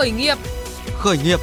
Khởi 0.00 0.10
nghiệp. 0.10 0.38
Khởi 0.98 1.18
nghiệp. 1.18 1.38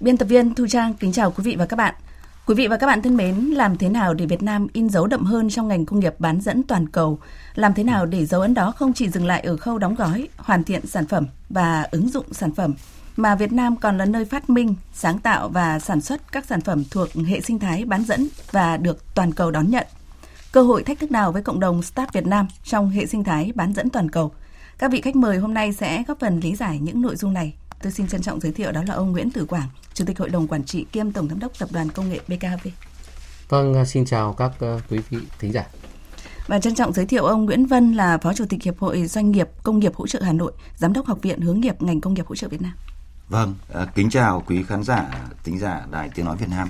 Biên 0.00 0.16
tập 0.16 0.26
viên 0.26 0.54
Thu 0.54 0.66
Trang 0.66 0.94
kính 0.94 1.12
chào 1.12 1.30
quý 1.30 1.44
vị 1.44 1.56
và 1.58 1.66
các 1.66 1.76
bạn. 1.76 1.94
Quý 2.46 2.54
vị 2.54 2.66
và 2.66 2.76
các 2.76 2.86
bạn 2.86 3.02
thân 3.02 3.16
mến, 3.16 3.34
làm 3.36 3.78
thế 3.78 3.88
nào 3.88 4.14
để 4.14 4.26
Việt 4.26 4.42
Nam 4.42 4.66
in 4.72 4.88
dấu 4.88 5.06
đậm 5.06 5.24
hơn 5.24 5.50
trong 5.50 5.68
ngành 5.68 5.86
công 5.86 6.00
nghiệp 6.00 6.14
bán 6.18 6.40
dẫn 6.40 6.62
toàn 6.62 6.88
cầu? 6.88 7.18
Làm 7.54 7.74
thế 7.74 7.84
nào 7.84 8.06
để 8.06 8.26
dấu 8.26 8.40
ấn 8.40 8.54
đó 8.54 8.72
không 8.76 8.92
chỉ 8.92 9.08
dừng 9.08 9.26
lại 9.26 9.40
ở 9.40 9.56
khâu 9.56 9.78
đóng 9.78 9.94
gói, 9.94 10.28
hoàn 10.36 10.64
thiện 10.64 10.86
sản 10.86 11.06
phẩm 11.06 11.26
và 11.50 11.86
ứng 11.90 12.08
dụng 12.08 12.26
sản 12.32 12.54
phẩm, 12.54 12.74
mà 13.16 13.34
Việt 13.34 13.52
Nam 13.52 13.76
còn 13.76 13.98
là 13.98 14.04
nơi 14.04 14.24
phát 14.24 14.50
minh, 14.50 14.74
sáng 14.94 15.18
tạo 15.18 15.48
và 15.48 15.78
sản 15.78 16.00
xuất 16.00 16.32
các 16.32 16.46
sản 16.46 16.60
phẩm 16.60 16.84
thuộc 16.90 17.08
hệ 17.28 17.40
sinh 17.40 17.58
thái 17.58 17.84
bán 17.84 18.04
dẫn 18.04 18.28
và 18.50 18.76
được 18.76 19.14
toàn 19.14 19.32
cầu 19.32 19.50
đón 19.50 19.70
nhận. 19.70 19.86
Cơ 20.52 20.62
hội 20.62 20.82
thách 20.82 20.98
thức 20.98 21.10
nào 21.10 21.32
với 21.32 21.42
cộng 21.42 21.60
đồng 21.60 21.82
Start 21.82 22.12
Việt 22.12 22.26
Nam 22.26 22.48
trong 22.64 22.90
hệ 22.90 23.06
sinh 23.06 23.24
thái 23.24 23.52
bán 23.54 23.72
dẫn 23.72 23.90
toàn 23.90 24.10
cầu? 24.10 24.32
Các 24.78 24.92
vị 24.92 25.00
khách 25.00 25.16
mời 25.16 25.38
hôm 25.38 25.54
nay 25.54 25.72
sẽ 25.72 26.04
góp 26.08 26.20
phần 26.20 26.40
lý 26.40 26.56
giải 26.56 26.78
những 26.78 27.02
nội 27.02 27.16
dung 27.16 27.32
này. 27.32 27.54
Tôi 27.82 27.92
xin 27.92 28.08
trân 28.08 28.22
trọng 28.22 28.40
giới 28.40 28.52
thiệu 28.52 28.72
đó 28.72 28.82
là 28.86 28.94
ông 28.94 29.12
Nguyễn 29.12 29.30
Tử 29.30 29.44
Quảng, 29.44 29.68
Chủ 29.94 30.04
tịch 30.04 30.18
Hội 30.18 30.28
đồng 30.28 30.48
Quản 30.48 30.64
trị 30.64 30.86
kiêm 30.92 31.12
Tổng 31.12 31.28
Giám 31.28 31.38
đốc 31.38 31.58
Tập 31.58 31.68
đoàn 31.72 31.88
Công 31.88 32.10
nghệ 32.10 32.20
BKV. 32.28 32.68
Vâng, 33.48 33.84
xin 33.86 34.04
chào 34.04 34.32
các 34.32 34.52
quý 34.90 34.98
vị 35.10 35.18
thính 35.38 35.52
giả. 35.52 35.64
Và 36.46 36.60
trân 36.60 36.74
trọng 36.74 36.92
giới 36.92 37.06
thiệu 37.06 37.24
ông 37.24 37.44
Nguyễn 37.44 37.66
Vân 37.66 37.94
là 37.94 38.18
Phó 38.18 38.34
Chủ 38.34 38.44
tịch 38.48 38.62
Hiệp 38.62 38.78
hội 38.78 39.06
Doanh 39.06 39.30
nghiệp 39.30 39.48
Công 39.62 39.78
nghiệp 39.78 39.94
hỗ 39.94 40.06
trợ 40.06 40.22
Hà 40.22 40.32
Nội, 40.32 40.52
Giám 40.76 40.92
đốc 40.92 41.06
Học 41.06 41.18
viện 41.22 41.40
Hướng 41.40 41.60
nghiệp 41.60 41.82
ngành 41.82 42.00
công 42.00 42.14
nghiệp 42.14 42.26
hỗ 42.26 42.34
trợ 42.34 42.48
Việt 42.48 42.62
Nam. 42.62 42.72
Vâng, 43.28 43.54
kính 43.94 44.10
chào 44.10 44.42
quý 44.46 44.62
khán 44.62 44.82
giả, 44.82 45.10
thính 45.44 45.58
giả 45.58 45.86
Đài 45.90 46.08
Tiếng 46.14 46.26
Nói 46.26 46.36
Việt 46.36 46.48
Nam. 46.50 46.68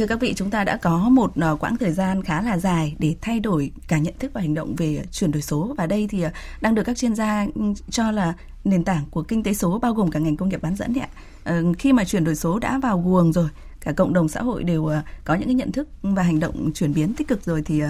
Thưa 0.00 0.06
các 0.06 0.20
vị, 0.20 0.34
chúng 0.36 0.50
ta 0.50 0.64
đã 0.64 0.76
có 0.76 1.08
một 1.08 1.32
ờ, 1.40 1.56
quãng 1.56 1.76
thời 1.76 1.92
gian 1.92 2.22
khá 2.22 2.42
là 2.42 2.58
dài 2.58 2.94
để 2.98 3.14
thay 3.20 3.40
đổi 3.40 3.70
cả 3.88 3.98
nhận 3.98 4.14
thức 4.18 4.30
và 4.34 4.40
hành 4.40 4.54
động 4.54 4.74
về 4.76 4.96
ờ, 4.96 5.04
chuyển 5.12 5.32
đổi 5.32 5.42
số 5.42 5.74
và 5.78 5.86
đây 5.86 6.06
thì 6.10 6.22
ờ, 6.22 6.30
đang 6.60 6.74
được 6.74 6.82
các 6.82 6.96
chuyên 6.96 7.14
gia 7.14 7.46
ừ, 7.54 7.62
cho 7.90 8.10
là 8.10 8.34
nền 8.64 8.84
tảng 8.84 9.04
của 9.10 9.22
kinh 9.22 9.42
tế 9.42 9.54
số 9.54 9.78
bao 9.78 9.94
gồm 9.94 10.10
cả 10.10 10.18
ngành 10.18 10.36
công 10.36 10.48
nghiệp 10.48 10.62
bán 10.62 10.76
dẫn 10.76 10.92
đấy 10.92 11.04
ạ. 11.04 11.62
Khi 11.78 11.92
mà 11.92 12.04
chuyển 12.04 12.24
đổi 12.24 12.34
số 12.34 12.58
đã 12.58 12.78
vào 12.78 13.00
guồng 13.00 13.32
rồi, 13.32 13.48
cả 13.80 13.92
cộng 13.92 14.12
đồng 14.12 14.28
xã 14.28 14.42
hội 14.42 14.64
đều 14.64 14.90
có 15.24 15.34
những 15.34 15.48
cái 15.48 15.54
nhận 15.54 15.72
thức 15.72 15.88
và 16.02 16.22
hành 16.22 16.40
động 16.40 16.70
chuyển 16.74 16.94
biến 16.94 17.14
tích 17.14 17.28
cực 17.28 17.44
rồi 17.44 17.62
thì 17.62 17.82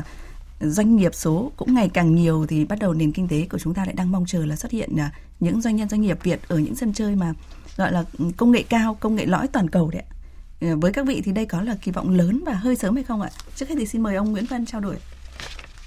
doanh 0.61 0.97
nghiệp 0.97 1.15
số 1.15 1.53
cũng 1.57 1.75
ngày 1.75 1.89
càng 1.89 2.15
nhiều 2.15 2.47
thì 2.49 2.65
bắt 2.65 2.79
đầu 2.79 2.93
nền 2.93 3.13
kinh 3.13 3.29
tế 3.29 3.47
của 3.51 3.59
chúng 3.59 3.75
ta 3.75 3.85
lại 3.85 3.95
đang 3.95 4.13
mong 4.13 4.25
chờ 4.27 4.47
là 4.47 4.57
xuất 4.57 4.73
hiện 4.73 4.97
những 5.41 5.61
doanh 5.61 5.77
nhân 5.77 5.89
doanh 5.89 6.01
nghiệp 6.01 6.19
Việt 6.23 6.41
ở 6.49 6.59
những 6.59 6.75
sân 6.75 6.93
chơi 6.93 7.17
mà 7.17 7.35
gọi 7.77 7.93
là 7.93 8.05
ừ, 8.19 8.25
công 8.37 8.51
nghệ 8.51 8.63
cao, 8.63 8.97
công 9.01 9.15
nghệ 9.15 9.27
lõi 9.27 9.49
toàn 9.49 9.71
cầu 9.71 9.91
đấy 9.91 10.03
ạ. 10.11 10.20
Ừ, 10.61 10.77
với 10.77 10.93
các 10.93 11.07
vị 11.07 11.23
thì 11.25 11.33
đây 11.33 11.47
có 11.47 11.63
là 11.63 11.77
kỳ 11.83 11.93
vọng 11.93 12.11
lớn 12.11 12.43
và 12.47 12.53
hơi 12.53 12.77
sớm 12.77 12.95
hay 12.95 13.05
không 13.05 13.23
ạ? 13.23 13.31
Trước 13.57 13.69
hết 13.69 13.75
thì 13.79 13.87
xin 13.87 14.03
mời 14.03 14.15
ông 14.15 14.33
Nguyễn 14.33 14.47
Văn 14.51 14.67
trao 14.67 14.81
đổi. 14.81 14.97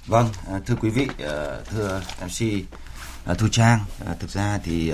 Vâng, 0.06 0.28
à, 0.48 0.60
thưa 0.66 0.74
quý 0.80 0.90
vị, 0.90 1.08
à, 1.18 1.60
thưa 1.70 2.02
MC 2.20 2.64
à, 3.24 3.34
Thu 3.34 3.48
Trang, 3.48 3.80
thực 4.18 4.30
ra 4.30 4.58
thì 4.64 4.92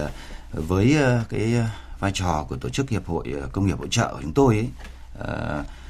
với 0.53 0.97
cái 1.29 1.55
vai 2.01 2.13
trò 2.15 2.47
của 2.49 2.57
tổ 2.57 2.69
chức 2.69 2.91
hiệp 2.91 3.07
hội 3.07 3.35
công 3.53 3.67
nghiệp 3.67 3.79
hỗ 3.79 3.87
trợ 3.87 4.15
của 4.15 4.23
chúng 4.23 4.35
tôi 4.35 4.57
ấy, 4.57 4.69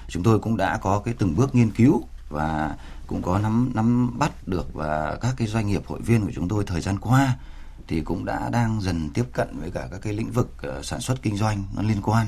chúng 0.09 0.23
tôi 0.23 0.39
cũng 0.39 0.57
đã 0.57 0.79
có 0.83 1.03
cái 1.05 1.15
từng 1.19 1.37
bước 1.37 1.55
nghiên 1.55 1.71
cứu 1.71 2.03
và 2.29 2.77
cũng 3.07 3.23
có 3.23 3.39
nắm 3.39 3.71
nắm 3.75 4.19
bắt 4.19 4.49
được 4.49 4.75
và 4.75 5.19
các 5.21 5.35
cái 5.37 5.49
doanh 5.49 5.67
nghiệp 5.67 5.83
hội 5.87 6.01
viên 6.01 6.27
của 6.27 6.33
chúng 6.35 6.49
tôi 6.49 6.65
thời 6.67 6.81
gian 6.81 6.99
qua 6.99 7.37
thì 7.89 8.01
cũng 8.01 8.25
đã 8.25 8.49
đang 8.53 8.81
dần 8.81 9.11
tiếp 9.15 9.25
cận 9.33 9.49
với 9.61 9.71
cả 9.71 9.89
các 9.91 10.01
cái 10.03 10.13
lĩnh 10.13 10.31
vực 10.31 10.51
sản 10.83 11.01
xuất 11.01 11.23
kinh 11.23 11.37
doanh 11.37 11.65
nó 11.77 11.83
liên 11.83 12.03
quan 12.03 12.27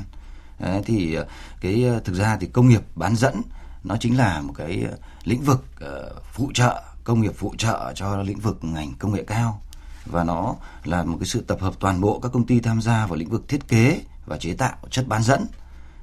Đấy, 0.62 0.82
thì 0.84 1.14
ờ, 1.14 1.26
cái 1.60 1.84
ờ, 1.84 2.00
thực 2.00 2.14
ra 2.14 2.36
thì 2.40 2.46
công 2.46 2.68
nghiệp 2.68 2.82
bán 2.94 3.16
dẫn 3.16 3.42
nó 3.84 3.96
chính 4.00 4.18
là 4.18 4.40
một 4.40 4.52
cái 4.56 4.84
lĩnh 5.24 5.42
vực 5.42 5.64
ờ, 5.80 6.14
phụ 6.32 6.50
trợ 6.54 6.82
công 7.04 7.20
nghiệp 7.20 7.32
phụ 7.36 7.54
trợ 7.58 7.92
cho 7.94 8.22
lĩnh 8.22 8.38
vực 8.38 8.58
ngành 8.64 8.92
công 8.98 9.12
nghệ 9.12 9.24
cao. 9.26 9.60
Và 10.06 10.24
nó 10.24 10.54
là 10.84 11.04
một 11.04 11.16
cái 11.20 11.26
sự 11.26 11.40
tập 11.40 11.60
hợp 11.60 11.74
toàn 11.80 12.00
bộ 12.00 12.20
các 12.20 12.32
công 12.32 12.46
ty 12.46 12.60
tham 12.60 12.82
gia 12.82 13.06
vào 13.06 13.16
lĩnh 13.16 13.28
vực 13.28 13.48
thiết 13.48 13.68
kế 13.68 14.00
và 14.26 14.38
chế 14.38 14.54
tạo 14.54 14.76
chất 14.90 15.08
bán 15.08 15.22
dẫn. 15.22 15.46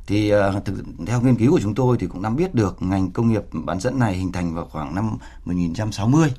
Thì 0.07 0.33
uh, 0.35 0.65
thực, 0.65 0.83
theo 1.05 1.21
nghiên 1.21 1.35
cứu 1.35 1.51
của 1.51 1.59
chúng 1.61 1.75
tôi 1.75 1.97
thì 1.99 2.07
cũng 2.07 2.21
nắm 2.21 2.35
biết 2.35 2.55
được 2.55 2.81
ngành 2.81 3.11
công 3.11 3.29
nghiệp 3.29 3.43
bán 3.51 3.79
dẫn 3.79 3.99
này 3.99 4.13
hình 4.13 4.31
thành 4.31 4.55
vào 4.55 4.65
khoảng 4.65 4.95
năm 4.95 5.17
1960 5.45 6.33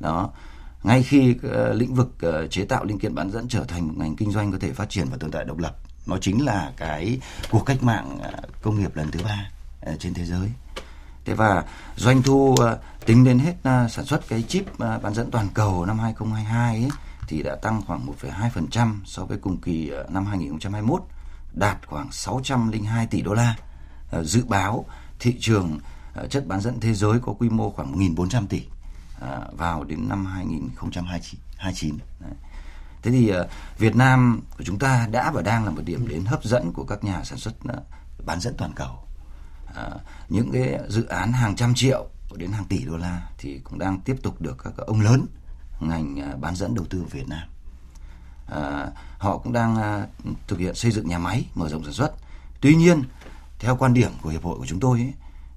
đó. 0.00 0.30
Ngay 0.82 1.02
khi 1.02 1.30
uh, 1.30 1.76
lĩnh 1.76 1.94
vực 1.94 2.10
uh, 2.26 2.50
chế 2.50 2.64
tạo 2.64 2.84
linh 2.84 2.98
kiện 2.98 3.14
bán 3.14 3.30
dẫn 3.30 3.48
trở 3.48 3.64
thành 3.64 3.88
một 3.88 3.94
ngành 3.96 4.16
kinh 4.16 4.32
doanh 4.32 4.52
có 4.52 4.58
thể 4.60 4.72
phát 4.72 4.90
triển 4.90 5.08
và 5.10 5.16
tồn 5.16 5.30
tại 5.30 5.44
độc 5.44 5.58
lập 5.58 5.76
nó 6.06 6.18
chính 6.18 6.44
là 6.44 6.72
cái 6.76 7.20
cuộc 7.50 7.66
cách 7.66 7.82
mạng 7.82 8.18
à, 8.22 8.30
công 8.62 8.80
nghiệp 8.80 8.96
lần 8.96 9.10
thứ 9.10 9.20
ba 9.24 9.50
à, 9.80 9.92
trên 9.98 10.14
thế 10.14 10.24
giới. 10.24 10.50
Thế 11.24 11.34
và 11.34 11.64
doanh 11.96 12.22
thu 12.22 12.54
à, 12.66 12.76
tính 13.06 13.24
đến 13.24 13.38
hết 13.38 13.54
sản 13.64 14.04
xuất 14.04 14.28
cái 14.28 14.42
chip 14.42 14.78
bán 14.78 15.14
dẫn 15.14 15.30
toàn 15.30 15.48
cầu 15.54 15.86
năm 15.86 15.98
2022 15.98 16.76
ấy, 16.76 16.90
thì 17.28 17.42
đã 17.42 17.56
tăng 17.62 17.82
khoảng 17.86 18.06
1,2% 18.20 18.94
so 19.04 19.24
với 19.24 19.38
cùng 19.38 19.60
kỳ 19.60 19.90
năm 20.08 20.26
2021 20.26 21.02
đạt 21.52 21.86
khoảng 21.86 22.12
602 22.12 23.06
tỷ 23.06 23.22
đô 23.22 23.34
la. 23.34 23.56
Dự 24.22 24.44
báo 24.48 24.84
thị 25.20 25.36
trường 25.40 25.78
chất 26.30 26.46
bán 26.46 26.60
dẫn 26.60 26.80
thế 26.80 26.94
giới 26.94 27.18
có 27.20 27.32
quy 27.32 27.48
mô 27.48 27.70
khoảng 27.70 27.92
1.400 27.98 28.46
tỷ 28.46 28.62
vào 29.52 29.84
đến 29.84 30.08
năm 30.08 30.26
2029 30.26 31.98
Đấy. 32.20 32.32
Thế 33.04 33.10
thì 33.10 33.28
ờ, 33.28 33.48
Việt 33.78 33.96
Nam 33.96 34.40
của 34.58 34.64
chúng 34.64 34.78
ta 34.78 35.08
đã 35.10 35.30
và 35.30 35.42
đang 35.42 35.64
là 35.64 35.70
một 35.70 35.82
điểm 35.84 36.08
đến 36.08 36.24
hấp 36.24 36.44
dẫn 36.44 36.72
của 36.72 36.84
các 36.84 37.04
nhà 37.04 37.24
sản 37.24 37.38
xuất 37.38 37.54
ờ, 37.64 37.82
bán 38.26 38.40
dẫn 38.40 38.54
toàn 38.58 38.72
cầu. 38.76 39.04
à, 39.74 39.90
những 40.28 40.50
cái 40.52 40.78
dự 40.88 41.06
án 41.06 41.32
hàng 41.32 41.56
trăm 41.56 41.74
triệu 41.74 42.06
đến 42.34 42.52
hàng 42.52 42.64
tỷ 42.64 42.84
đô 42.84 42.96
la 42.96 43.28
thì 43.38 43.60
cũng 43.64 43.78
đang 43.78 44.00
tiếp 44.00 44.16
tục 44.22 44.40
được 44.40 44.56
các 44.64 44.76
ông 44.76 45.00
lớn 45.00 45.26
ngành 45.80 46.40
bán 46.40 46.56
dẫn 46.56 46.74
đầu 46.74 46.84
tư 46.90 47.00
ở 47.00 47.06
Việt 47.10 47.28
Nam. 47.28 47.48
À, 48.46 48.86
họ 49.18 49.38
cũng 49.38 49.52
đang 49.52 49.76
à, 49.76 50.06
thực 50.46 50.58
hiện 50.58 50.74
xây 50.74 50.90
dựng 50.90 51.08
nhà 51.08 51.18
máy 51.18 51.46
mở 51.54 51.68
rộng 51.68 51.84
sản 51.84 51.92
xuất. 51.92 52.12
Tuy 52.60 52.74
nhiên, 52.74 53.02
theo 53.58 53.76
quan 53.76 53.94
điểm 53.94 54.10
của 54.22 54.30
hiệp 54.30 54.44
hội 54.44 54.58
của 54.58 54.66
chúng 54.66 54.80
tôi 54.80 54.98
ấy, 54.98 55.12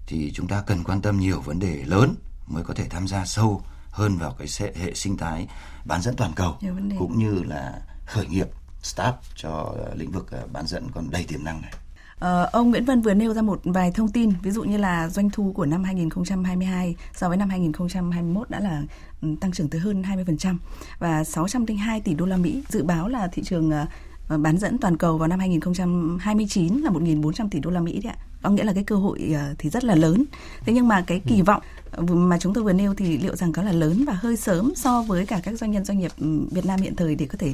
thì 0.07 0.31
chúng 0.35 0.47
ta 0.47 0.61
cần 0.61 0.83
quan 0.83 1.01
tâm 1.01 1.19
nhiều 1.19 1.41
vấn 1.41 1.59
đề 1.59 1.83
lớn 1.85 2.15
mới 2.47 2.63
có 2.63 2.73
thể 2.73 2.87
tham 2.89 3.07
gia 3.07 3.25
sâu 3.25 3.61
hơn 3.97 4.17
vào 4.17 4.35
cái 4.39 4.47
hệ 4.75 4.93
sinh 4.93 5.17
thái 5.17 5.47
bán 5.85 6.01
dẫn 6.01 6.15
toàn 6.15 6.31
cầu 6.35 6.55
cũng 6.99 7.19
như 7.19 7.43
là 7.43 7.81
khởi 8.05 8.27
nghiệp 8.27 8.47
start 8.81 9.15
cho 9.35 9.75
lĩnh 9.95 10.11
vực 10.11 10.31
ờ, 10.31 10.47
bán 10.53 10.67
dẫn 10.67 10.87
còn 10.93 11.11
đầy 11.11 11.23
tiềm 11.23 11.43
năng 11.43 11.61
này. 11.61 11.71
Ờ, 12.19 12.49
ông 12.51 12.69
Nguyễn 12.69 12.85
Văn 12.85 13.01
vừa 13.01 13.13
nêu 13.13 13.33
ra 13.33 13.41
một 13.41 13.61
vài 13.63 13.91
thông 13.91 14.11
tin, 14.11 14.33
ví 14.41 14.51
dụ 14.51 14.63
như 14.63 14.77
là 14.77 15.09
doanh 15.09 15.29
thu 15.29 15.51
của 15.55 15.65
năm 15.65 15.83
2022 15.83 16.95
so 17.13 17.27
với 17.27 17.37
năm 17.37 17.49
2021 17.49 18.49
đã 18.49 18.59
là 18.59 18.83
ừ, 19.21 19.27
tăng 19.41 19.51
trưởng 19.51 19.69
tới 19.69 19.81
hơn 19.81 20.01
20% 20.01 20.57
và 20.99 21.23
602 21.23 22.01
tỷ 22.01 22.13
đô 22.13 22.25
la 22.25 22.37
Mỹ. 22.37 22.63
Dự 22.69 22.83
báo 22.83 23.07
là 23.07 23.27
thị 23.27 23.43
trường 23.45 23.71
ờ, 23.71 23.85
bán 24.29 24.57
dẫn 24.57 24.77
toàn 24.77 24.97
cầu 24.97 25.17
vào 25.17 25.27
năm 25.27 25.39
2029 25.39 26.77
là 26.77 26.89
1.400 26.89 27.49
tỷ 27.49 27.59
đô 27.59 27.69
la 27.69 27.79
Mỹ 27.79 28.01
đấy 28.03 28.13
ạ. 28.17 28.23
Có 28.41 28.49
nghĩa 28.49 28.63
là 28.63 28.73
cái 28.73 28.83
cơ 28.83 28.95
hội 28.95 29.31
ờ, 29.33 29.55
thì 29.57 29.69
rất 29.69 29.83
là 29.83 29.95
lớn. 29.95 30.25
Thế 30.61 30.73
nhưng 30.73 30.88
mà 30.88 31.01
cái 31.01 31.21
kỳ 31.27 31.41
vọng 31.41 31.61
mà 32.07 32.39
chúng 32.39 32.53
tôi 32.53 32.63
vừa 32.63 32.73
nêu 32.73 32.93
thì 32.93 33.17
liệu 33.17 33.35
rằng 33.35 33.53
có 33.53 33.63
là 33.63 33.71
lớn 33.71 34.05
và 34.07 34.13
hơi 34.13 34.38
sớm 34.38 34.73
so 34.75 35.01
với 35.01 35.25
cả 35.25 35.39
các 35.43 35.59
doanh 35.59 35.71
nhân 35.71 35.85
doanh 35.85 35.99
nghiệp 35.99 36.11
ừ, 36.19 36.47
Việt 36.51 36.65
Nam 36.65 36.81
hiện 36.81 36.95
thời 36.95 37.15
để 37.15 37.25
có 37.25 37.38
thể 37.38 37.53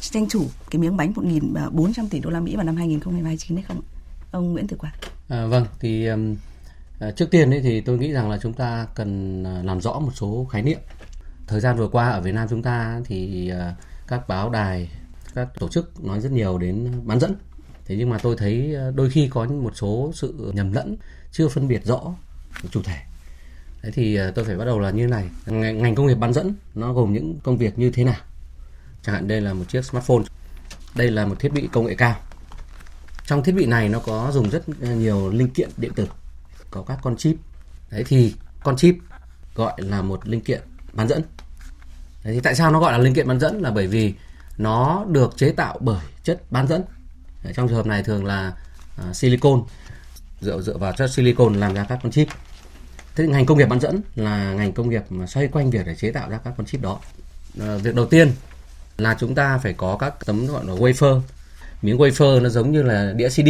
tranh 0.00 0.26
thủ 0.30 0.46
cái 0.70 0.80
miếng 0.80 0.96
bánh 0.96 1.12
1.400 1.12 2.08
tỷ 2.10 2.20
đô 2.20 2.30
la 2.30 2.40
Mỹ 2.40 2.56
vào 2.56 2.64
năm 2.64 2.76
2029 2.76 3.56
hay 3.56 3.64
không? 3.68 3.80
Ông 4.30 4.52
Nguyễn 4.52 4.66
Tử 4.66 4.76
Quang. 4.76 4.92
À, 5.28 5.46
vâng, 5.46 5.66
thì 5.80 6.06
um, 6.06 6.36
trước 7.16 7.30
tiên 7.30 7.50
ấy 7.50 7.60
thì 7.62 7.80
tôi 7.80 7.98
nghĩ 7.98 8.12
rằng 8.12 8.30
là 8.30 8.38
chúng 8.42 8.52
ta 8.52 8.86
cần 8.94 9.44
à, 9.44 9.62
làm 9.62 9.80
rõ 9.80 9.98
một 9.98 10.12
số 10.14 10.46
khái 10.50 10.62
niệm. 10.62 10.78
Thời 11.46 11.60
gian 11.60 11.76
vừa 11.76 11.88
qua 11.88 12.08
ở 12.08 12.20
Việt 12.20 12.32
Nam 12.32 12.46
chúng 12.50 12.62
ta 12.62 13.00
thì 13.04 13.50
uh, 13.52 13.74
các 14.08 14.28
báo 14.28 14.50
đài, 14.50 14.90
các 15.38 15.60
tổ 15.60 15.68
chức 15.68 16.04
nói 16.04 16.20
rất 16.20 16.32
nhiều 16.32 16.58
đến 16.58 16.92
bán 17.04 17.20
dẫn. 17.20 17.34
Thế 17.84 17.96
nhưng 17.96 18.10
mà 18.10 18.18
tôi 18.18 18.36
thấy 18.38 18.74
ờ, 18.74 18.90
đôi 18.90 19.10
khi 19.10 19.28
có 19.28 19.46
một 19.46 19.72
số 19.76 20.10
sự 20.14 20.52
nhầm 20.54 20.72
lẫn, 20.72 20.96
chưa 21.32 21.48
phân 21.48 21.68
biệt 21.68 21.84
rõ 21.84 22.14
chủ 22.70 22.82
thể 22.82 22.96
Thế 23.82 23.90
thì 23.90 24.16
ờ, 24.16 24.30
tôi 24.30 24.44
phải 24.44 24.56
bắt 24.56 24.64
đầu 24.64 24.78
là 24.78 24.90
như 24.90 25.06
này. 25.06 25.28
Ngành 25.46 25.94
công 25.94 26.06
nghiệp 26.06 26.14
bán 26.14 26.32
dẫn 26.32 26.54
nó 26.74 26.92
gồm 26.92 27.12
những 27.12 27.38
công 27.42 27.58
việc 27.58 27.78
như 27.78 27.90
thế 27.90 28.04
nào? 28.04 28.20
Chẳng 29.02 29.14
hạn 29.14 29.28
đây 29.28 29.40
là 29.40 29.54
một 29.54 29.64
chiếc 29.68 29.84
smartphone. 29.84 30.22
Đây 30.96 31.10
là 31.10 31.26
một 31.26 31.40
thiết 31.40 31.52
bị 31.52 31.68
công 31.72 31.86
nghệ 31.86 31.94
cao. 31.94 32.16
Trong 33.26 33.42
thiết 33.42 33.52
bị 33.52 33.66
này 33.66 33.88
nó 33.88 33.98
có 33.98 34.30
dùng 34.32 34.50
rất 34.50 34.62
ờ, 34.82 34.94
nhiều 34.94 35.30
linh 35.30 35.50
kiện 35.50 35.70
điện 35.76 35.92
tử, 35.94 36.08
có 36.70 36.82
các 36.82 36.98
con 37.02 37.16
chip. 37.16 37.36
Đấy 37.90 38.04
thì 38.06 38.34
con 38.64 38.76
chip 38.76 38.94
gọi 39.54 39.72
là 39.76 40.02
một 40.02 40.28
linh 40.28 40.40
kiện 40.40 40.60
bán 40.92 41.08
dẫn. 41.08 41.22
Đấy 42.24 42.34
thì 42.34 42.40
tại 42.40 42.54
sao 42.54 42.70
nó 42.70 42.80
gọi 42.80 42.92
là 42.92 42.98
linh 42.98 43.14
kiện 43.14 43.28
bán 43.28 43.40
dẫn 43.40 43.60
là 43.62 43.70
bởi 43.70 43.86
vì 43.86 44.14
nó 44.58 45.04
được 45.08 45.36
chế 45.36 45.52
tạo 45.52 45.78
bởi 45.80 46.04
chất 46.24 46.42
bán 46.50 46.68
dẫn. 46.68 46.82
Trong 47.54 47.68
trường 47.68 47.76
hợp 47.76 47.86
này 47.86 48.02
thường 48.02 48.24
là 48.24 48.52
à, 48.96 49.04
uh, 49.10 49.16
silicon 49.16 49.62
dựa 50.40 50.60
dựa 50.60 50.78
vào 50.78 50.92
chất 50.92 51.10
silicon 51.10 51.54
làm 51.54 51.74
ra 51.74 51.84
các 51.88 51.98
con 52.02 52.12
chip 52.12 52.28
Thế 53.16 53.26
ngành 53.26 53.46
công 53.46 53.58
nghiệp 53.58 53.66
bán 53.66 53.80
dẫn 53.80 54.00
là 54.16 54.52
ngành 54.52 54.72
công 54.72 54.90
nghiệp 54.90 55.02
mà 55.10 55.26
xoay 55.26 55.48
quanh 55.48 55.70
việc 55.70 55.86
để 55.86 55.94
chế 55.94 56.10
tạo 56.10 56.30
ra 56.30 56.38
các 56.44 56.54
con 56.56 56.66
chip 56.66 56.82
đó. 56.82 57.00
uh, 57.58 57.82
việc 57.82 57.94
đầu 57.94 58.06
tiên 58.06 58.32
là 58.98 59.16
chúng 59.20 59.34
ta 59.34 59.58
phải 59.58 59.72
có 59.72 59.96
các 59.96 60.26
tấm 60.26 60.46
gọi 60.46 60.64
là 60.66 60.72
wafer. 60.72 61.20
Miếng 61.82 61.98
wafer 61.98 62.42
nó 62.42 62.48
giống 62.48 62.72
như 62.72 62.82
là 62.82 63.12
đĩa 63.16 63.28
CD. 63.28 63.48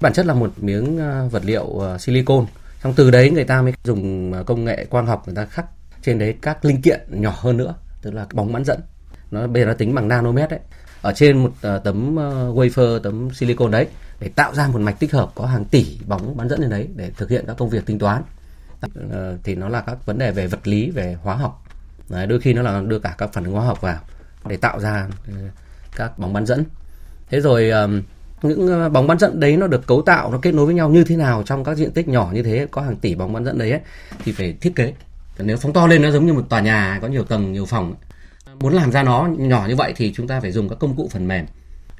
Bản 0.00 0.12
chất 0.12 0.26
là 0.26 0.34
một 0.34 0.52
miếng 0.56 0.98
à, 0.98 1.22
vật 1.30 1.44
liệu 1.44 1.82
silicon. 1.98 2.46
Xong 2.82 2.94
từ 2.96 3.10
đấy 3.10 3.30
người 3.30 3.44
ta 3.44 3.62
mới 3.62 3.72
dùng 3.84 4.32
công 4.46 4.64
nghệ 4.64 4.86
quang 4.90 5.06
học 5.06 5.22
người 5.26 5.36
ta 5.36 5.44
khắc 5.44 5.66
trên 6.06 6.18
đấy 6.18 6.34
các 6.42 6.64
linh 6.64 6.82
kiện 6.82 7.00
nhỏ 7.10 7.34
hơn 7.36 7.56
nữa 7.56 7.74
tức 8.02 8.14
là 8.14 8.26
bóng 8.32 8.52
bán 8.52 8.64
dẫn 8.64 8.80
nó 9.30 9.46
bây 9.46 9.62
giờ 9.62 9.66
nó 9.66 9.74
tính 9.74 9.94
bằng 9.94 10.08
nanomet 10.08 10.50
đấy 10.50 10.60
ở 11.02 11.12
trên 11.12 11.38
một 11.38 11.50
uh, 11.50 11.84
tấm 11.84 12.14
uh, 12.14 12.58
wafer 12.58 12.98
tấm 12.98 13.30
silicon 13.30 13.70
đấy 13.70 13.86
để 14.20 14.28
tạo 14.28 14.54
ra 14.54 14.68
một 14.68 14.80
mạch 14.80 14.98
tích 14.98 15.12
hợp 15.12 15.30
có 15.34 15.46
hàng 15.46 15.64
tỷ 15.64 15.98
bóng 16.06 16.36
bán 16.36 16.48
dẫn 16.48 16.60
lên 16.60 16.70
đấy 16.70 16.88
để 16.96 17.10
thực 17.16 17.30
hiện 17.30 17.44
các 17.46 17.56
công 17.56 17.70
việc 17.70 17.86
tính 17.86 17.98
toán. 17.98 18.22
Uh, 18.86 19.40
thì 19.44 19.54
nó 19.54 19.68
là 19.68 19.80
các 19.80 20.06
vấn 20.06 20.18
đề 20.18 20.32
về 20.32 20.46
vật 20.46 20.68
lý 20.68 20.90
về 20.90 21.16
hóa 21.22 21.34
học. 21.36 21.62
Đấy, 22.08 22.26
đôi 22.26 22.40
khi 22.40 22.52
nó 22.52 22.62
là 22.62 22.80
đưa 22.80 22.98
cả 22.98 23.14
các 23.18 23.32
phản 23.32 23.44
ứng 23.44 23.52
hóa 23.52 23.64
học 23.64 23.80
vào 23.80 23.98
để 24.48 24.56
tạo 24.56 24.80
ra 24.80 25.08
uh, 25.30 25.36
các 25.96 26.18
bóng 26.18 26.32
bán 26.32 26.46
dẫn. 26.46 26.64
Thế 27.30 27.40
rồi 27.40 27.70
um, 27.70 28.02
những 28.42 28.92
bóng 28.92 29.06
bán 29.06 29.18
dẫn 29.18 29.40
đấy 29.40 29.56
nó 29.56 29.66
được 29.66 29.86
cấu 29.86 30.02
tạo 30.02 30.32
nó 30.32 30.38
kết 30.42 30.54
nối 30.54 30.66
với 30.66 30.74
nhau 30.74 30.88
như 30.88 31.04
thế 31.04 31.16
nào 31.16 31.42
trong 31.42 31.64
các 31.64 31.74
diện 31.74 31.90
tích 31.90 32.08
nhỏ 32.08 32.30
như 32.32 32.42
thế 32.42 32.66
có 32.70 32.82
hàng 32.82 32.96
tỷ 32.96 33.14
bóng 33.14 33.32
bán 33.32 33.44
dẫn 33.44 33.58
đấy 33.58 33.70
ấy, 33.70 33.80
thì 34.24 34.32
phải 34.32 34.56
thiết 34.60 34.72
kế. 34.76 34.94
Nếu 35.38 35.56
phóng 35.56 35.72
to 35.72 35.86
lên 35.86 36.02
nó 36.02 36.10
giống 36.10 36.26
như 36.26 36.32
một 36.32 36.44
tòa 36.48 36.60
nhà 36.60 36.98
có 37.02 37.08
nhiều 37.08 37.24
tầng 37.24 37.52
nhiều 37.52 37.66
phòng 37.66 37.94
muốn 38.60 38.72
làm 38.72 38.92
ra 38.92 39.02
nó 39.02 39.28
nhỏ 39.38 39.66
như 39.68 39.76
vậy 39.76 39.92
thì 39.96 40.12
chúng 40.16 40.28
ta 40.28 40.40
phải 40.40 40.52
dùng 40.52 40.68
các 40.68 40.78
công 40.78 40.96
cụ 40.96 41.08
phần 41.12 41.28
mềm 41.28 41.46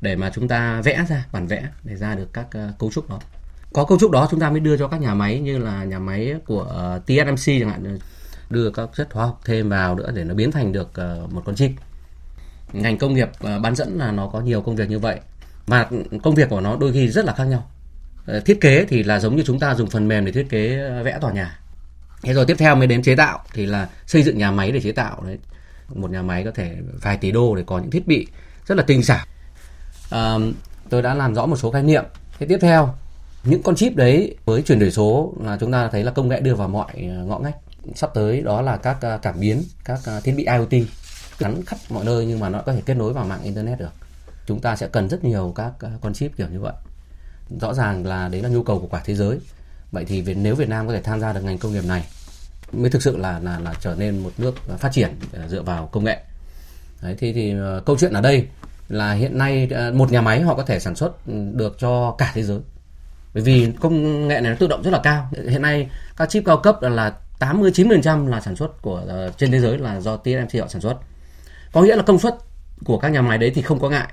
để 0.01 0.17
mà 0.17 0.31
chúng 0.35 0.49
ta 0.49 0.81
vẽ 0.81 1.05
ra, 1.09 1.27
bản 1.33 1.47
vẽ 1.47 1.69
để 1.85 1.97
ra 1.97 2.15
được 2.15 2.33
các 2.33 2.47
ờ, 2.51 2.73
cấu 2.79 2.91
trúc 2.91 3.11
đó. 3.11 3.21
Có 3.73 3.85
cấu 3.85 3.99
trúc 3.99 4.11
đó 4.11 4.29
chúng 4.31 4.41
ta 4.41 4.51
mới 4.51 4.61
đưa 4.61 4.77
cho 4.77 4.89
các 4.89 5.01
nhà 5.01 5.15
máy 5.15 5.41
như 5.41 5.59
là 5.59 5.85
nhà 5.85 5.99
máy 5.99 6.35
của 6.47 6.63
ờ, 6.63 7.01
TSMC 7.07 7.61
chẳng 7.61 7.71
hạn, 7.71 7.99
đưa 8.51 8.71
các 8.71 8.89
chất 8.97 9.09
hóa 9.13 9.27
học 9.27 9.41
thêm 9.45 9.69
vào 9.69 9.95
nữa 9.95 10.11
để 10.15 10.25
nó 10.25 10.35
biến 10.35 10.53
thành 10.53 10.73
được 10.73 10.91
ờ, 10.95 11.27
một 11.31 11.43
con 11.45 11.55
chip 11.55 11.71
ngành 12.73 12.99
công 12.99 13.15
nghiệp 13.15 13.29
bán 13.63 13.75
dẫn 13.75 13.99
là 13.99 14.13
nó 14.13 14.29
có 14.29 14.41
nhiều 14.41 14.61
công 14.61 14.77
việc 14.77 14.91
như 14.91 14.99
vậy 14.99 15.21
và 15.67 15.91
công 16.23 16.35
việc 16.35 16.49
của 16.49 16.61
nó 16.61 16.77
đôi 16.77 16.93
khi 16.93 17.09
rất 17.09 17.25
là 17.25 17.35
khác 17.35 17.45
nhau. 17.45 17.71
Thiết 18.45 18.61
kế 18.61 18.85
thì 18.85 19.03
là 19.03 19.21
giống 19.21 19.37
như 19.37 19.43
chúng 19.47 19.59
ta 19.59 19.75
dùng 19.75 19.91
phần 19.91 20.09
mềm 20.09 20.25
để 20.25 20.33
thiết 20.33 20.47
kế 20.51 20.91
vẽ 21.05 21.19
tòa 21.21 21.33
nhà. 21.33 21.59
Thế 22.23 22.33
rồi 22.33 22.45
tiếp 22.47 22.55
theo 22.59 22.75
mới 22.77 22.87
đến 22.87 23.03
chế 23.03 23.17
tạo 23.17 23.41
thì 23.53 23.67
là 23.67 23.89
xây 24.07 24.23
dựng 24.23 24.39
nhà 24.39 24.51
máy 24.51 24.73
để 24.73 24.81
chế 24.81 24.93
tạo, 24.93 25.23
đấy 25.27 25.39
một 25.95 26.11
nhà 26.11 26.23
máy 26.23 26.45
có 26.45 26.51
thể 26.51 26.77
vài 27.03 27.17
tỷ 27.17 27.33
đô 27.33 27.55
để 27.55 27.63
có 27.67 27.79
những 27.79 27.91
thiết 27.91 28.07
bị 28.07 28.27
rất 28.67 28.75
là 28.75 28.85
tinh 28.87 29.03
xảo. 29.03 29.27
À, 30.11 30.35
tôi 30.91 31.03
đã 31.03 31.15
làm 31.15 31.35
rõ 31.35 31.47
một 31.47 31.57
số 31.57 31.71
khái 31.71 31.83
niệm. 31.83 32.05
Thế 32.39 32.47
tiếp 32.47 32.59
theo 32.61 32.95
những 33.45 33.63
con 33.63 33.77
chip 33.77 33.97
đấy 33.97 34.37
với 34.45 34.63
chuyển 34.63 34.79
đổi 34.79 34.91
số 34.91 35.35
là 35.41 35.57
chúng 35.61 35.73
ta 35.73 35.89
thấy 35.89 36.05
là 36.05 36.13
công 36.13 36.29
nghệ 36.29 36.41
đưa 36.41 36.55
vào 36.55 36.69
mọi 36.69 36.93
ờ, 36.93 37.25
ngõ 37.25 37.39
ngách. 37.39 37.57
Sắp 37.95 38.11
tới 38.15 38.41
đó 38.41 38.63
là 38.63 38.77
các 38.77 38.97
ờ, 39.01 39.19
cảm 39.19 39.41
biến 39.41 39.63
các 39.85 40.01
ờ, 40.05 40.21
thiết 40.21 40.33
bị 40.37 40.45
IoT. 40.45 40.89
Gắn 41.39 41.65
khắp 41.67 41.79
mọi 41.91 42.05
nơi 42.05 42.27
nhưng 42.27 42.41
mà 42.41 42.49
nó 42.49 42.63
có 42.63 42.73
thể 42.73 42.83
kết 42.87 42.95
nối 42.95 43.13
vào 43.13 43.25
mạng 43.25 43.43
internet 43.43 43.79
được. 43.79 43.93
Chúng 44.47 44.61
ta 44.61 44.77
sẽ 44.77 44.89
cần 44.89 45.09
rất 45.09 45.25
nhiều 45.25 45.53
các 45.57 45.73
con 46.01 46.15
chip 46.15 46.37
kiểu 46.37 46.49
như 46.53 46.61
vậy. 46.61 46.73
Rõ 47.61 47.75
ràng 47.75 48.07
là 48.07 48.29
đấy 48.29 48.43
là 48.43 48.49
nhu 48.49 48.63
cầu 48.63 48.79
của 48.81 48.87
cả 48.87 49.03
thế 49.05 49.15
giới. 49.15 49.39
Vậy 49.93 50.05
thì 50.05 50.35
nếu 50.35 50.55
Việt 50.55 50.69
Nam 50.69 50.87
có 50.87 50.93
thể 50.93 51.03
tham 51.03 51.21
gia 51.21 51.33
được 51.33 51.45
ngành 51.45 51.59
công 51.59 51.73
nghiệp 51.73 51.85
này 51.85 52.05
mới 52.73 52.91
thực 52.91 53.03
sự 53.03 53.17
là 53.17 53.39
là 53.39 53.59
là 53.59 53.75
trở 53.81 53.95
nên 53.99 54.19
một 54.19 54.31
nước 54.39 54.55
phát 54.79 54.93
triển 54.93 55.11
à, 55.33 55.49
dựa 55.49 55.63
vào 55.63 55.87
công 55.87 56.05
nghệ. 56.05 56.21
Đấy, 57.03 57.15
thì 57.19 57.33
thì 57.33 57.55
ờ, 57.59 57.83
câu 57.87 57.97
chuyện 57.99 58.13
ở 58.13 58.21
đây 58.21 58.47
là 58.89 59.13
hiện 59.13 59.39
nay 59.39 59.69
à, 59.75 59.91
một 59.95 60.13
nhà 60.13 60.21
máy 60.21 60.41
họ 60.41 60.55
có 60.55 60.63
thể 60.63 60.81
sản 60.81 60.97
xuất 60.97 61.13
được 61.53 61.77
cho 61.79 62.15
cả 62.19 62.33
thế 62.35 62.43
giới. 62.43 62.59
Bởi 63.35 63.43
vì 63.43 63.73
công 63.81 64.29
nghệ 64.29 64.41
này 64.41 64.51
nó 64.51 64.57
tự 64.59 64.67
động 64.67 64.83
rất 64.83 64.91
là 64.91 65.01
cao. 65.03 65.29
Hiện 65.49 65.63
nay 65.63 65.91
các 66.17 66.29
chip 66.31 66.45
cao 66.45 66.57
cấp 66.57 66.83
là 66.83 67.15
80 67.39 67.71
90% 67.71 68.27
là 68.27 68.41
sản 68.41 68.57
xuất 68.57 68.83
của 68.83 69.03
ờ, 69.09 69.31
trên 69.39 69.53
thế 69.53 69.61
giới 69.61 69.79
là 69.79 70.01
do 70.01 70.17
TSMC 70.17 70.61
họ 70.61 70.69
sản 70.69 70.81
xuất. 70.81 70.97
Có 71.73 71.83
nghĩa 71.83 71.97
là 71.97 72.03
công 72.03 72.19
suất 72.19 72.35
của 72.85 72.99
các 72.99 73.09
nhà 73.09 73.23
máy 73.23 73.39
đấy 73.39 73.53
thì 73.55 73.63
không 73.63 73.81
có 73.81 73.89
ngại. 73.89 74.13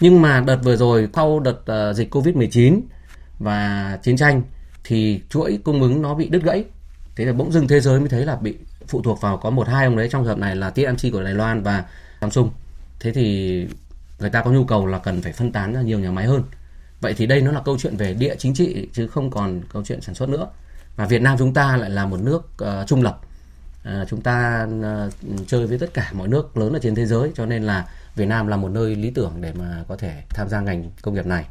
Nhưng 0.00 0.22
mà 0.22 0.40
đợt 0.40 0.56
vừa 0.62 0.76
rồi 0.76 1.08
sau 1.14 1.40
đợt 1.40 1.66
ờ, 1.66 1.92
dịch 1.92 2.14
Covid-19 2.14 2.80
và 3.38 3.98
chiến 4.02 4.16
tranh 4.16 4.42
thì 4.84 5.20
chuỗi 5.30 5.58
cung 5.64 5.82
ứng 5.82 6.02
nó 6.02 6.14
bị 6.14 6.28
đứt 6.28 6.42
gãy 6.42 6.64
thế 7.16 7.24
là 7.24 7.32
bỗng 7.32 7.52
dưng 7.52 7.68
thế 7.68 7.80
giới 7.80 8.00
mới 8.00 8.08
thấy 8.08 8.26
là 8.26 8.36
bị 8.36 8.56
phụ 8.88 9.02
thuộc 9.02 9.20
vào 9.20 9.36
có 9.36 9.50
một 9.50 9.68
hai 9.68 9.84
ông 9.84 9.96
đấy 9.96 10.08
trong 10.12 10.22
trường 10.22 10.28
hợp 10.28 10.38
này 10.38 10.56
là 10.56 10.70
TSMC 10.70 11.12
của 11.12 11.22
Đài 11.22 11.34
Loan 11.34 11.62
và 11.62 11.84
Samsung. 12.20 12.50
Thế 13.00 13.12
thì 13.12 13.66
người 14.18 14.30
ta 14.30 14.42
có 14.42 14.50
nhu 14.50 14.64
cầu 14.64 14.86
là 14.86 14.98
cần 14.98 15.22
phải 15.22 15.32
phân 15.32 15.52
tán 15.52 15.74
ra 15.74 15.82
nhiều 15.82 15.98
nhà 15.98 16.10
máy 16.10 16.26
hơn. 16.26 16.42
Vậy 17.00 17.14
thì 17.16 17.26
đây 17.26 17.40
nó 17.40 17.52
là 17.52 17.60
câu 17.64 17.78
chuyện 17.78 17.96
về 17.96 18.14
địa 18.14 18.34
chính 18.38 18.54
trị 18.54 18.88
chứ 18.92 19.06
không 19.06 19.30
còn 19.30 19.60
câu 19.72 19.82
chuyện 19.84 20.00
sản 20.00 20.14
xuất 20.14 20.28
nữa. 20.28 20.46
Và 20.96 21.06
Việt 21.06 21.22
Nam 21.22 21.38
chúng 21.38 21.54
ta 21.54 21.76
lại 21.76 21.90
là 21.90 22.06
một 22.06 22.20
nước 22.20 22.50
uh, 22.62 22.86
trung 22.86 23.02
lập. 23.02 23.20
Uh, 23.88 24.08
chúng 24.08 24.20
ta 24.20 24.66
uh, 25.06 25.12
chơi 25.46 25.66
với 25.66 25.78
tất 25.78 25.94
cả 25.94 26.10
mọi 26.12 26.28
nước 26.28 26.56
lớn 26.56 26.72
ở 26.72 26.78
trên 26.82 26.94
thế 26.94 27.06
giới 27.06 27.32
cho 27.34 27.46
nên 27.46 27.62
là 27.62 27.88
Việt 28.16 28.26
Nam 28.26 28.46
là 28.46 28.56
một 28.56 28.68
nơi 28.68 28.96
lý 28.96 29.10
tưởng 29.10 29.32
để 29.40 29.52
mà 29.52 29.84
có 29.88 29.96
thể 29.96 30.22
tham 30.28 30.48
gia 30.48 30.60
ngành 30.60 30.90
công 31.02 31.14
nghiệp 31.14 31.26
này 31.26 31.44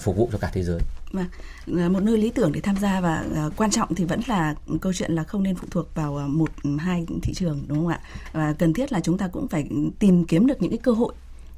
phục 0.00 0.16
vụ 0.16 0.28
cho 0.32 0.38
cả 0.38 0.50
thế 0.52 0.62
giới. 0.62 0.78
Và 1.12 1.26
vâng, 1.66 1.92
một 1.92 2.00
nơi 2.00 2.18
lý 2.18 2.30
tưởng 2.30 2.52
để 2.52 2.60
tham 2.60 2.76
gia 2.76 3.00
và 3.00 3.24
uh, 3.46 3.52
quan 3.56 3.70
trọng 3.70 3.94
thì 3.94 4.04
vẫn 4.04 4.20
là 4.26 4.54
câu 4.80 4.92
chuyện 4.92 5.12
là 5.12 5.24
không 5.24 5.42
nên 5.42 5.54
phụ 5.54 5.66
thuộc 5.70 5.94
vào 5.94 6.12
uh, 6.24 6.30
một 6.30 6.50
hai 6.78 7.06
thị 7.22 7.32
trường 7.34 7.64
đúng 7.66 7.78
không 7.78 7.88
ạ? 7.88 8.00
Và 8.32 8.52
cần 8.52 8.72
thiết 8.72 8.92
là 8.92 9.00
chúng 9.00 9.18
ta 9.18 9.28
cũng 9.28 9.48
phải 9.48 9.68
tìm 9.98 10.24
kiếm 10.24 10.46
được 10.46 10.62
những 10.62 10.70
cái 10.70 10.78
cơ 10.78 10.92
hội 10.92 11.12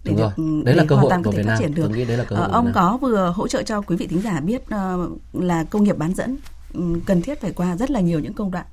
để 0.05 0.13
được 0.13 0.31
rồi. 0.37 0.63
đấy 0.65 0.75
là 0.75 0.85
cơ 0.89 0.97
hội 0.97 1.13
của 1.25 1.31
Việt 1.31 1.47
Nam. 1.47 1.47
Phát 1.47 1.57
triển 1.59 1.75
được. 1.75 1.83
Tôi 1.83 1.97
nghĩ 1.97 2.05
đấy 2.05 2.17
là 2.17 2.25
cơ 2.25 2.37
hội 2.37 2.47
uh, 2.47 2.53
ông 2.53 2.73
có 2.75 2.99
vừa 3.01 3.33
hỗ 3.37 3.49
trợ 3.49 3.63
cho 3.63 3.81
quý 3.81 3.97
vị 3.97 4.07
thính 4.07 4.23
giả 4.23 4.41
biết 4.41 4.63
uh, 4.63 5.43
là 5.43 5.65
công 5.65 5.85
nghiệp 5.85 5.99
bán 5.99 6.15
dẫn 6.15 6.37
um, 6.75 7.01
cần 7.01 7.23
thiết 7.23 7.41
phải 7.41 7.53
qua 7.53 7.77
rất 7.77 7.91
là 7.91 8.01
nhiều 8.01 8.21
những 8.21 8.33
công 8.33 8.51
đoạn 8.51 8.67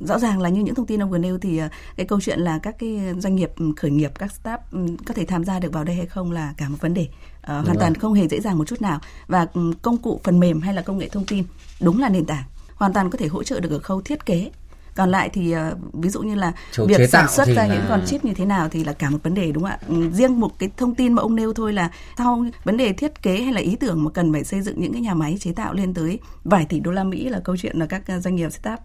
rõ 0.00 0.18
ràng 0.18 0.40
là 0.40 0.48
như 0.48 0.62
những 0.62 0.74
thông 0.74 0.86
tin 0.86 1.02
ông 1.02 1.10
vừa 1.10 1.18
nêu 1.18 1.38
thì 1.38 1.58
ờ, 1.58 1.68
cái 1.96 2.06
câu 2.06 2.20
chuyện 2.20 2.40
là 2.40 2.58
các 2.58 2.76
cái 2.78 3.00
doanh 3.18 3.36
nghiệp 3.36 3.50
ừ, 3.56 3.72
khởi 3.76 3.90
nghiệp 3.90 4.12
các 4.18 4.32
startup 4.32 4.60
ừ, 4.72 4.86
có 5.06 5.14
thể 5.14 5.24
tham 5.24 5.44
gia 5.44 5.58
được 5.58 5.72
vào 5.72 5.84
đây 5.84 5.96
hay 5.96 6.06
không 6.06 6.32
là 6.32 6.54
cả 6.56 6.68
một 6.68 6.76
vấn 6.80 6.94
đề 6.94 7.02
uh, 7.02 7.46
hoàn 7.46 7.64
rồi. 7.64 7.76
toàn 7.80 7.94
không 7.94 8.14
hề 8.14 8.28
dễ 8.28 8.40
dàng 8.40 8.58
một 8.58 8.64
chút 8.64 8.82
nào. 8.82 9.00
Và 9.26 9.46
ừ, 9.54 9.72
công 9.82 9.98
cụ 9.98 10.20
phần 10.24 10.40
mềm 10.40 10.60
hay 10.60 10.74
là 10.74 10.82
công 10.82 10.98
nghệ 10.98 11.08
thông 11.08 11.24
tin 11.24 11.44
đúng 11.80 12.00
là 12.00 12.08
nền 12.08 12.24
tảng 12.24 12.44
hoàn 12.74 12.92
toàn 12.92 13.10
có 13.10 13.18
thể 13.18 13.26
hỗ 13.26 13.42
trợ 13.42 13.60
được 13.60 13.72
ở 13.72 13.78
khâu 13.78 14.02
thiết 14.02 14.26
kế. 14.26 14.50
Còn 14.94 15.10
lại 15.10 15.30
thì 15.32 15.54
uh, 15.56 15.94
ví 15.94 16.08
dụ 16.08 16.22
như 16.22 16.34
là 16.34 16.52
Chủ 16.72 16.86
việc 16.86 17.10
sản 17.10 17.28
xuất 17.28 17.48
ra 17.48 17.66
là... 17.66 17.74
những 17.74 17.84
con 17.88 18.02
chip 18.06 18.24
như 18.24 18.34
thế 18.34 18.44
nào 18.44 18.68
thì 18.68 18.84
là 18.84 18.92
cả 18.92 19.10
một 19.10 19.18
vấn 19.22 19.34
đề 19.34 19.52
đúng 19.52 19.62
không 19.62 19.72
ạ? 19.72 19.78
Riêng 20.12 20.40
một 20.40 20.58
cái 20.58 20.70
thông 20.76 20.94
tin 20.94 21.12
mà 21.12 21.22
ông 21.22 21.36
nêu 21.36 21.52
thôi 21.52 21.72
là 21.72 21.90
sau 22.18 22.44
vấn 22.64 22.76
đề 22.76 22.92
thiết 22.92 23.22
kế 23.22 23.42
hay 23.42 23.52
là 23.52 23.60
ý 23.60 23.76
tưởng 23.76 24.04
mà 24.04 24.10
cần 24.10 24.32
phải 24.32 24.44
xây 24.44 24.62
dựng 24.62 24.80
những 24.80 24.92
cái 24.92 25.00
nhà 25.02 25.14
máy 25.14 25.36
chế 25.40 25.52
tạo 25.52 25.74
lên 25.74 25.94
tới 25.94 26.18
vài 26.44 26.64
tỷ 26.64 26.80
đô 26.80 26.90
la 26.90 27.04
mỹ 27.04 27.28
là 27.28 27.40
câu 27.44 27.56
chuyện 27.56 27.78
là 27.78 27.86
các 27.86 28.02
doanh 28.20 28.36
nghiệp 28.36 28.50
startup 28.50 28.80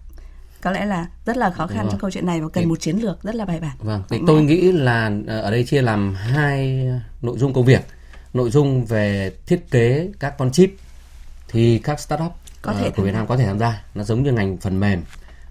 có 0.62 0.72
lẽ 0.72 0.86
là 0.86 1.08
rất 1.25 1.38
là 1.38 1.50
khó 1.50 1.68
khăn 1.68 1.88
trong 1.92 2.00
câu 2.00 2.12
chuyện 2.12 2.25
này 2.25 2.42
và 2.42 2.50
cần 2.54 2.63
thì, 2.63 2.69
một 2.69 2.80
chiến 2.80 2.98
lược 2.98 3.24
rất 3.24 3.36
là 3.36 3.46
bài 3.46 3.60
bản. 3.60 3.78
Vâng, 3.80 4.04
thì 4.10 4.19
tôi 4.28 4.44
nghĩ 4.44 4.72
là 4.72 5.12
ờ, 5.28 5.42
ở 5.42 5.52
đây 5.52 5.63
chia 5.63 5.81
làm 5.81 6.13
hai 6.13 6.88
nội 7.22 7.38
dung 7.38 7.54
công 7.54 7.66
việc. 7.66 7.81
Nội 8.34 8.50
dung 8.50 8.86
về 8.86 9.31
thiết 9.46 9.72
kế 9.72 10.10
các 10.19 10.38
con 10.38 10.52
chip 10.52 10.74
thì 11.48 11.80
các 11.80 12.00
startup 12.00 12.31
có 12.62 12.74
thể 12.74 12.88
uh, 12.88 12.96
của 12.96 13.04
Việt 13.04 13.13
Nam 13.13 13.28
có 13.28 13.38
thể 13.38 13.46
tham 13.46 13.60
gia. 13.60 13.84
Nó 13.96 14.04
giống 14.04 14.24
như 14.24 14.31
ngành 14.31 14.58
phần 14.58 14.80
mềm. 14.80 15.04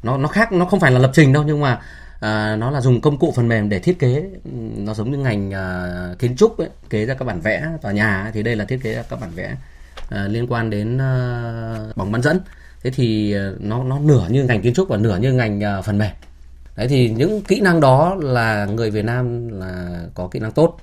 Nó 0.03 0.19
nó 0.19 0.29
khác, 0.29 0.53
nó 0.53 0.65
không 0.65 0.81
phải 0.81 0.91
là 0.91 0.99
lập 0.99 1.11
trình 1.15 1.33
đâu 1.33 1.43
nhưng 1.43 1.61
mà 1.61 1.81
à, 2.21 2.57
nó 2.57 2.71
là 2.71 2.81
dùng 2.81 3.00
công 3.00 3.19
cụ 3.19 3.33
phần 3.37 3.49
mềm 3.49 3.69
để 3.69 3.79
thiết 3.79 3.99
kế 3.99 4.25
nó 4.76 4.95
giống 4.95 5.11
như 5.11 5.19
ngành 5.19 5.55
à, 5.55 5.88
kiến 6.19 6.37
trúc 6.37 6.59
ấy, 6.59 6.69
kế 6.90 7.07
ra 7.07 7.14
các 7.14 7.25
bản 7.25 7.40
vẽ 7.40 7.69
tòa 7.83 7.93
nhà 7.93 8.31
thì 8.35 8.43
đây 8.43 8.57
là 8.57 8.64
thiết 8.64 8.81
kế 8.83 9.02
các 9.11 9.21
bản 9.21 9.31
vẽ 9.35 9.57
à, 10.11 10.26
liên 10.29 10.47
quan 10.52 10.71
đến 10.71 10.99
à, 10.99 11.12
bóng 11.97 12.12
bán 12.12 12.23
dẫn 12.23 12.40
thế 12.82 12.90
thì 12.90 13.32
ờ, 13.32 13.56
nó 13.60 13.84
nó 13.84 13.99
nửa 13.99 14.26
như 14.30 14.44
ngành 14.44 14.62
kiến 14.62 14.75
trúc 14.75 14.88
và 14.88 14.96
nửa 14.96 15.18
như 15.18 15.32
ngành 15.32 15.60
uh, 15.78 15.84
phần 15.84 15.99
mềm. 15.99 16.12
Đấy 16.76 16.88
thì 16.88 17.10
những 17.10 17.42
kỹ 17.42 17.60
năng 17.60 17.80
đó 17.80 18.14
là 18.20 18.66
người 18.66 18.90
Việt 18.90 19.04
Nam 19.04 19.49
là 19.49 20.02
có 20.14 20.28
kỹ 20.28 20.38
năng 20.38 20.52
tốt. 20.52 20.78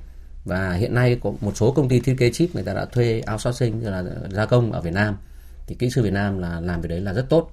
Và 0.45 0.73
hiện 0.73 0.93
nay 0.93 1.17
có 1.23 1.33
một 1.41 1.57
số 1.57 1.71
công 1.71 1.89
ty 1.89 1.99
thiết 1.99 2.15
kế 2.17 2.31
chip 2.31 2.55
người 2.55 2.63
ta 2.63 2.73
đã 2.73 2.85
thuê 2.85 3.21
outsourcing 3.33 3.85
là 3.85 4.03
gia 4.31 4.45
công 4.45 4.71
ở 4.71 4.81
Việt 4.81 4.93
Nam. 4.93 5.17
Thì 5.67 5.75
kỹ 5.75 5.89
sư 5.89 6.03
Việt 6.03 6.13
Nam 6.13 6.39
là 6.39 6.59
làm 6.59 6.81
về 6.81 6.87
đấy 6.87 7.01
là 7.01 7.13
rất 7.13 7.29
tốt. 7.29 7.51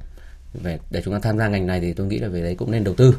Về 0.54 0.78
để 0.90 1.02
chúng 1.04 1.14
ta 1.14 1.20
tham 1.20 1.38
gia 1.38 1.48
ngành 1.48 1.66
này 1.66 1.80
thì 1.80 1.92
tôi 1.92 2.06
nghĩ 2.06 2.18
là 2.18 2.28
về 2.28 2.42
đấy 2.42 2.54
cũng 2.54 2.70
nên 2.70 2.84
đầu 2.84 2.94
tư. 2.94 3.16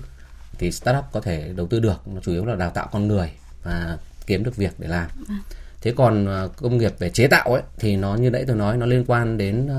Thì 0.57 0.71
startup 0.71 1.03
có 1.11 1.21
thể 1.21 1.51
đầu 1.55 1.67
tư 1.67 1.79
được 1.79 2.07
nó 2.07 2.21
chủ 2.21 2.31
yếu 2.31 2.45
là 2.45 2.55
đào 2.55 2.69
tạo 2.69 2.89
con 2.91 3.07
người 3.07 3.31
và 3.63 3.97
kiếm 4.27 4.43
được 4.43 4.55
việc 4.55 4.71
để 4.77 4.87
làm. 4.87 5.09
Vâng. 5.27 5.37
thế 5.81 5.93
còn 5.95 6.25
ờ, 6.25 6.49
công 6.57 6.77
nghiệp 6.77 6.93
về 6.99 7.09
chế 7.09 7.27
tạo 7.27 7.53
ấy 7.53 7.61
thì 7.77 7.95
nó 7.95 8.15
như 8.15 8.29
nãy 8.29 8.43
tôi 8.47 8.55
nói 8.55 8.77
nó 8.77 8.85
liên 8.85 9.03
quan 9.07 9.37
đến 9.37 9.69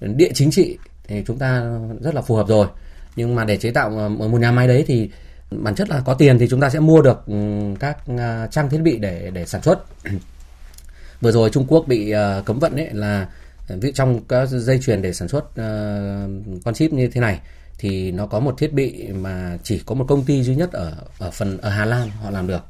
địa 0.00 0.30
chính 0.34 0.50
trị 0.50 0.78
thì 1.08 1.22
chúng 1.26 1.38
ta 1.38 1.62
rất 2.00 2.14
là 2.14 2.22
phù 2.22 2.34
hợp 2.34 2.48
rồi. 2.48 2.66
Nhưng 3.16 3.34
mà 3.34 3.44
để 3.44 3.56
chế 3.56 3.70
tạo 3.70 3.98
ờ, 3.98 4.08
một 4.08 4.40
nhà 4.40 4.52
máy 4.52 4.68
đấy 4.68 4.84
thì 4.86 5.10
bản 5.50 5.74
chất 5.74 5.88
là 5.88 6.02
có 6.04 6.14
tiền 6.14 6.38
thì 6.38 6.48
chúng 6.48 6.60
ta 6.60 6.70
sẽ 6.70 6.80
mua 6.80 7.02
được 7.02 7.26
ừ, 7.26 7.34
các 7.80 7.98
ờ, 8.18 8.48
trang 8.50 8.70
thiết 8.70 8.78
bị 8.78 8.98
để 8.98 9.30
để 9.34 9.46
sản 9.46 9.62
xuất. 9.62 9.84
Vừa 11.20 11.32
rồi 11.32 11.50
Trung 11.50 11.64
Quốc 11.68 11.84
bị 11.88 12.10
ờ, 12.10 12.42
cấm 12.46 12.58
vận 12.58 12.76
ấy 12.76 12.88
là 12.92 13.28
ví 13.68 13.92
trong 13.92 14.20
các 14.28 14.48
dây 14.48 14.78
chuyền 14.82 15.02
để 15.02 15.12
sản 15.12 15.28
xuất 15.28 15.44
con 16.64 16.74
chip 16.74 16.92
như 16.92 17.08
thế 17.08 17.20
này 17.20 17.40
thì 17.78 18.12
nó 18.12 18.26
có 18.26 18.40
một 18.40 18.54
thiết 18.58 18.72
bị 18.72 19.08
mà 19.12 19.58
chỉ 19.62 19.82
có 19.86 19.94
một 19.94 20.04
công 20.08 20.24
ty 20.24 20.42
duy 20.42 20.54
nhất 20.54 20.72
ở 20.72 20.92
ở 21.18 21.30
phần, 21.30 21.58
ở 21.58 21.70
Hà 21.70 21.84
Lan 21.84 22.10
họ 22.10 22.30
làm 22.30 22.46
được. 22.46 22.62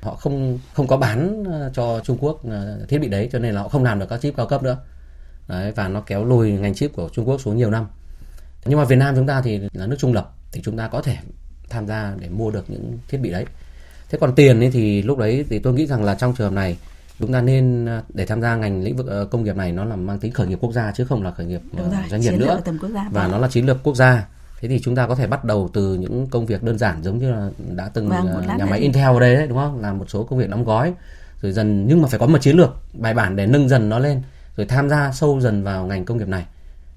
Họ 0.00 0.14
không 0.14 0.58
không 0.74 0.86
có 0.86 0.96
bán 0.96 1.44
cho 1.74 2.00
Trung 2.04 2.18
Quốc 2.20 2.42
thiết 2.88 2.98
bị 2.98 3.08
đấy 3.08 3.28
cho 3.32 3.38
nên 3.38 3.54
là 3.54 3.62
họ 3.62 3.68
không 3.68 3.84
làm 3.84 3.98
được 3.98 4.06
các 4.08 4.20
chip 4.20 4.36
cao 4.36 4.46
cấp 4.46 4.62
nữa. 4.62 4.76
Đấy, 5.50 5.72
và 5.76 5.88
nó 5.88 6.00
kéo 6.00 6.24
lùi 6.24 6.52
ngành 6.52 6.74
chip 6.74 6.92
của 6.92 7.08
Trung 7.12 7.28
Quốc 7.28 7.40
xuống 7.40 7.56
nhiều 7.56 7.70
năm. 7.70 7.86
Nhưng 8.64 8.78
mà 8.78 8.84
Việt 8.84 8.96
Nam 8.96 9.14
chúng 9.16 9.26
ta 9.26 9.40
thì 9.42 9.60
là 9.72 9.86
nước 9.86 9.96
trung 9.98 10.12
lập 10.12 10.32
thì 10.52 10.60
chúng 10.64 10.76
ta 10.76 10.88
có 10.88 11.02
thể 11.02 11.16
tham 11.68 11.86
gia 11.86 12.14
để 12.18 12.28
mua 12.28 12.50
được 12.50 12.70
những 12.70 12.98
thiết 13.08 13.18
bị 13.18 13.30
đấy. 13.30 13.44
Thế 14.10 14.18
còn 14.20 14.34
tiền 14.34 14.60
ấy 14.60 14.70
thì 14.70 15.02
lúc 15.02 15.18
đấy 15.18 15.44
thì 15.50 15.58
tôi 15.58 15.72
nghĩ 15.72 15.86
rằng 15.86 16.04
là 16.04 16.14
trong 16.14 16.34
trường 16.34 16.46
hợp 16.46 16.54
này 16.54 16.76
chúng 17.20 17.32
ta 17.32 17.40
nên 17.40 17.86
à, 17.86 18.02
để 18.14 18.26
tham 18.26 18.40
gia 18.42 18.56
ngành 18.56 18.82
lĩnh 18.82 18.96
vực 18.96 19.06
ờ, 19.06 19.24
công 19.24 19.44
nghiệp 19.44 19.56
này 19.56 19.72
nó 19.72 19.84
là 19.84 19.96
mang 19.96 20.18
tính 20.18 20.32
khởi 20.32 20.46
nghiệp 20.46 20.58
quốc 20.60 20.72
gia 20.72 20.92
chứ 20.92 21.04
không 21.04 21.22
là 21.22 21.30
khởi 21.30 21.46
nghiệp 21.46 21.60
rồi, 21.76 21.88
doanh 22.10 22.20
nghiệp 22.20 22.32
nữa 22.32 22.60
và 22.92 23.08
vâng. 23.10 23.30
nó 23.30 23.38
là 23.38 23.48
chiến 23.48 23.66
lược 23.66 23.82
quốc 23.82 23.96
gia 23.96 24.28
thế 24.60 24.68
thì 24.68 24.80
chúng 24.80 24.94
ta 24.94 25.06
có 25.06 25.14
thể 25.14 25.26
bắt 25.26 25.44
đầu 25.44 25.70
từ 25.72 25.94
những 25.94 26.26
công 26.30 26.46
việc 26.46 26.62
đơn 26.62 26.78
giản 26.78 27.02
giống 27.02 27.18
như 27.18 27.30
là 27.30 27.50
đã 27.76 27.90
từng 27.94 28.08
vâng, 28.08 28.46
nhà 28.58 28.66
máy 28.66 28.80
Intel 28.80 29.04
ở 29.04 29.20
đây 29.20 29.34
đấy 29.34 29.46
đúng 29.46 29.58
không 29.58 29.80
làm 29.80 29.98
một 29.98 30.10
số 30.10 30.24
công 30.24 30.38
việc 30.38 30.50
đóng 30.50 30.64
gói 30.64 30.92
rồi 31.42 31.52
dần 31.52 31.86
nhưng 31.86 32.02
mà 32.02 32.08
phải 32.08 32.18
có 32.18 32.26
một 32.26 32.38
chiến 32.40 32.56
lược 32.56 32.76
bài 32.92 33.14
bản 33.14 33.36
để 33.36 33.46
nâng 33.46 33.68
dần 33.68 33.88
nó 33.88 33.98
lên 33.98 34.22
rồi 34.56 34.66
tham 34.66 34.88
gia 34.88 35.12
sâu 35.12 35.40
dần 35.40 35.64
vào 35.64 35.86
ngành 35.86 36.04
công 36.04 36.18
nghiệp 36.18 36.28
này. 36.28 36.46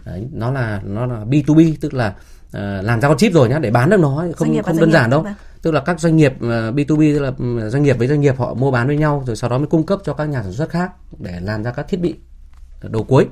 Đấy 0.06 0.28
nó 0.32 0.52
là 0.52 0.82
nó 0.84 1.06
là 1.06 1.26
B2B 1.30 1.76
tức 1.82 1.94
là 1.94 2.08
uh, 2.08 2.86
làm 2.86 3.02
ra 3.02 3.08
con 3.08 3.18
chip 3.18 3.34
rồi 3.34 3.50
nhá 3.50 3.60
để 3.60 3.72
bán 3.72 3.90
được 3.90 4.00
nó 4.00 4.26
không 4.36 4.64
không 4.64 4.80
đơn 4.80 4.92
giản 4.92 5.10
đâu. 5.10 5.26
tức 5.62 5.72
là 5.72 5.82
các 5.82 6.00
doanh 6.00 6.16
nghiệp 6.16 6.34
uh, 6.36 6.76
B2B 6.76 7.14
tức 7.14 7.20
là 7.20 7.32
ừ, 7.38 7.70
doanh 7.70 7.84
nghiệp 7.84 7.98
với 7.98 8.08
doanh 8.08 8.22
nghiệp 8.22 8.38
họ 8.38 8.54
mua 8.54 8.72
bán 8.72 8.88
với 8.88 8.98
nhau 8.98 9.24
rồi 9.28 9.36
sau 9.36 9.50
đó 9.50 9.58
mới 9.58 9.68
cung 9.68 9.86
cấp 9.86 10.00
cho 10.04 10.14
các 10.14 10.26
nhà 10.26 10.44
sản 10.44 10.54
xuất 10.54 10.70
khác 10.70 10.92
để 11.20 11.40
làm 11.42 11.64
ra 11.64 11.72
các 11.72 11.88
thiết 11.88 12.00
bị 12.02 12.16
đầu 12.82 13.04
cuối. 13.04 13.28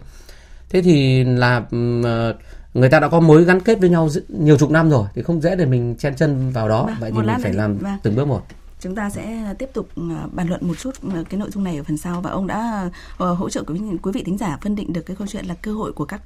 Thế 0.69 0.81
thì 0.81 1.23
là 1.23 1.57
uh, 1.57 2.35
người 2.73 2.89
ta 2.89 2.99
đã 2.99 3.07
có 3.07 3.19
mối 3.19 3.43
gắn 3.43 3.59
kết 3.59 3.79
với 3.79 3.89
nhau 3.89 4.09
nhiều 4.27 4.57
chục 4.57 4.71
năm 4.71 4.89
rồi 4.89 5.07
thì 5.13 5.21
không 5.21 5.41
dễ 5.41 5.55
để 5.55 5.65
mình 5.65 5.95
chen 5.99 6.15
chân 6.15 6.51
vào 6.51 6.69
đó. 6.69 6.85
Vâng, 6.85 6.95
vậy 6.99 7.11
thì 7.11 7.17
mình 7.17 7.35
phải 7.43 7.53
làm 7.53 7.77
vâng. 7.77 7.97
từng 8.03 8.15
bước 8.15 8.27
một 8.27 8.41
chúng 8.81 8.95
ta 8.95 9.09
sẽ 9.09 9.43
à, 9.43 9.53
tiếp 9.53 9.69
tục 9.73 9.89
à, 9.95 10.27
bàn 10.31 10.49
luận 10.49 10.67
một 10.67 10.73
chút 10.79 10.91
à, 11.13 11.23
cái 11.29 11.39
nội 11.39 11.49
dung 11.51 11.63
này 11.63 11.77
ở 11.77 11.83
phần 11.83 11.97
sau. 11.97 12.21
Và 12.21 12.29
ông 12.31 12.47
đã 12.47 12.89
ờ, 13.17 13.33
hỗ 13.33 13.49
trợ 13.49 13.63
quý, 13.63 13.79
quý 14.01 14.11
vị 14.11 14.23
thính 14.23 14.37
giả 14.37 14.57
phân 14.61 14.75
định 14.75 14.93
được 14.93 15.01
cái 15.01 15.15
câu 15.15 15.27
chuyện 15.27 15.45
là 15.45 15.55
cơ 15.61 15.73
hội 15.73 15.93
của 15.93 16.05
các 16.05 16.21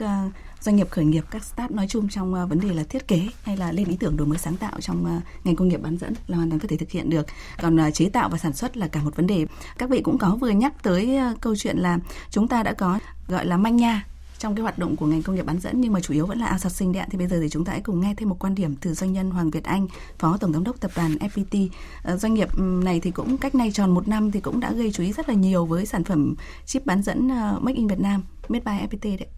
doanh 0.61 0.75
nghiệp 0.75 0.89
khởi 0.89 1.05
nghiệp 1.05 1.23
các 1.31 1.43
start 1.43 1.71
nói 1.71 1.87
chung 1.89 2.09
trong 2.09 2.47
vấn 2.49 2.59
đề 2.59 2.73
là 2.73 2.83
thiết 2.83 3.07
kế 3.07 3.27
hay 3.43 3.57
là 3.57 3.71
lên 3.71 3.87
ý 3.87 3.97
tưởng 3.99 4.17
đổi 4.17 4.27
mới 4.27 4.37
sáng 4.37 4.57
tạo 4.57 4.81
trong 4.81 5.21
ngành 5.43 5.55
công 5.55 5.67
nghiệp 5.67 5.81
bán 5.81 5.97
dẫn 5.97 6.13
là 6.27 6.37
hoàn 6.37 6.49
toàn 6.49 6.59
có 6.59 6.67
thể 6.67 6.77
thực 6.77 6.91
hiện 6.91 7.09
được. 7.09 7.25
Còn 7.61 7.91
chế 7.93 8.09
tạo 8.09 8.29
và 8.29 8.37
sản 8.37 8.53
xuất 8.53 8.77
là 8.77 8.87
cả 8.87 9.01
một 9.01 9.15
vấn 9.15 9.27
đề. 9.27 9.45
Các 9.77 9.89
vị 9.89 10.01
cũng 10.01 10.17
có 10.17 10.37
vừa 10.41 10.49
nhắc 10.49 10.83
tới 10.83 11.19
câu 11.41 11.55
chuyện 11.55 11.77
là 11.77 11.99
chúng 12.29 12.47
ta 12.47 12.63
đã 12.63 12.73
có 12.73 12.99
gọi 13.27 13.45
là 13.45 13.57
manh 13.57 13.75
nha 13.75 14.05
trong 14.37 14.55
cái 14.55 14.63
hoạt 14.63 14.79
động 14.79 14.95
của 14.95 15.05
ngành 15.05 15.21
công 15.21 15.35
nghiệp 15.35 15.45
bán 15.45 15.59
dẫn 15.59 15.81
nhưng 15.81 15.93
mà 15.93 15.99
chủ 15.99 16.13
yếu 16.13 16.25
vẫn 16.25 16.37
là 16.37 16.49
outsourcing 16.51 16.91
đấy 16.93 17.01
ạ. 17.01 17.07
Thì 17.11 17.17
bây 17.17 17.27
giờ 17.27 17.37
thì 17.41 17.49
chúng 17.49 17.65
ta 17.65 17.71
hãy 17.71 17.81
cùng 17.81 18.01
nghe 18.01 18.13
thêm 18.17 18.29
một 18.29 18.35
quan 18.39 18.55
điểm 18.55 18.75
từ 18.81 18.93
doanh 18.93 19.13
nhân 19.13 19.29
Hoàng 19.29 19.49
Việt 19.49 19.63
Anh, 19.63 19.87
Phó 20.19 20.37
Tổng 20.41 20.53
Giám 20.53 20.63
đốc 20.63 20.81
Tập 20.81 20.91
đoàn 20.95 21.11
FPT. 21.11 21.69
Ờ, 22.03 22.17
doanh 22.17 22.33
nghiệp 22.33 22.47
ừ, 22.57 22.81
này 22.85 22.99
thì 23.03 23.11
cũng 23.11 23.37
cách 23.41 23.55
nay 23.55 23.69
tròn 23.71 23.91
một 23.91 24.07
năm 24.07 24.31
thì 24.31 24.39
cũng 24.41 24.59
đã 24.59 24.71
gây 24.71 24.91
chú 24.91 25.03
ý 25.03 25.11
rất 25.11 25.29
là 25.29 25.35
nhiều 25.35 25.65
với 25.65 25.85
sản 25.85 26.03
phẩm 26.03 26.35
chip 26.65 26.85
bán 26.85 27.01
dẫn 27.01 27.29
ờ, 27.29 27.59
Make 27.61 27.77
in 27.77 27.87
Việt 27.87 27.99
Nam, 27.99 28.21
made 28.49 28.63
by 28.65 28.87
FPT 28.87 29.19
đấy. 29.19 29.29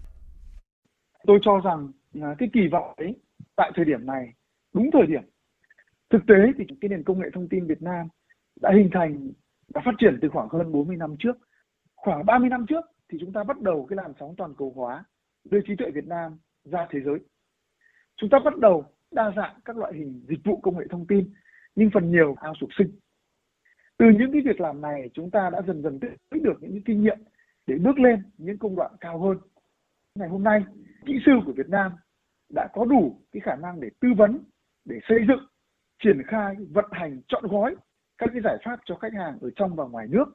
Tôi 1.27 1.39
cho 1.41 1.61
rằng 1.63 1.91
ờ, 2.21 2.35
cái 2.37 2.49
kỳ 2.53 2.61
vọng 2.71 2.93
ấy 2.97 3.15
tại 3.55 3.71
thời 3.75 3.85
điểm 3.85 4.05
này 4.05 4.33
đúng 4.73 4.89
thời 4.93 5.07
điểm. 5.07 5.21
Thực 6.09 6.21
tế 6.27 6.35
thì 6.57 6.63
cái 6.81 6.89
nền 6.89 7.03
công 7.03 7.19
nghệ 7.19 7.27
thông 7.33 7.49
tin 7.49 7.67
Việt 7.67 7.81
Nam 7.81 8.07
đã 8.61 8.71
hình 8.77 8.89
thành 8.93 9.31
đã 9.73 9.81
phát 9.85 9.91
triển 9.99 10.19
từ 10.21 10.29
khoảng 10.29 10.49
hơn 10.49 10.71
40 10.71 10.97
năm 10.97 11.15
trước. 11.19 11.37
Khoảng 11.95 12.25
30 12.25 12.49
năm 12.49 12.65
trước 12.69 12.85
thì 13.09 13.17
chúng 13.21 13.33
ta 13.33 13.43
bắt 13.43 13.61
đầu 13.61 13.85
cái 13.89 13.97
làn 13.97 14.13
sóng 14.19 14.35
toàn 14.37 14.53
cầu 14.57 14.73
hóa 14.75 15.03
đưa 15.43 15.59
trí 15.67 15.75
tuệ 15.75 15.91
Việt 15.91 16.07
Nam 16.07 16.37
ra 16.63 16.87
thế 16.89 16.99
giới. 17.05 17.19
Chúng 18.15 18.29
ta 18.29 18.39
bắt 18.45 18.57
đầu 18.57 18.85
đa 19.11 19.31
dạng 19.35 19.59
các 19.65 19.77
loại 19.77 19.93
hình 19.93 20.25
dịch 20.27 20.39
vụ 20.43 20.59
công 20.61 20.77
nghệ 20.77 20.85
thông 20.89 21.07
tin 21.07 21.33
nhưng 21.75 21.89
phần 21.93 22.11
nhiều 22.11 22.35
ao 22.39 22.53
sụp 22.59 22.69
sinh. 22.77 22.99
Từ 23.97 24.05
những 24.19 24.31
cái 24.31 24.41
việc 24.45 24.61
làm 24.61 24.81
này 24.81 25.09
chúng 25.13 25.31
ta 25.31 25.49
đã 25.49 25.61
dần 25.67 25.81
dần 25.81 25.99
tích 25.99 26.43
được 26.43 26.57
những, 26.61 26.73
những 26.73 26.83
kinh 26.83 27.03
nghiệm 27.03 27.17
để 27.67 27.75
bước 27.77 27.99
lên 27.99 28.23
những 28.37 28.57
công 28.57 28.75
đoạn 28.75 28.91
cao 28.99 29.19
hơn. 29.19 29.37
Ngày 30.15 30.29
hôm 30.29 30.43
nay, 30.43 30.63
kỹ 31.05 31.13
sư 31.25 31.31
của 31.45 31.53
Việt 31.53 31.69
Nam 31.69 31.91
đã 32.53 32.67
có 32.73 32.85
đủ 32.85 33.21
cái 33.31 33.41
khả 33.41 33.55
năng 33.55 33.79
để 33.79 33.89
tư 34.01 34.07
vấn, 34.17 34.39
để 34.85 34.99
xây 35.09 35.17
dựng, 35.27 35.47
triển 36.03 36.21
khai, 36.27 36.55
vận 36.71 36.85
hành, 36.91 37.21
chọn 37.27 37.47
gói 37.47 37.75
các 38.17 38.29
cái 38.33 38.41
giải 38.43 38.57
pháp 38.65 38.79
cho 38.85 38.95
khách 38.95 39.13
hàng 39.13 39.37
ở 39.41 39.49
trong 39.55 39.75
và 39.75 39.85
ngoài 39.85 40.07
nước 40.09 40.25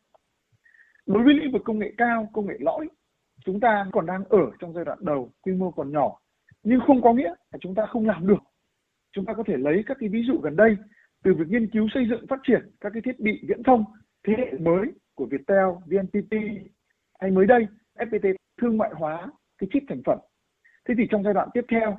đối 1.06 1.24
với 1.24 1.34
lĩnh 1.34 1.52
vực 1.52 1.62
công 1.64 1.78
nghệ 1.78 1.92
cao 1.98 2.28
công 2.32 2.46
nghệ 2.46 2.54
lõi 2.60 2.88
chúng 3.44 3.60
ta 3.60 3.86
còn 3.92 4.06
đang 4.06 4.24
ở 4.24 4.50
trong 4.58 4.72
giai 4.72 4.84
đoạn 4.84 4.98
đầu 5.00 5.30
quy 5.42 5.52
mô 5.52 5.70
còn 5.70 5.92
nhỏ. 5.92 6.18
Nhưng 6.62 6.80
không 6.86 7.02
có 7.02 7.12
nghĩa 7.12 7.34
là 7.52 7.58
chúng 7.60 7.74
ta 7.74 7.86
không 7.86 8.06
làm 8.06 8.26
được. 8.26 8.42
Chúng 9.12 9.24
ta 9.24 9.32
có 9.34 9.42
thể 9.46 9.56
lấy 9.56 9.82
các 9.86 9.96
cái 10.00 10.08
ví 10.08 10.22
dụ 10.26 10.38
gần 10.42 10.56
đây 10.56 10.76
từ 11.24 11.34
việc 11.34 11.44
nghiên 11.48 11.70
cứu 11.70 11.88
xây 11.94 12.06
dựng 12.10 12.26
phát 12.26 12.40
triển 12.42 12.70
các 12.80 12.90
cái 12.92 13.02
thiết 13.02 13.20
bị 13.20 13.40
viễn 13.48 13.62
thông 13.62 13.84
thế 14.26 14.34
hệ 14.38 14.58
mới 14.58 14.86
của 15.14 15.26
Viettel, 15.26 15.66
VNPT 15.86 16.36
hay 17.20 17.30
mới 17.30 17.46
đây 17.46 17.66
FPT 17.98 18.34
thương 18.60 18.78
mại 18.78 18.90
hóa 18.94 19.30
cái 19.58 19.68
chip 19.72 19.82
thành 19.88 20.02
phẩm. 20.06 20.18
Thế 20.88 20.94
thì 20.98 21.04
trong 21.10 21.22
giai 21.22 21.34
đoạn 21.34 21.48
tiếp 21.54 21.64
theo, 21.70 21.98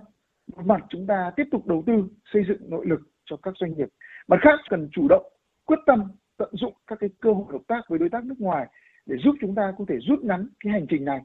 một 0.56 0.66
mặt 0.66 0.82
chúng 0.90 1.08
ta 1.08 1.32
tiếp 1.36 1.44
tục 1.52 1.68
đầu 1.68 1.84
tư 1.88 1.94
xây 2.34 2.44
dựng 2.48 2.70
nội 2.70 2.86
lực 2.86 3.00
cho 3.26 3.38
các 3.44 3.54
doanh 3.60 3.74
nghiệp, 3.74 3.88
mặt 4.28 4.38
khác 4.42 4.60
cần 4.70 4.90
chủ 4.92 5.08
động 5.10 5.26
quyết 5.66 5.80
tâm 5.86 6.12
tận 6.38 6.50
dụng 6.52 6.74
các 6.88 7.00
cái 7.00 7.10
cơ 7.22 7.34
hội 7.34 7.46
hợp 7.52 7.62
tác 7.68 7.82
với 7.88 8.00
đối 8.00 8.10
tác 8.10 8.24
nước 8.26 8.40
ngoài 8.40 8.68
để 9.06 9.16
giúp 9.24 9.36
chúng 9.42 9.56
ta 9.56 9.62
có 9.78 9.86
thể 9.90 9.96
rút 10.08 10.20
ngắn 10.24 10.48
cái 10.64 10.74
hành 10.74 10.86
trình 10.90 11.06
này. 11.06 11.20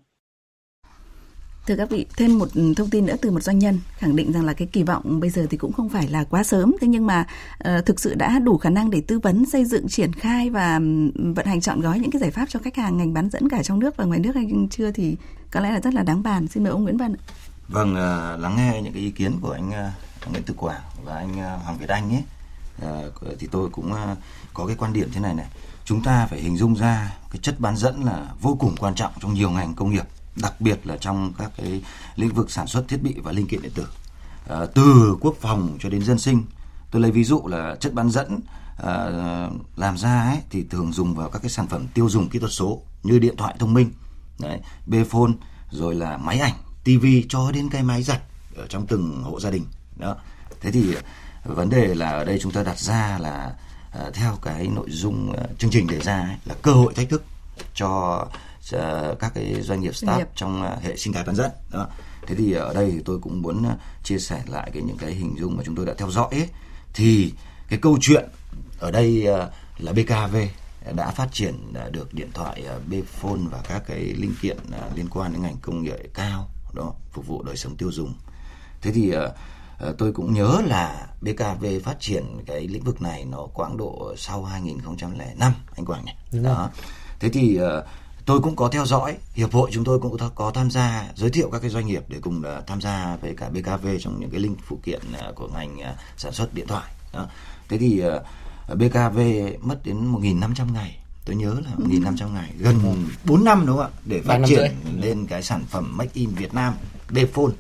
Thưa 1.67 1.77
các 1.77 1.91
vị, 1.91 2.07
thêm 2.17 2.39
một 2.39 2.49
thông 2.77 2.91
tin 2.91 3.07
nữa 3.07 3.17
từ 3.23 3.31
một 3.31 3.43
doanh 3.43 3.59
nhân 3.59 3.79
khẳng 3.99 4.17
định 4.17 4.33
rằng 4.33 4.45
là 4.45 4.53
cái 4.53 4.69
kỳ 4.73 4.83
vọng 4.83 5.21
bây 5.21 5.31
giờ 5.31 5.47
thì 5.51 5.57
cũng 5.57 5.73
không 5.73 5.89
phải 5.89 6.09
là 6.09 6.25
quá 6.25 6.43
sớm, 6.43 6.75
thế 6.81 6.89
nhưng 6.89 7.07
mà 7.07 7.27
uh, 7.69 7.87
thực 7.87 8.01
sự 8.01 8.15
đã 8.15 8.39
đủ 8.39 8.59
khả 8.59 8.71
năng 8.71 8.91
để 8.91 9.03
tư 9.07 9.19
vấn, 9.19 9.45
xây 9.47 9.65
dựng, 9.65 9.89
triển 9.89 10.13
khai 10.13 10.51
và 10.51 10.81
vận 11.15 11.47
hành 11.47 11.61
chọn 11.61 11.81
gói 11.81 11.99
những 11.99 12.11
cái 12.11 12.21
giải 12.21 12.31
pháp 12.31 12.47
cho 12.49 12.61
khách 12.61 12.77
hàng 12.77 12.97
ngành 12.97 13.13
bán 13.13 13.31
dẫn 13.31 13.49
cả 13.49 13.63
trong 13.63 13.79
nước 13.79 13.97
và 13.97 14.05
ngoài 14.05 14.21
nước 14.21 14.35
hay 14.35 14.47
chưa 14.71 14.91
thì 14.91 15.17
có 15.51 15.61
lẽ 15.61 15.71
là 15.73 15.81
rất 15.81 15.95
là 15.95 16.03
đáng 16.03 16.23
bàn. 16.23 16.47
Xin 16.47 16.63
mời 16.63 16.73
ông 16.73 16.83
Nguyễn 16.83 16.97
Văn. 16.97 17.15
Vâng, 17.69 17.91
uh, 17.91 18.41
lắng 18.41 18.55
nghe 18.57 18.81
những 18.83 18.93
cái 18.93 19.03
ý 19.03 19.11
kiến 19.11 19.33
của 19.41 19.51
anh 19.51 19.69
uh, 19.69 20.31
Nguyễn 20.33 20.43
Tư 20.43 20.55
Quảng 20.57 20.83
và 21.05 21.15
anh 21.15 21.31
uh, 21.31 21.63
Hoàng 21.65 21.79
Việt 21.79 21.89
Anh 21.89 22.11
ấy, 22.11 22.23
uh, 23.07 23.39
thì 23.39 23.49
tôi 23.51 23.69
cũng 23.71 23.93
uh, 23.93 24.19
có 24.55 24.67
cái 24.67 24.77
quan 24.79 24.93
điểm 24.93 25.09
thế 25.13 25.21
này 25.21 25.35
này 25.35 25.47
chúng 25.89 26.03
ta 26.03 26.27
phải 26.27 26.41
hình 26.41 26.57
dung 26.57 26.75
ra 26.75 27.13
cái 27.31 27.39
chất 27.43 27.61
bán 27.61 27.77
dẫn 27.77 28.05
là 28.05 28.27
vô 28.41 28.57
cùng 28.61 28.75
quan 28.79 28.95
trọng 28.95 29.13
trong 29.21 29.35
nhiều 29.35 29.51
ngành 29.51 29.75
công 29.75 29.91
nghiệp 29.91 30.05
đặc 30.37 30.61
biệt 30.61 30.87
là 30.87 30.97
trong 30.97 31.33
các 31.39 31.51
cái 31.57 31.83
lĩnh 32.17 32.35
vực 32.35 32.51
sản 32.51 32.67
xuất 32.67 32.89
thiết 32.89 33.03
bị 33.03 33.15
và 33.23 33.33
linh 33.33 33.47
kiện 33.47 33.63
điện 33.63 33.73
tử. 33.75 33.87
À, 34.49 34.67
từ 34.75 35.17
quốc 35.21 35.37
phòng 35.41 35.77
cho 35.81 35.89
đến 35.89 36.05
dân 36.05 36.19
sinh 36.19 36.45
tôi 36.91 37.03
lấy 37.03 37.11
ví 37.11 37.25
dụ 37.25 37.43
là 37.47 37.77
chất 37.81 37.95
bán 37.95 38.11
dẫn 38.11 38.41
à, 38.85 38.95
làm 39.77 39.99
ra 39.99 40.23
ấy, 40.23 40.39
thì 40.51 40.65
thường 40.71 40.93
dùng 40.93 41.15
vào 41.15 41.31
các 41.31 41.43
cái 41.43 41.51
sản 41.51 41.67
phẩm 41.67 41.87
tiêu 41.95 42.09
dùng 42.09 42.29
kỹ 42.29 42.39
thuật 42.39 42.53
số 42.53 42.83
như 43.03 43.19
điện 43.19 43.37
thoại 43.37 43.55
thông 43.59 43.75
minh 43.75 43.93
đấy 44.39 45.05
phone 45.11 45.33
rồi 45.71 45.95
là 45.95 46.17
máy 46.17 46.39
ảnh 46.39 46.55
tivi 46.85 47.27
cho 47.29 47.51
đến 47.53 47.69
cái 47.71 47.83
máy 47.83 48.03
giặt 48.03 48.21
ở 48.57 48.67
trong 48.67 48.87
từng 48.87 49.23
hộ 49.23 49.41
gia 49.41 49.51
đình 49.51 49.65
đó. 49.97 50.17
Thế 50.61 50.71
thì 50.71 50.95
vấn 51.45 51.71
đề 51.71 51.95
là 51.95 52.11
ở 52.11 52.25
đây 52.25 52.39
chúng 52.39 52.53
ta 52.53 52.63
đặt 52.63 52.79
ra 52.79 53.19
là 53.19 53.55
uh, 53.55 53.78
theo 54.15 54.39
cái 54.43 54.69
nội 54.75 54.87
dung 54.91 55.31
uh, 55.31 55.59
chương 55.59 55.71
trình 55.71 55.87
đề 55.87 56.01
ra 56.01 56.21
ấy, 56.21 56.37
là 56.45 56.55
cơ 56.63 56.73
hội 56.73 56.95
thách 56.95 57.09
thức 57.09 57.25
cho 57.75 58.27
uh, 58.77 59.19
các 59.19 59.33
cái 59.35 59.63
doanh 59.63 59.81
nghiệp 59.81 59.97
start 59.97 60.29
trong 60.35 60.63
uh, 60.63 60.83
hệ 60.83 60.97
sinh 60.97 61.13
thái 61.13 61.25
bán 61.25 61.37
dẫn 61.37 61.51
đó. 61.71 61.87
Thế 62.27 62.35
thì 62.35 62.53
ở 62.53 62.75
đây 62.75 62.91
thì 62.91 63.03
tôi 63.05 63.19
cũng 63.19 63.43
muốn 63.43 63.65
chia 64.05 64.19
sẻ 64.19 64.43
lại 64.47 64.71
cái 64.75 64.83
những 64.83 64.97
cái 64.97 65.13
hình 65.13 65.37
dung 65.39 65.57
mà 65.57 65.63
chúng 65.67 65.75
tôi 65.75 65.87
đã 65.87 65.95
theo 65.99 66.11
dõi 66.11 66.29
ấy. 66.31 66.49
thì 66.95 67.33
cái 67.69 67.79
câu 67.83 67.99
chuyện 68.01 68.29
ở 68.81 68.91
đây 68.91 69.27
là 69.79 69.93
BKV 69.93 70.37
đã 70.95 71.11
phát 71.11 71.29
triển 71.33 71.73
được 71.91 72.15
điện 72.15 72.31
thoại 72.35 72.65
Bphone 72.87 73.41
và 73.51 73.61
các 73.69 73.83
cái 73.87 73.99
linh 73.99 74.35
kiện 74.43 74.57
liên 74.95 75.09
quan 75.11 75.33
đến 75.33 75.43
ngành 75.43 75.57
công 75.63 75.83
nghệ 75.83 76.09
cao 76.15 76.51
đó 76.75 76.95
phục 77.13 77.27
vụ 77.27 77.43
đời 77.43 77.57
sống 77.57 77.77
tiêu 77.77 77.93
dùng. 77.93 78.15
Thế 78.83 78.93
thì 78.93 79.09
uh, 79.09 79.15
Ờ, 79.15 79.35
tôi 79.99 80.13
cũng 80.13 80.35
nhớ 80.35 80.61
là 80.67 81.07
BKV 81.21 81.65
phát 81.85 82.01
triển 82.01 82.25
cái 82.47 82.69
lĩnh 82.69 82.85
vực 82.85 83.03
này 83.03 83.25
nó 83.25 83.47
quãng 83.55 83.77
độ 83.77 84.15
sau 84.17 84.45
2005 84.45 85.53
anh 85.77 85.85
Quảng 85.85 86.05
nhỉ. 86.05 86.41
Đó. 86.43 86.71
Thế 87.21 87.29
thì 87.29 87.59
uh, 87.61 87.85
tôi 88.27 88.41
cũng 88.41 88.57
có 88.57 88.69
theo 88.69 88.87
dõi 88.87 89.17
hiệp 89.35 89.53
hội 89.53 89.71
chúng 89.73 89.85
tôi 89.85 89.99
cũng 89.99 90.17
có, 90.35 90.51
tham 90.51 90.71
gia 90.71 91.09
giới 91.15 91.31
thiệu 91.31 91.51
các 91.51 91.59
cái 91.59 91.71
doanh 91.71 91.87
nghiệp 91.87 92.05
để 92.09 92.19
cùng 92.23 92.39
uh, 92.39 92.67
tham 92.67 92.81
gia 92.81 93.17
với 93.17 93.35
cả 93.37 93.49
BKV 93.49 93.89
trong 94.01 94.21
những 94.21 94.31
cái 94.31 94.41
linh 94.41 94.57
phụ 94.67 94.79
kiện 94.83 95.01
của 95.35 95.49
ngành 95.49 95.79
sản 96.17 96.33
xuất 96.33 96.55
điện 96.55 96.67
thoại. 96.67 96.93
Đó. 97.13 97.27
Thế 97.69 97.79
thì 97.79 98.03
BKV 98.75 99.19
mất 99.61 99.81
đến 99.85 100.13
1.500 100.13 100.73
ngày 100.73 100.99
tôi 101.25 101.37
nhớ 101.37 101.55
là 101.65 101.71
1.500 101.77 102.33
ngày 102.33 102.53
gần 102.59 103.07
4 103.25 103.45
năm 103.45 103.67
đúng 103.67 103.77
không 103.77 103.87
ạ 103.87 104.01
để 104.05 104.23
phát 104.23 104.41
triển 104.47 104.73
lên 104.97 105.27
cái 105.27 105.43
sản 105.43 105.65
phẩm 105.69 105.97
Make 105.97 106.11
in 106.15 106.31
Việt 106.31 106.55
Nam 106.55 106.75
Bphone 107.11 107.53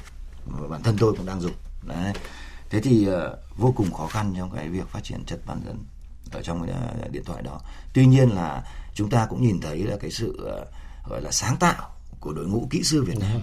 bản 0.68 0.82
thân 0.82 0.96
tôi 0.98 1.14
cũng 1.16 1.26
đang 1.26 1.40
dùng 1.40 1.52
Đấy. 1.88 2.12
Thế 2.70 2.80
thì 2.80 3.08
uh, 3.08 3.16
vô 3.56 3.72
cùng 3.76 3.92
khó 3.92 4.06
khăn 4.06 4.34
trong 4.36 4.50
cái 4.50 4.68
việc 4.68 4.88
phát 4.88 5.04
triển 5.04 5.24
chất 5.24 5.40
bán 5.46 5.60
dẫn 5.66 5.84
ở 6.32 6.42
trong 6.42 6.62
uh, 6.62 7.10
điện 7.10 7.24
thoại 7.24 7.42
đó. 7.42 7.60
Tuy 7.92 8.06
nhiên 8.06 8.28
là 8.28 8.64
chúng 8.94 9.10
ta 9.10 9.26
cũng 9.26 9.42
nhìn 9.42 9.60
thấy 9.60 9.78
là 9.78 9.96
cái 10.00 10.10
sự 10.10 10.60
uh, 10.62 11.08
gọi 11.10 11.22
là 11.22 11.30
sáng 11.30 11.56
tạo 11.56 11.90
của 12.20 12.32
đội 12.32 12.46
ngũ 12.46 12.66
kỹ 12.70 12.82
sư 12.82 13.02
Việt 13.02 13.18
Nam. 13.18 13.40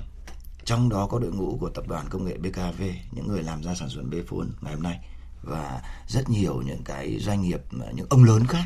Trong 0.65 0.89
đó 0.89 1.07
có 1.07 1.19
đội 1.19 1.31
ngũ 1.31 1.57
của 1.59 1.69
tập 1.69 1.87
đoàn 1.87 2.05
công 2.09 2.25
nghệ 2.25 2.37
BKV, 2.37 2.83
những 3.11 3.27
người 3.27 3.43
làm 3.43 3.63
ra 3.63 3.75
sản 3.75 3.89
xuất 3.89 4.03
Bphone 4.03 4.47
ngày 4.61 4.73
hôm 4.73 4.83
nay 4.83 4.99
và 5.43 5.81
rất 6.07 6.29
nhiều 6.29 6.61
những 6.61 6.83
cái 6.83 7.19
doanh 7.19 7.41
nghiệp 7.41 7.61
những 7.71 8.07
ông 8.09 8.23
lớn 8.23 8.47
khác 8.47 8.65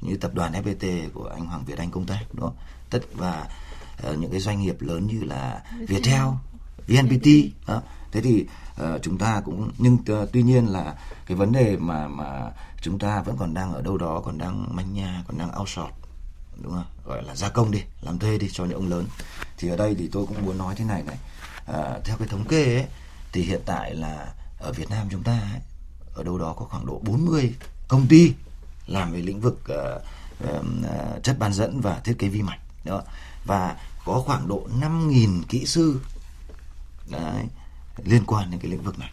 như 0.00 0.16
tập 0.16 0.34
đoàn 0.34 0.52
FPT 0.52 1.08
của 1.14 1.28
anh 1.28 1.46
Hoàng 1.46 1.64
Việt 1.64 1.78
Anh 1.78 1.90
công 1.90 2.06
tác 2.06 2.34
đó 2.34 2.52
tất 2.90 3.00
và 3.14 3.48
uh, 4.10 4.18
những 4.18 4.30
cái 4.30 4.40
doanh 4.40 4.62
nghiệp 4.62 4.76
lớn 4.80 5.06
như 5.06 5.24
là 5.24 5.62
Viettel, 5.88 6.24
VNPT 6.88 7.26
đó. 7.66 7.82
thế 8.12 8.20
thì 8.20 8.46
uh, 8.82 9.02
chúng 9.02 9.18
ta 9.18 9.42
cũng 9.44 9.70
nhưng 9.78 9.94
uh, 9.94 10.28
tuy 10.32 10.42
nhiên 10.42 10.66
là 10.66 10.94
cái 11.26 11.36
vấn 11.36 11.52
đề 11.52 11.76
mà 11.76 12.08
mà 12.08 12.50
chúng 12.82 12.98
ta 12.98 13.22
vẫn 13.22 13.36
còn 13.36 13.54
đang 13.54 13.72
ở 13.72 13.82
đâu 13.82 13.98
đó 13.98 14.22
còn 14.24 14.38
đang 14.38 14.76
manh 14.76 14.94
nha 14.94 15.24
còn 15.28 15.38
đang 15.38 15.60
outsource 15.60 15.92
đúng 16.62 16.72
không? 16.72 16.86
Gọi 17.04 17.22
là 17.22 17.36
gia 17.36 17.48
công 17.48 17.70
đi 17.70 17.82
làm 18.00 18.18
thuê 18.18 18.38
đi 18.38 18.48
cho 18.52 18.64
những 18.64 18.78
ông 18.78 18.88
lớn. 18.88 19.06
Thì 19.56 19.68
ở 19.68 19.76
đây 19.76 19.94
thì 19.98 20.08
tôi 20.12 20.26
cũng 20.26 20.46
muốn 20.46 20.58
nói 20.58 20.74
thế 20.74 20.84
này 20.84 21.02
này. 21.02 21.16
Uh, 21.70 22.04
theo 22.04 22.16
cái 22.16 22.28
thống 22.28 22.44
kê 22.44 22.74
ấy 22.74 22.86
thì 23.32 23.42
hiện 23.42 23.60
tại 23.66 23.94
là 23.94 24.34
ở 24.58 24.72
Việt 24.72 24.90
Nam 24.90 25.06
chúng 25.10 25.22
ta 25.22 25.32
ấy, 25.32 25.60
ở 26.14 26.22
đâu 26.22 26.38
đó 26.38 26.54
có 26.58 26.64
khoảng 26.64 26.86
độ 26.86 27.00
40 27.04 27.54
công 27.88 28.06
ty 28.06 28.34
làm 28.86 29.12
về 29.12 29.20
lĩnh 29.20 29.40
vực 29.40 29.60
uh, 29.72 30.02
uh, 30.44 31.22
chất 31.22 31.38
bán 31.38 31.52
dẫn 31.52 31.80
và 31.80 32.00
thiết 32.04 32.16
kế 32.18 32.28
vi 32.28 32.42
mạch 32.42 32.58
đó. 32.84 33.02
Và 33.44 33.76
có 34.04 34.22
khoảng 34.26 34.48
độ 34.48 34.68
5.000 34.80 35.42
kỹ 35.48 35.66
sư. 35.66 36.00
Đấy, 37.10 37.46
liên 38.04 38.24
quan 38.26 38.50
đến 38.50 38.60
cái 38.60 38.70
lĩnh 38.70 38.82
vực 38.82 38.98
này. 38.98 39.10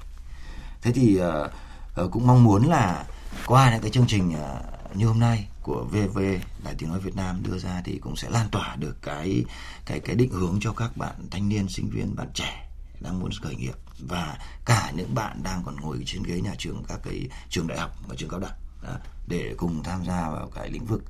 Thế 0.82 0.92
thì 0.92 1.20
uh, 1.22 2.04
uh, 2.06 2.12
cũng 2.12 2.28
mong 2.28 2.44
muốn 2.44 2.68
là 2.68 3.06
qua 3.46 3.72
những 3.72 3.82
cái 3.82 3.92
chương 3.92 4.08
trình 4.08 4.30
uh, 4.30 4.96
như 4.96 5.08
hôm 5.08 5.20
nay 5.20 5.48
của 5.64 5.86
VV 5.92 6.20
Đài 6.64 6.76
Tiếng 6.78 6.90
nói 6.90 7.00
Việt 7.00 7.16
Nam 7.16 7.44
đưa 7.44 7.58
ra 7.58 7.82
thì 7.86 7.98
cũng 7.98 8.16
sẽ 8.16 8.30
lan 8.30 8.50
tỏa 8.52 8.76
được 8.76 9.02
cái 9.02 9.46
cái 9.86 10.00
cái 10.00 10.16
định 10.16 10.32
hướng 10.32 10.58
cho 10.62 10.74
các 10.74 10.98
bạn 10.98 11.16
thanh 11.32 11.50
niên 11.50 11.70
sinh 11.70 11.90
viên 11.90 12.16
bạn 12.16 12.28
trẻ 12.34 12.70
đang 13.00 13.20
muốn 13.20 13.32
khởi 13.42 13.56
nghiệp 13.56 13.76
và 14.00 14.38
cả 14.66 14.92
những 14.96 15.16
bạn 15.16 15.44
đang 15.44 15.64
còn 15.66 15.76
ngồi 15.82 16.04
trên 16.06 16.24
ghế 16.24 16.42
nhà 16.42 16.54
trường 16.58 16.84
các 16.88 17.00
cái 17.04 17.30
trường 17.50 17.68
đại 17.68 17.80
học 17.80 17.92
và 18.08 18.16
trường 18.16 18.30
cao 18.30 18.40
đẳng 18.40 18.54
đó, 18.84 18.98
để 19.28 19.54
cùng 19.58 19.84
tham 19.84 20.06
gia 20.06 20.30
vào 20.30 20.50
cái 20.56 20.70
lĩnh 20.70 20.86
vực 20.86 21.04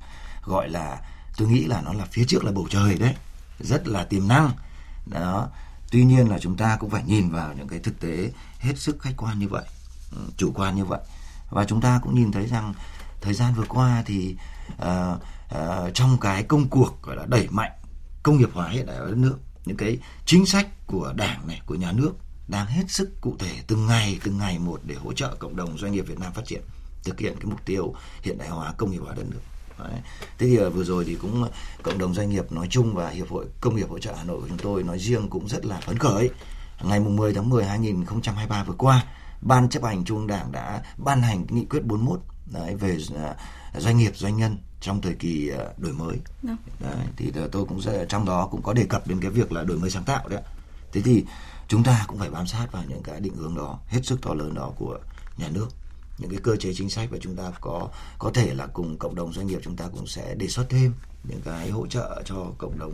gọi 0.44 0.68
là 0.68 1.00
tôi 1.36 1.48
nghĩ 1.48 1.64
là 1.64 1.80
nó 1.80 1.92
là 1.92 2.04
phía 2.12 2.24
trước 2.24 2.44
là 2.44 2.52
bầu 2.52 2.66
trời 2.70 2.98
đấy 2.98 3.14
rất 3.60 3.88
là 3.88 4.04
tiềm 4.04 4.28
năng 4.28 4.50
đó 5.06 5.48
tuy 5.90 6.04
nhiên 6.04 6.28
là 6.28 6.38
chúng 6.38 6.56
ta 6.56 6.76
cũng 6.76 6.90
phải 6.90 7.02
nhìn 7.06 7.30
vào 7.30 7.52
những 7.52 7.68
cái 7.68 7.78
thực 7.78 8.00
tế 8.00 8.30
hết 8.58 8.78
sức 8.78 9.00
khách 9.00 9.14
quan 9.16 9.38
như 9.38 9.48
vậy 9.48 9.64
ừ, 10.12 10.18
chủ 10.36 10.52
quan 10.54 10.76
như 10.76 10.84
vậy. 10.84 11.00
Và 11.50 11.64
chúng 11.64 11.80
ta 11.80 12.00
cũng 12.02 12.14
nhìn 12.14 12.32
thấy 12.32 12.46
rằng 12.46 12.74
thời 13.20 13.34
gian 13.34 13.54
vừa 13.54 13.66
qua 13.68 14.02
thì 14.06 14.36
uh, 14.82 14.88
uh, 15.54 15.94
trong 15.94 16.18
cái 16.20 16.42
công 16.42 16.68
cuộc 16.68 17.02
gọi 17.02 17.16
là 17.16 17.26
đẩy 17.26 17.48
mạnh 17.50 17.72
công 18.22 18.38
nghiệp 18.38 18.50
hóa 18.52 18.68
hiện 18.68 18.86
đại 18.86 18.96
ở 18.96 19.06
đất 19.08 19.16
nước 19.16 19.38
những 19.64 19.76
cái 19.76 19.98
chính 20.26 20.46
sách 20.46 20.86
của 20.86 21.12
đảng 21.16 21.46
này 21.46 21.60
của 21.66 21.74
nhà 21.74 21.92
nước 21.92 22.12
đang 22.48 22.66
hết 22.66 22.84
sức 22.88 23.20
cụ 23.20 23.36
thể 23.38 23.52
từng 23.66 23.86
ngày 23.86 24.18
từng 24.24 24.38
ngày 24.38 24.58
một 24.58 24.80
để 24.84 24.94
hỗ 24.94 25.12
trợ 25.12 25.34
cộng 25.38 25.56
đồng 25.56 25.78
doanh 25.78 25.92
nghiệp 25.92 26.06
Việt 26.06 26.18
Nam 26.18 26.32
phát 26.32 26.46
triển 26.46 26.62
thực 27.04 27.20
hiện 27.20 27.34
cái 27.36 27.46
mục 27.46 27.64
tiêu 27.64 27.94
hiện 28.22 28.38
đại 28.38 28.48
hóa 28.48 28.74
công 28.76 28.90
nghiệp 28.90 28.98
hóa 28.98 29.14
đất 29.14 29.24
nước. 29.30 29.40
Đấy. 29.78 30.00
Thế 30.38 30.46
thì 30.46 30.56
vừa 30.56 30.84
rồi 30.84 31.04
thì 31.04 31.14
cũng 31.14 31.48
cộng 31.82 31.98
đồng 31.98 32.14
doanh 32.14 32.30
nghiệp 32.30 32.52
nói 32.52 32.66
chung 32.70 32.94
và 32.94 33.08
hiệp 33.08 33.30
hội 33.30 33.46
công 33.60 33.76
nghiệp 33.76 33.88
hỗ 33.90 33.98
trợ 33.98 34.14
Hà 34.16 34.24
Nội 34.24 34.40
của 34.40 34.48
chúng 34.48 34.58
tôi 34.58 34.82
nói 34.82 34.98
riêng 34.98 35.28
cũng 35.28 35.48
rất 35.48 35.66
là 35.66 35.80
phấn 35.80 35.98
khởi. 35.98 36.30
Ngày 36.82 37.00
10 37.00 37.34
tháng 37.34 37.48
10 37.48 37.64
2023 37.64 38.64
vừa 38.64 38.74
qua, 38.78 39.04
Ban 39.40 39.68
chấp 39.68 39.84
hành 39.84 40.04
Trung 40.04 40.18
ương 40.18 40.26
Đảng 40.26 40.52
đã 40.52 40.82
ban 40.96 41.22
hành 41.22 41.46
nghị 41.48 41.64
quyết 41.64 41.84
41 41.84 42.20
đấy, 42.46 42.74
về 42.74 42.98
à, 43.16 43.34
doanh 43.76 43.98
nghiệp 43.98 44.16
doanh 44.16 44.36
nhân 44.36 44.58
trong 44.80 45.00
thời 45.00 45.14
kỳ 45.14 45.50
đổi 45.76 45.92
mới. 45.92 46.16
Dạ. 46.42 46.56
Đấy, 46.80 47.06
thì 47.16 47.32
tôi 47.52 47.64
cũng 47.64 47.80
rất, 47.80 48.06
trong 48.08 48.24
đó 48.24 48.48
cũng 48.50 48.62
có 48.62 48.72
đề 48.72 48.84
cập 48.88 49.06
đến 49.06 49.20
cái 49.20 49.30
việc 49.30 49.52
là 49.52 49.64
đổi 49.64 49.78
mới 49.78 49.90
sáng 49.90 50.04
tạo 50.04 50.28
đấy. 50.28 50.42
Thế 50.92 51.02
thì 51.02 51.24
chúng 51.68 51.82
ta 51.82 52.04
cũng 52.08 52.18
phải 52.18 52.30
bám 52.30 52.46
sát 52.46 52.66
vào 52.72 52.82
những 52.88 53.02
cái 53.02 53.20
định 53.20 53.34
hướng 53.34 53.54
đó 53.54 53.78
hết 53.86 54.00
sức 54.02 54.22
to 54.22 54.34
lớn 54.34 54.54
đó 54.54 54.72
của 54.78 54.98
nhà 55.36 55.48
nước 55.52 55.68
những 56.18 56.30
cái 56.30 56.40
cơ 56.42 56.56
chế 56.56 56.74
chính 56.74 56.90
sách 56.90 57.08
và 57.10 57.18
chúng 57.20 57.36
ta 57.36 57.52
có 57.60 57.88
có 58.18 58.30
thể 58.34 58.54
là 58.54 58.66
cùng 58.66 58.98
cộng 58.98 59.14
đồng 59.14 59.32
doanh 59.32 59.46
nghiệp 59.46 59.60
chúng 59.62 59.76
ta 59.76 59.84
cũng 59.92 60.06
sẽ 60.06 60.34
đề 60.34 60.48
xuất 60.48 60.66
thêm 60.68 60.92
những 61.28 61.40
cái 61.44 61.70
hỗ 61.70 61.86
trợ 61.86 62.22
cho 62.24 62.46
cộng 62.58 62.78
đồng 62.78 62.92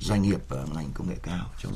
doanh 0.00 0.22
nghiệp 0.22 0.40
và 0.48 0.64
ngành 0.74 0.90
công 0.94 1.08
nghệ 1.08 1.16
cao 1.22 1.46
trong 1.62 1.72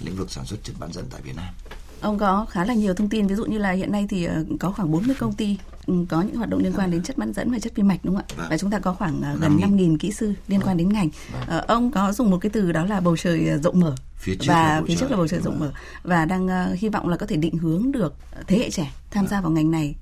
lĩnh 0.00 0.16
vực 0.16 0.30
sản 0.30 0.44
xuất 0.44 0.64
chất 0.64 0.76
bán 0.78 0.92
dẫn 0.92 1.06
tại 1.10 1.20
Việt 1.22 1.36
Nam. 1.36 1.54
Ông 2.00 2.18
có 2.18 2.46
khá 2.50 2.64
là 2.64 2.74
nhiều 2.74 2.94
thông 2.94 3.08
tin 3.08 3.26
ví 3.26 3.34
dụ 3.34 3.44
như 3.44 3.58
là 3.58 3.70
hiện 3.70 3.92
nay 3.92 4.06
thì 4.10 4.24
ờ, 4.24 4.44
có 4.60 4.70
khoảng 4.70 4.90
40 4.90 5.16
công 5.18 5.32
ty 5.32 5.58
ừ, 5.86 5.94
có 6.08 6.22
những 6.22 6.36
hoạt 6.36 6.48
động 6.48 6.60
liên 6.60 6.72
quan 6.72 6.90
đến 6.90 7.02
chất 7.02 7.18
bán 7.18 7.32
dẫn 7.32 7.50
và 7.52 7.58
chất 7.58 7.74
vi 7.74 7.82
mạch 7.82 8.00
đúng 8.02 8.16
không 8.16 8.24
ạ? 8.28 8.34
Vâng. 8.36 8.46
Và 8.50 8.58
chúng 8.58 8.70
ta 8.70 8.78
có 8.78 8.94
khoảng 8.94 9.22
ờ, 9.22 9.36
gần 9.40 9.56
5.000 9.56 9.98
kỹ 9.98 10.12
sư 10.12 10.34
liên 10.48 10.60
quan 10.60 10.76
đến 10.76 10.92
ngành. 10.92 11.08
Vâng. 11.32 11.58
Uh, 11.58 11.66
ông 11.66 11.90
có 11.90 12.12
dùng 12.12 12.30
một 12.30 12.38
cái 12.40 12.50
từ 12.50 12.72
đó 12.72 12.84
là 12.84 13.00
bầu 13.00 13.16
trời 13.16 13.58
rộng 13.62 13.80
mở 13.80 13.94
phía 14.16 14.34
trước 14.34 14.46
và 14.48 14.82
phía 14.86 14.94
trước 14.96 15.10
là 15.10 15.16
bầu 15.16 15.28
trời 15.28 15.40
rộng 15.40 15.60
mở 15.60 15.72
và 16.02 16.24
đang 16.24 16.46
uh, 16.46 16.78
hy 16.78 16.88
vọng 16.88 17.08
là 17.08 17.16
có 17.16 17.26
thể 17.26 17.36
định 17.36 17.58
hướng 17.58 17.92
được 17.92 18.14
thế 18.46 18.58
hệ 18.58 18.70
trẻ 18.70 18.92
tham 19.10 19.26
gia 19.26 19.40
vào 19.40 19.50
ngành 19.50 19.70
này 19.70 19.94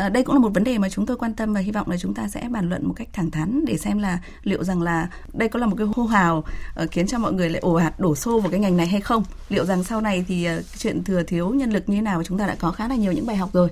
À, 0.00 0.08
đây 0.08 0.22
cũng 0.22 0.34
là 0.34 0.40
một 0.40 0.48
vấn 0.54 0.64
đề 0.64 0.78
mà 0.78 0.88
chúng 0.88 1.06
tôi 1.06 1.16
quan 1.16 1.34
tâm 1.34 1.54
và 1.54 1.60
hy 1.60 1.72
vọng 1.72 1.90
là 1.90 1.96
chúng 1.96 2.14
ta 2.14 2.28
sẽ 2.28 2.48
bàn 2.50 2.68
luận 2.68 2.86
một 2.86 2.94
cách 2.96 3.08
thẳng 3.12 3.30
thắn 3.30 3.64
để 3.64 3.76
xem 3.76 3.98
là 3.98 4.18
liệu 4.42 4.64
rằng 4.64 4.82
là 4.82 5.08
đây 5.32 5.48
có 5.48 5.58
là 5.58 5.66
một 5.66 5.76
cái 5.78 5.86
hô 5.94 6.04
hào 6.04 6.38
uh, 6.38 6.90
khiến 6.90 7.06
cho 7.06 7.18
mọi 7.18 7.32
người 7.32 7.50
lại 7.50 7.60
ồ 7.60 7.74
ạt 7.74 8.00
đổ 8.00 8.14
xô 8.14 8.40
vào 8.40 8.50
cái 8.50 8.60
ngành 8.60 8.76
này 8.76 8.86
hay 8.86 9.00
không? 9.00 9.24
Liệu 9.48 9.64
rằng 9.64 9.84
sau 9.84 10.00
này 10.00 10.24
thì 10.28 10.48
uh, 10.58 10.64
chuyện 10.78 11.04
thừa 11.04 11.22
thiếu 11.22 11.50
nhân 11.50 11.70
lực 11.70 11.88
như 11.88 11.96
thế 11.96 12.02
nào? 12.02 12.22
Chúng 12.24 12.38
ta 12.38 12.46
đã 12.46 12.54
có 12.54 12.70
khá 12.70 12.88
là 12.88 12.94
nhiều 12.94 13.12
những 13.12 13.26
bài 13.26 13.36
học 13.36 13.50
rồi. 13.52 13.68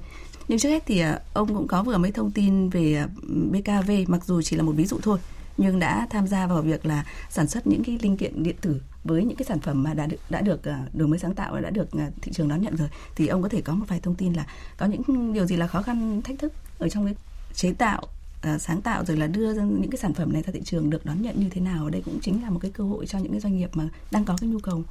Nhưng 0.49 0.59
trước 0.59 0.69
hết 0.69 0.83
thì 0.87 1.03
uh, 1.03 1.09
ông 1.33 1.55
cũng 1.55 1.67
có 1.69 1.83
vừa 1.83 1.99
mới 1.99 2.13
thông 2.13 2.31
tin 2.31 2.69
về 2.69 3.05
uh, 3.05 3.11
BKV 3.27 3.91
mặc 4.07 4.25
dù 4.27 4.43
chỉ 4.43 4.57
là 4.57 4.63
một 4.63 4.73
ví 4.77 4.87
dụ 4.87 4.99
thôi 5.03 5.19
nhưng 5.59 5.79
đã 5.79 6.07
tham 6.11 6.27
gia 6.27 6.47
vào 6.47 6.63
việc 6.63 6.87
là 6.87 7.05
sản 7.31 7.49
xuất 7.49 7.67
những 7.67 7.85
cái 7.85 7.99
linh 8.03 8.17
kiện 8.17 8.43
điện 8.43 8.57
tử 8.61 8.81
với 9.05 9.25
những 9.25 9.37
cái 9.37 9.45
sản 9.45 9.61
phẩm 9.61 9.83
mà 9.83 9.95
đã 9.95 10.07
được 10.07 10.17
đã 10.31 10.41
được 10.41 10.65
à, 10.65 10.85
đổi 10.93 11.09
mới 11.09 11.19
sáng 11.19 11.35
tạo 11.35 11.53
và 11.53 11.61
đã 11.61 11.71
được 11.71 11.93
à, 11.93 12.11
thị 12.23 12.33
trường 12.33 12.49
đón 12.49 12.63
nhận 12.63 12.77
rồi. 12.77 12.89
Thì 13.17 13.27
ông 13.27 13.43
có 13.43 13.49
thể 13.49 13.61
có 13.61 13.75
một 13.75 13.85
vài 13.89 14.01
thông 14.01 14.15
tin 14.15 14.33
là 14.33 14.47
có 14.77 14.87
những 14.87 15.33
điều 15.33 15.47
gì 15.47 15.57
là 15.57 15.67
khó 15.67 15.83
khăn 15.83 16.23
thách 16.23 16.39
thức 16.39 16.53
ở 16.79 16.89
trong 16.89 17.05
cái 17.05 17.15
chế 17.55 17.73
tạo 17.73 18.03
à, 18.43 18.59
sáng 18.59 18.83
tạo 18.83 19.05
rồi 19.05 19.17
là 19.17 19.27
đưa 19.27 19.55
những 19.55 19.91
cái 19.91 19.99
sản 19.99 20.15
phẩm 20.15 20.33
này 20.33 20.43
ra 20.43 20.53
thị 20.53 20.63
trường 20.65 20.91
được 20.91 21.07
đón 21.07 21.23
nhận 21.23 21.41
như 21.41 21.49
thế 21.51 21.61
nào? 21.61 21.91
Đây 21.91 22.03
cũng 22.05 22.19
chính 22.23 22.43
là 22.43 22.51
một 22.51 22.59
cái 22.63 22.71
cơ 22.71 22.85
hội 22.85 23.07
cho 23.07 23.19
những 23.19 23.33
cái 23.33 23.41
doanh 23.41 23.57
nghiệp 23.57 23.71
mà 23.73 23.85
đang 24.11 24.25
có 24.25 24.37
cái 24.41 24.51
nhu 24.51 24.59
cầu 24.59 24.83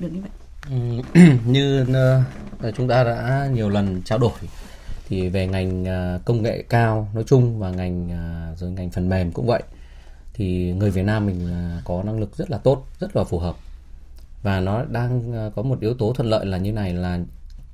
được 0.00 0.08
như 0.12 0.20
vậy. 0.20 0.30
Ừ, 0.70 1.20
như 1.46 1.82
uh, 1.82 2.74
chúng 2.76 2.88
ta 2.88 3.04
đã 3.04 3.48
nhiều 3.52 3.68
lần 3.68 4.02
trao 4.04 4.18
đổi 4.18 4.32
thì 5.08 5.28
về 5.28 5.46
ngành 5.46 5.82
uh, 5.82 6.24
công 6.24 6.42
nghệ 6.42 6.64
cao 6.68 7.08
nói 7.14 7.24
chung 7.26 7.58
và 7.58 7.70
ngành 7.70 8.06
uh, 8.52 8.58
rồi 8.58 8.70
ngành 8.70 8.90
phần 8.90 9.08
mềm 9.08 9.32
cũng 9.32 9.46
vậy 9.46 9.62
thì 10.34 10.72
người 10.72 10.90
Việt 10.90 11.02
Nam 11.02 11.26
mình 11.26 11.48
à, 11.52 11.82
có 11.84 12.02
năng 12.02 12.20
lực 12.20 12.36
rất 12.36 12.50
là 12.50 12.58
tốt, 12.58 12.86
rất 13.00 13.16
là 13.16 13.24
phù 13.24 13.38
hợp. 13.38 13.56
Và 14.42 14.60
nó 14.60 14.84
đang 14.84 15.32
à, 15.34 15.50
có 15.56 15.62
một 15.62 15.80
yếu 15.80 15.94
tố 15.94 16.12
thuận 16.12 16.28
lợi 16.28 16.46
là 16.46 16.58
như 16.58 16.72
này 16.72 16.94
là 16.94 17.18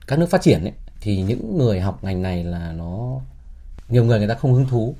các 0.06 0.18
nước 0.18 0.30
phát 0.30 0.42
triển 0.42 0.62
ấy, 0.62 0.72
thì 1.00 1.22
những 1.22 1.58
người 1.58 1.80
học 1.80 2.04
ngành 2.04 2.22
này 2.22 2.44
là 2.44 2.72
nó 2.72 3.20
nhiều 3.88 4.04
người 4.04 4.18
người 4.18 4.28
ta 4.28 4.34
không 4.34 4.54
hứng 4.54 4.66
thú. 4.66 4.94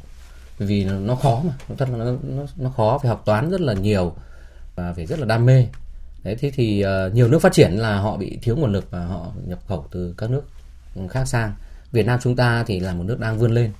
Vì 0.58 0.84
nó 0.84 1.14
khó 1.14 1.42
mà 1.44 1.52
nó 1.68 1.74
thật 1.78 1.88
là 1.90 1.96
nó, 1.96 2.12
nó, 2.22 2.46
nó 2.56 2.70
khó 2.70 2.98
phải 2.98 3.08
học 3.08 3.22
toán 3.24 3.50
rất 3.50 3.60
là 3.60 3.72
nhiều 3.72 4.12
và 4.76 4.92
phải 4.92 5.06
rất 5.06 5.18
là 5.18 5.26
đam 5.26 5.46
mê. 5.46 5.66
Đấy 6.22 6.36
thế 6.40 6.50
thì 6.54 6.84
uh, 6.84 7.14
nhiều 7.14 7.28
nước 7.28 7.38
phát 7.38 7.52
triển 7.52 7.72
là 7.72 7.98
họ 7.98 8.16
bị 8.16 8.38
thiếu 8.42 8.56
nguồn 8.56 8.72
lực 8.72 8.90
và 8.90 9.06
họ 9.06 9.32
nhập 9.46 9.58
khẩu 9.66 9.86
từ 9.90 10.14
các 10.18 10.30
nước 10.30 10.42
khác 11.10 11.24
sang. 11.24 11.52
Việt 11.92 12.06
Nam 12.06 12.18
chúng 12.22 12.36
ta 12.36 12.64
thì 12.66 12.80
là 12.80 12.94
một 12.94 13.02
nước 13.02 13.20
đang 13.20 13.38
vươn 13.38 13.52
lên 13.52 13.72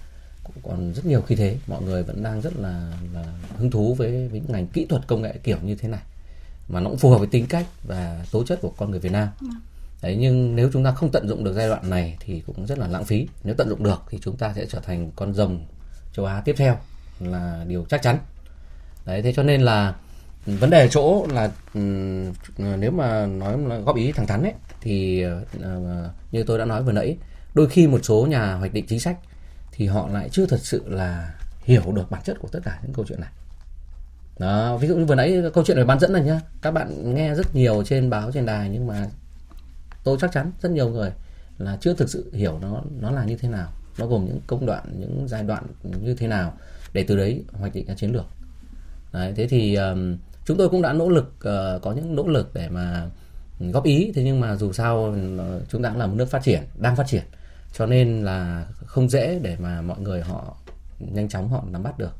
còn 0.62 0.92
rất 0.94 1.06
nhiều 1.06 1.22
khi 1.22 1.36
thế. 1.36 1.56
Mọi 1.66 1.82
người 1.82 2.02
vẫn 2.02 2.22
đang 2.22 2.40
rất 2.40 2.56
là, 2.56 2.92
là 3.14 3.24
hứng 3.56 3.70
thú 3.70 3.94
với, 3.94 4.28
với 4.28 4.40
những 4.40 4.52
ngành 4.52 4.66
kỹ 4.66 4.86
thuật 4.86 5.06
công 5.06 5.22
nghệ 5.22 5.34
kiểu 5.42 5.58
như 5.62 5.74
thế 5.74 5.88
này. 5.88 6.00
Mà 6.68 6.80
nó 6.80 6.90
cũng 6.90 6.98
phù 6.98 7.10
hợp 7.10 7.18
với 7.18 7.28
tính 7.28 7.46
cách 7.46 7.66
và 7.82 8.26
tố 8.32 8.44
chất 8.44 8.58
của 8.62 8.72
con 8.76 8.90
người 8.90 9.00
Việt 9.00 9.12
Nam. 9.12 9.28
Vâng. 9.40 9.50
đấy 10.02 10.16
nhưng 10.20 10.56
nếu 10.56 10.70
chúng 10.72 10.84
ta 10.84 10.92
không 10.92 11.10
tận 11.12 11.28
dụng 11.28 11.44
được 11.44 11.52
giai 11.52 11.68
đoạn 11.68 11.90
này 11.90 12.16
thì 12.20 12.42
cũng 12.46 12.66
rất 12.66 12.78
là 12.78 12.86
lãng 12.88 13.04
phí. 13.04 13.28
Nếu 13.44 13.54
tận 13.58 13.68
dụng 13.68 13.82
được 13.82 14.02
thì 14.08 14.18
chúng 14.22 14.36
ta 14.36 14.52
sẽ 14.56 14.66
trở 14.66 14.80
thành 14.80 15.10
con 15.16 15.34
rồng 15.34 15.66
châu 16.12 16.26
Á 16.26 16.42
tiếp 16.44 16.54
theo 16.58 16.76
là 17.20 17.64
điều 17.68 17.84
chắc 17.88 18.02
chắn. 18.02 18.18
Đấy 19.06 19.22
thế 19.22 19.32
cho 19.32 19.42
nên 19.42 19.62
là 19.62 19.94
vấn 20.46 20.70
đề 20.70 20.88
chỗ 20.88 21.26
là 21.30 21.50
nếu 22.58 22.90
mà 22.90 23.26
nói 23.26 23.58
là 23.58 23.78
góp 23.78 23.96
ý 23.96 24.12
thẳng 24.12 24.26
thắn 24.26 24.42
ấy 24.42 24.52
thì 24.80 25.24
uh, 25.56 25.62
như 26.32 26.42
tôi 26.42 26.58
đã 26.58 26.64
nói 26.64 26.82
vừa 26.82 26.92
nãy 26.92 27.16
đôi 27.54 27.68
khi 27.68 27.86
một 27.86 28.00
số 28.02 28.26
nhà 28.30 28.54
hoạch 28.54 28.72
định 28.72 28.86
chính 28.88 29.00
sách 29.00 29.16
thì 29.78 29.86
họ 29.86 30.08
lại 30.08 30.28
chưa 30.28 30.46
thật 30.46 30.60
sự 30.60 30.82
là 30.86 31.34
hiểu 31.60 31.92
được 31.92 32.10
bản 32.10 32.22
chất 32.24 32.36
của 32.40 32.48
tất 32.48 32.60
cả 32.64 32.78
những 32.82 32.92
câu 32.92 33.04
chuyện 33.08 33.20
này. 33.20 33.30
Đó 34.38 34.76
ví 34.76 34.88
dụ 34.88 34.96
như 34.96 35.04
vừa 35.04 35.14
nãy 35.14 35.42
câu 35.54 35.64
chuyện 35.64 35.76
về 35.76 35.84
bán 35.84 36.00
dẫn 36.00 36.12
này 36.12 36.22
nhá. 36.22 36.40
Các 36.62 36.70
bạn 36.70 37.14
nghe 37.14 37.34
rất 37.34 37.54
nhiều 37.54 37.82
trên 37.86 38.10
báo 38.10 38.32
trên 38.32 38.46
đài 38.46 38.68
nhưng 38.68 38.86
mà 38.86 39.06
tôi 40.04 40.18
chắc 40.20 40.32
chắn 40.32 40.52
rất 40.62 40.72
nhiều 40.72 40.88
người 40.88 41.12
là 41.58 41.78
chưa 41.80 41.94
thực 41.94 42.10
sự 42.10 42.30
hiểu 42.32 42.58
nó 42.62 42.82
nó 43.00 43.10
là 43.10 43.24
như 43.24 43.36
thế 43.36 43.48
nào. 43.48 43.72
Nó 43.98 44.06
gồm 44.06 44.24
những 44.24 44.40
công 44.46 44.66
đoạn 44.66 44.84
những 44.98 45.28
giai 45.28 45.42
đoạn 45.42 45.66
như 45.82 46.14
thế 46.14 46.26
nào 46.28 46.52
để 46.92 47.04
từ 47.08 47.16
đấy 47.16 47.44
hoạch 47.52 47.74
định 47.74 47.86
ra 47.86 47.94
chiến 47.94 48.12
lược. 48.12 48.26
Đấy, 49.12 49.32
thế 49.36 49.46
thì 49.46 49.74
um, 49.74 50.16
chúng 50.44 50.56
tôi 50.56 50.68
cũng 50.68 50.82
đã 50.82 50.92
nỗ 50.92 51.08
lực 51.08 51.34
uh, 51.36 51.82
có 51.82 51.92
những 51.92 52.16
nỗ 52.16 52.26
lực 52.26 52.54
để 52.54 52.68
mà 52.68 53.10
góp 53.60 53.84
ý. 53.84 54.12
Thế 54.14 54.24
nhưng 54.24 54.40
mà 54.40 54.56
dù 54.56 54.72
sao 54.72 55.14
uh, 55.36 55.68
chúng 55.68 55.82
ta 55.82 55.88
cũng 55.88 55.98
là 55.98 56.06
một 56.06 56.14
nước 56.16 56.30
phát 56.30 56.42
triển 56.42 56.62
đang 56.76 56.96
phát 56.96 57.06
triển 57.06 57.22
cho 57.72 57.86
nên 57.86 58.22
là 58.24 58.64
không 58.86 59.08
dễ 59.08 59.38
để 59.42 59.56
mà 59.58 59.82
mọi 59.82 59.98
người 60.00 60.22
họ 60.22 60.56
nhanh 60.98 61.28
chóng 61.28 61.48
họ 61.48 61.64
nắm 61.70 61.82
bắt 61.82 61.98
được. 61.98 62.12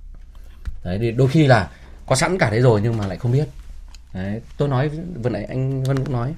Đấy 0.85 0.99
thì 1.01 1.13
đôi 1.13 1.29
khi 1.29 1.47
là 1.47 1.71
có 2.07 2.17
sẵn 2.17 2.39
cả 2.39 2.51
đấy 2.51 2.61
rồi 2.61 2.81
nhưng 2.83 2.97
mà 2.97 3.07
lại 3.07 3.17
không 3.17 3.33
biết. 3.33 3.49
Đấy 4.15 4.41
tôi 4.59 4.69
nói 4.69 4.91
vừa 5.23 5.31
nãy 5.31 5.45
anh 5.45 5.83
Vân 5.83 5.97
cũng 5.97 6.13
nói 6.13 6.35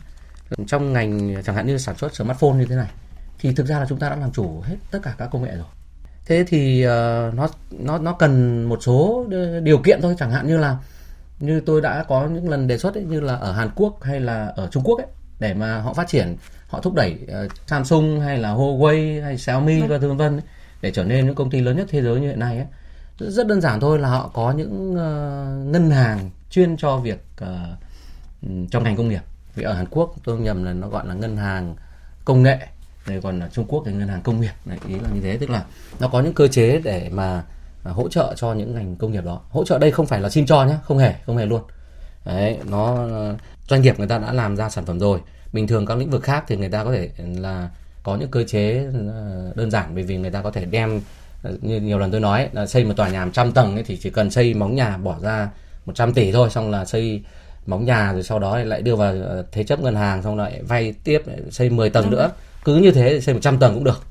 trong 0.67 0.93
ngành 0.93 1.43
chẳng 1.45 1.57
hạn 1.57 1.67
như 1.67 1.79
sản 1.79 1.97
xuất 1.97 2.15
smartphone 2.15 2.53
như 2.53 2.67
thế 2.67 2.77
này 2.77 2.91
thì 3.39 3.55
thực 3.55 3.67
ra 3.67 3.79
là 3.79 3.87
chúng 3.89 3.99
ta 3.99 4.09
đã 4.09 4.17
làm 4.17 4.33
chủ 4.33 4.61
hết 4.61 4.77
tất 4.91 4.99
cả 5.03 5.15
các 5.19 5.29
công 5.33 5.43
nghệ 5.43 5.57
rồi. 5.57 5.67
Thế 6.27 6.45
thì 6.49 6.87
uh, 6.87 6.91
nó 7.35 7.49
nó 7.71 7.99
nó 7.99 8.13
cần 8.13 8.65
một 8.65 8.79
số 8.83 9.27
điều 9.63 9.79
kiện 9.79 10.01
thôi. 10.03 10.15
Chẳng 10.19 10.31
hạn 10.31 10.47
như 10.47 10.59
là 10.59 10.77
như 11.39 11.61
tôi 11.61 11.81
đã 11.81 12.05
có 12.09 12.27
những 12.27 12.49
lần 12.49 12.67
đề 12.67 12.79
xuất 12.79 12.95
ấy, 12.95 13.05
như 13.05 13.21
là 13.21 13.35
ở 13.35 13.53
Hàn 13.53 13.71
Quốc 13.75 14.03
hay 14.03 14.21
là 14.21 14.47
ở 14.57 14.69
Trung 14.71 14.83
Quốc 14.83 14.99
ấy 14.99 15.07
để 15.39 15.55
mà 15.55 15.81
họ 15.81 15.95
phát 15.95 16.09
triển 16.09 16.37
họ 16.71 16.81
thúc 16.81 16.95
đẩy 16.95 17.19
uh, 17.23 17.53
Samsung 17.67 18.21
hay 18.21 18.39
là 18.39 18.55
Huawei 18.55 19.23
hay 19.23 19.39
Xiaomi 19.39 19.81
vâng. 19.81 19.89
và 19.89 19.99
vân 19.99 20.17
vân 20.17 20.41
để 20.81 20.91
trở 20.91 21.05
nên 21.05 21.27
những 21.27 21.35
công 21.35 21.51
ty 21.51 21.61
lớn 21.61 21.77
nhất 21.77 21.87
thế 21.91 22.03
giới 22.03 22.21
như 22.21 22.29
hiện 22.29 22.39
nay 22.39 22.57
ấy. 22.57 22.67
rất 23.19 23.47
đơn 23.47 23.61
giản 23.61 23.81
thôi 23.81 23.99
là 23.99 24.09
họ 24.09 24.31
có 24.35 24.53
những 24.53 24.93
uh, 24.93 25.73
ngân 25.73 25.91
hàng 25.91 26.31
chuyên 26.51 26.77
cho 26.77 26.97
việc 26.97 27.25
uh, 27.43 27.49
trong 28.71 28.85
ngành 28.85 28.97
công 28.97 29.09
nghiệp. 29.09 29.23
Vì 29.55 29.63
ở 29.63 29.73
Hàn 29.73 29.87
Quốc 29.91 30.15
tôi 30.25 30.39
nhầm 30.39 30.65
là 30.65 30.73
nó 30.73 30.89
gọi 30.89 31.07
là 31.07 31.15
ngân 31.15 31.37
hàng 31.37 31.75
công 32.25 32.43
nghệ 32.43 32.59
đây 33.07 33.21
còn 33.21 33.39
là 33.39 33.49
Trung 33.53 33.65
Quốc 33.69 33.83
thì 33.87 33.93
ngân 33.93 34.09
hàng 34.09 34.23
công 34.23 34.41
nghiệp 34.41 34.53
này 34.65 34.79
ý 34.89 34.95
là 34.95 35.09
như 35.15 35.21
thế. 35.21 35.37
Tức 35.37 35.51
là 35.51 35.65
nó 36.01 36.09
có 36.09 36.21
những 36.21 36.35
cơ 36.35 36.49
chế 36.49 36.81
để 36.85 37.09
mà 37.13 37.43
hỗ 37.85 38.09
trợ 38.09 38.35
cho 38.37 38.53
những 38.53 38.75
ngành 38.75 38.97
công 38.97 39.13
nghiệp 39.13 39.25
đó. 39.25 39.41
Hỗ 39.51 39.65
trợ 39.65 39.79
đây 39.79 39.91
không 39.91 40.07
phải 40.07 40.21
là 40.21 40.29
xin 40.29 40.47
cho 40.47 40.65
nhé 40.65 40.75
không 40.85 40.99
hề 40.99 41.15
không 41.27 41.37
hề 41.37 41.47
luôn. 41.47 41.63
Đấy 42.25 42.59
nó 42.71 43.09
doanh 43.69 43.83
nghiệp 43.83 43.99
người 43.99 44.09
ta 44.09 44.19
đã 44.19 44.33
làm 44.33 44.57
ra 44.57 44.69
sản 44.69 44.85
phẩm 44.85 45.01
rồi 45.01 45.21
bình 45.53 45.67
thường 45.67 45.87
các 45.87 45.99
lĩnh 45.99 46.11
vực 46.11 46.23
khác 46.23 46.45
thì 46.49 46.57
người 46.57 46.69
ta 46.69 46.85
có 46.85 46.93
thể 46.93 47.11
là 47.19 47.71
có 48.03 48.17
những 48.17 48.31
cơ 48.31 48.45
chế 48.45 48.87
ờ, 49.09 49.53
đơn 49.55 49.71
giản 49.71 49.95
bởi 49.95 50.05
vì 50.05 50.17
người 50.17 50.31
ta 50.31 50.43
có 50.43 50.51
thể 50.51 50.65
đem 50.65 51.01
ờ, 51.43 51.57
như 51.61 51.81
nhiều 51.81 51.99
lần 51.99 52.11
tôi 52.11 52.21
nói 52.21 52.49
là 52.53 52.67
xây 52.67 52.85
một 52.85 52.95
tòa 52.97 53.09
nhà 53.09 53.25
100 53.25 53.53
tầng 53.53 53.75
ấy, 53.75 53.85
thì 53.85 53.97
chỉ 53.97 54.11
cần 54.11 54.31
xây 54.31 54.55
móng 54.55 54.75
nhà 54.75 54.97
bỏ 54.97 55.17
ra 55.23 55.51
100 55.87 56.13
tỷ 56.13 56.33
thôi 56.33 56.51
xong 56.51 56.71
là 56.71 56.85
xây 56.85 57.23
móng 57.67 57.85
nhà 57.85 58.13
rồi 58.13 58.23
sau 58.23 58.39
đó 58.39 58.59
lại 58.59 58.83
đưa 58.83 58.97
vào 58.97 59.13
ờ, 59.13 59.45
thế 59.53 59.65
chấp 59.65 59.81
ngân 59.81 59.95
hàng 59.95 60.23
xong 60.23 60.37
lại 60.37 60.63
vay 60.63 60.95
tiếp 61.05 61.23
xây 61.51 61.71
10 61.71 61.91
tầng 61.91 62.11
nữa. 62.11 62.31
cứ 62.65 62.77
như 62.77 62.91
thế 62.91 63.21
xây 63.21 63.35
100 63.35 63.59
tầng 63.59 63.75
cũng 63.75 63.85
được. 63.85 64.03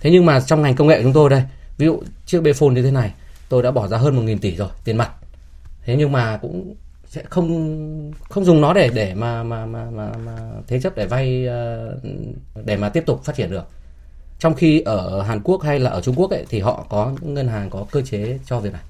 Thế 0.00 0.10
nhưng 0.10 0.26
mà 0.26 0.40
trong 0.40 0.62
ngành 0.62 0.76
công 0.76 0.88
nghệ 0.88 1.02
chúng 1.02 1.12
tôi 1.12 1.30
đây 1.30 1.42
ví 1.78 1.86
dụ 1.86 2.02
chiếc 2.26 2.40
Bphone 2.40 2.74
như 2.74 2.82
thế 2.82 2.90
này 2.90 3.12
tôi 3.48 3.62
đã 3.62 3.70
bỏ 3.70 3.88
ra 3.88 3.98
hơn 3.98 4.26
1.000 4.26 4.38
tỷ 4.38 4.56
rồi 4.56 4.68
tiền 4.84 4.96
mặt. 4.96 5.10
Thế 5.84 5.96
nhưng 5.96 6.12
mà 6.12 6.36
cũng 6.36 6.74
sẽ 7.12 7.22
không 7.30 8.12
không 8.30 8.44
dùng 8.44 8.60
nó 8.60 8.72
để 8.72 8.90
để 8.94 9.14
mà 9.14 9.42
mà 9.42 9.66
mà 9.66 9.90
mà, 9.90 10.12
mà 10.24 10.36
thế 10.66 10.80
chấp 10.80 10.96
để 10.96 11.06
vay 11.06 11.46
ờ, 11.46 11.94
để 12.64 12.76
mà 12.76 12.88
tiếp 12.88 13.02
tục 13.06 13.24
phát 13.24 13.36
triển 13.36 13.50
được. 13.50 13.64
Trong 14.38 14.54
khi 14.54 14.80
ở 14.80 15.22
Hàn 15.22 15.40
Quốc 15.44 15.62
hay 15.62 15.80
là 15.80 15.90
ở 15.90 16.00
Trung 16.00 16.14
Quốc 16.14 16.30
ấy 16.30 16.46
thì 16.48 16.60
họ 16.60 16.86
có 16.88 17.12
những 17.20 17.34
ngân 17.34 17.48
hàng 17.48 17.70
có 17.70 17.86
cơ 17.90 18.02
chế 18.02 18.38
cho 18.46 18.60
việc 18.60 18.72
này. 18.72 18.82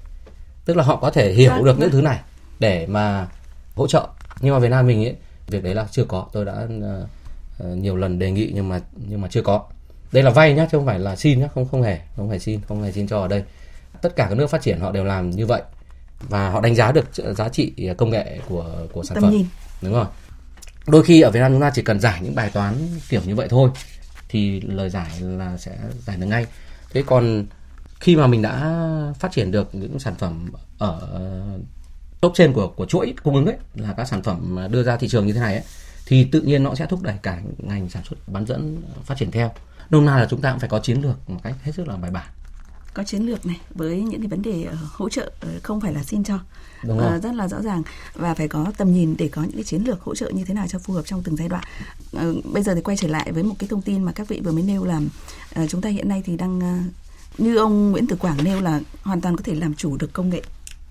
Tức 0.65 0.77
là 0.77 0.83
họ 0.83 0.95
có 0.95 1.09
thể 1.11 1.33
hiểu 1.33 1.51
vâng, 1.51 1.63
được 1.63 1.71
những 1.71 1.79
vâng. 1.79 1.91
thứ 1.91 2.01
này 2.01 2.19
để 2.59 2.87
mà 2.87 3.27
hỗ 3.75 3.87
trợ. 3.87 4.07
Nhưng 4.41 4.53
mà 4.53 4.59
Việt 4.59 4.69
Nam 4.69 4.87
mình 4.87 5.03
ấy 5.05 5.15
việc 5.47 5.63
đấy 5.63 5.75
là 5.75 5.87
chưa 5.91 6.05
có. 6.05 6.25
Tôi 6.33 6.45
đã 6.45 6.67
uh, 6.67 7.77
nhiều 7.77 7.95
lần 7.95 8.19
đề 8.19 8.31
nghị 8.31 8.51
nhưng 8.53 8.69
mà 8.69 8.81
nhưng 8.95 9.21
mà 9.21 9.27
chưa 9.27 9.41
có. 9.41 9.63
Đây 10.11 10.23
là 10.23 10.29
vay 10.29 10.53
nhá 10.53 10.67
chứ 10.71 10.77
không 10.77 10.85
phải 10.85 10.99
là 10.99 11.15
xin 11.15 11.39
nhá 11.39 11.47
không 11.53 11.67
không 11.71 11.83
hề 11.83 11.99
không 12.15 12.29
phải 12.29 12.39
xin 12.39 12.61
không 12.67 12.83
hề 12.83 12.91
xin 12.91 13.07
cho 13.07 13.21
ở 13.21 13.27
đây. 13.27 13.43
Tất 14.01 14.15
cả 14.15 14.25
các 14.29 14.35
nước 14.35 14.49
phát 14.49 14.61
triển 14.61 14.79
họ 14.79 14.91
đều 14.91 15.03
làm 15.03 15.29
như 15.29 15.45
vậy 15.45 15.61
và 16.29 16.49
họ 16.49 16.61
đánh 16.61 16.75
giá 16.75 16.91
được 16.91 17.05
giá 17.13 17.49
trị 17.49 17.73
công 17.97 18.09
nghệ 18.09 18.39
của 18.49 18.87
của 18.93 19.03
sản 19.03 19.15
Tâm 19.15 19.23
phẩm. 19.23 19.31
nhìn. 19.31 19.45
đúng 19.81 19.93
không 19.93 20.07
đôi 20.87 21.03
khi 21.03 21.21
ở 21.21 21.31
Việt 21.31 21.39
Nam 21.39 21.51
chúng 21.51 21.61
ta 21.61 21.71
chỉ 21.75 21.81
cần 21.81 21.99
giải 21.99 22.19
những 22.23 22.35
bài 22.35 22.49
toán 22.53 22.75
kiểu 23.09 23.21
như 23.25 23.35
vậy 23.35 23.47
thôi 23.49 23.69
thì 24.29 24.61
lời 24.61 24.89
giải 24.89 25.21
là 25.21 25.57
sẽ 25.57 25.77
giải 26.05 26.17
được 26.17 26.25
ngay. 26.25 26.45
Thế 26.93 27.03
còn 27.05 27.45
khi 27.99 28.15
mà 28.15 28.27
mình 28.27 28.41
đã 28.41 28.83
phát 29.19 29.31
triển 29.31 29.51
được 29.51 29.75
những 29.75 29.99
sản 29.99 30.15
phẩm 30.15 30.51
ở 30.77 31.21
top 32.21 32.33
trên 32.35 32.53
của 32.53 32.67
của 32.67 32.85
chuỗi 32.85 33.13
cung 33.23 33.35
ứng 33.35 33.45
ấy 33.45 33.55
là 33.75 33.93
các 33.97 34.05
sản 34.05 34.23
phẩm 34.23 34.57
đưa 34.71 34.83
ra 34.83 34.97
thị 34.97 35.07
trường 35.07 35.27
như 35.27 35.33
thế 35.33 35.39
này 35.39 35.53
ấy 35.53 35.63
thì 36.05 36.23
tự 36.23 36.41
nhiên 36.41 36.63
nó 36.63 36.75
sẽ 36.75 36.85
thúc 36.85 37.01
đẩy 37.01 37.15
cả 37.23 37.41
ngành 37.57 37.89
sản 37.89 38.03
xuất 38.03 38.15
bán 38.27 38.45
dẫn 38.45 38.81
phát 39.03 39.17
triển 39.17 39.31
theo. 39.31 39.51
Nôm 39.89 40.05
na 40.05 40.17
là 40.17 40.27
chúng 40.29 40.41
ta 40.41 40.51
cũng 40.51 40.59
phải 40.59 40.69
có 40.69 40.79
chiến 40.79 41.01
lược 41.01 41.29
một 41.29 41.39
cách 41.43 41.55
hết 41.63 41.71
sức 41.75 41.87
là 41.87 41.95
bài 41.95 42.11
bản 42.11 42.27
có 42.93 43.03
chiến 43.03 43.25
lược 43.25 43.45
này 43.45 43.59
với 43.69 44.01
những 44.01 44.21
cái 44.21 44.27
vấn 44.27 44.41
đề 44.41 44.63
ờ, 44.63 44.77
hỗ 44.91 45.09
trợ 45.09 45.31
ờ, 45.39 45.49
không 45.63 45.81
phải 45.81 45.93
là 45.93 46.03
xin 46.03 46.23
cho 46.23 46.39
Đúng. 46.83 46.97
Uh, 46.97 47.23
rất 47.23 47.35
là 47.35 47.47
rõ 47.47 47.61
ràng 47.61 47.83
và 48.13 48.33
phải 48.33 48.47
có 48.47 48.71
tầm 48.77 48.93
nhìn 48.93 49.15
để 49.17 49.27
có 49.27 49.41
những 49.41 49.51
cái 49.51 49.63
chiến 49.63 49.83
lược 49.83 50.01
hỗ 50.01 50.15
trợ 50.15 50.29
như 50.29 50.45
thế 50.45 50.53
nào 50.53 50.67
cho 50.67 50.79
phù 50.79 50.93
hợp 50.93 51.01
trong 51.05 51.23
từng 51.23 51.35
giai 51.35 51.49
đoạn. 51.49 51.63
Uh, 52.17 52.45
bây 52.45 52.63
giờ 52.63 52.75
thì 52.75 52.81
quay 52.81 52.97
trở 52.97 53.07
lại 53.07 53.31
với 53.31 53.43
một 53.43 53.55
cái 53.59 53.67
thông 53.67 53.81
tin 53.81 54.03
mà 54.03 54.11
các 54.11 54.27
vị 54.27 54.41
vừa 54.43 54.51
mới 54.51 54.63
nêu 54.63 54.83
là 54.83 55.01
uh, 55.61 55.69
chúng 55.69 55.81
ta 55.81 55.89
hiện 55.89 56.09
nay 56.09 56.21
thì 56.25 56.37
đang 56.37 56.57
uh, 56.57 57.39
như 57.39 57.57
ông 57.57 57.91
Nguyễn 57.91 58.07
Tử 58.07 58.15
Quảng 58.15 58.43
nêu 58.43 58.61
là 58.61 58.81
hoàn 59.03 59.21
toàn 59.21 59.37
có 59.37 59.43
thể 59.43 59.55
làm 59.55 59.73
chủ 59.73 59.97
được 59.97 60.13
công 60.13 60.29
nghệ. 60.29 60.41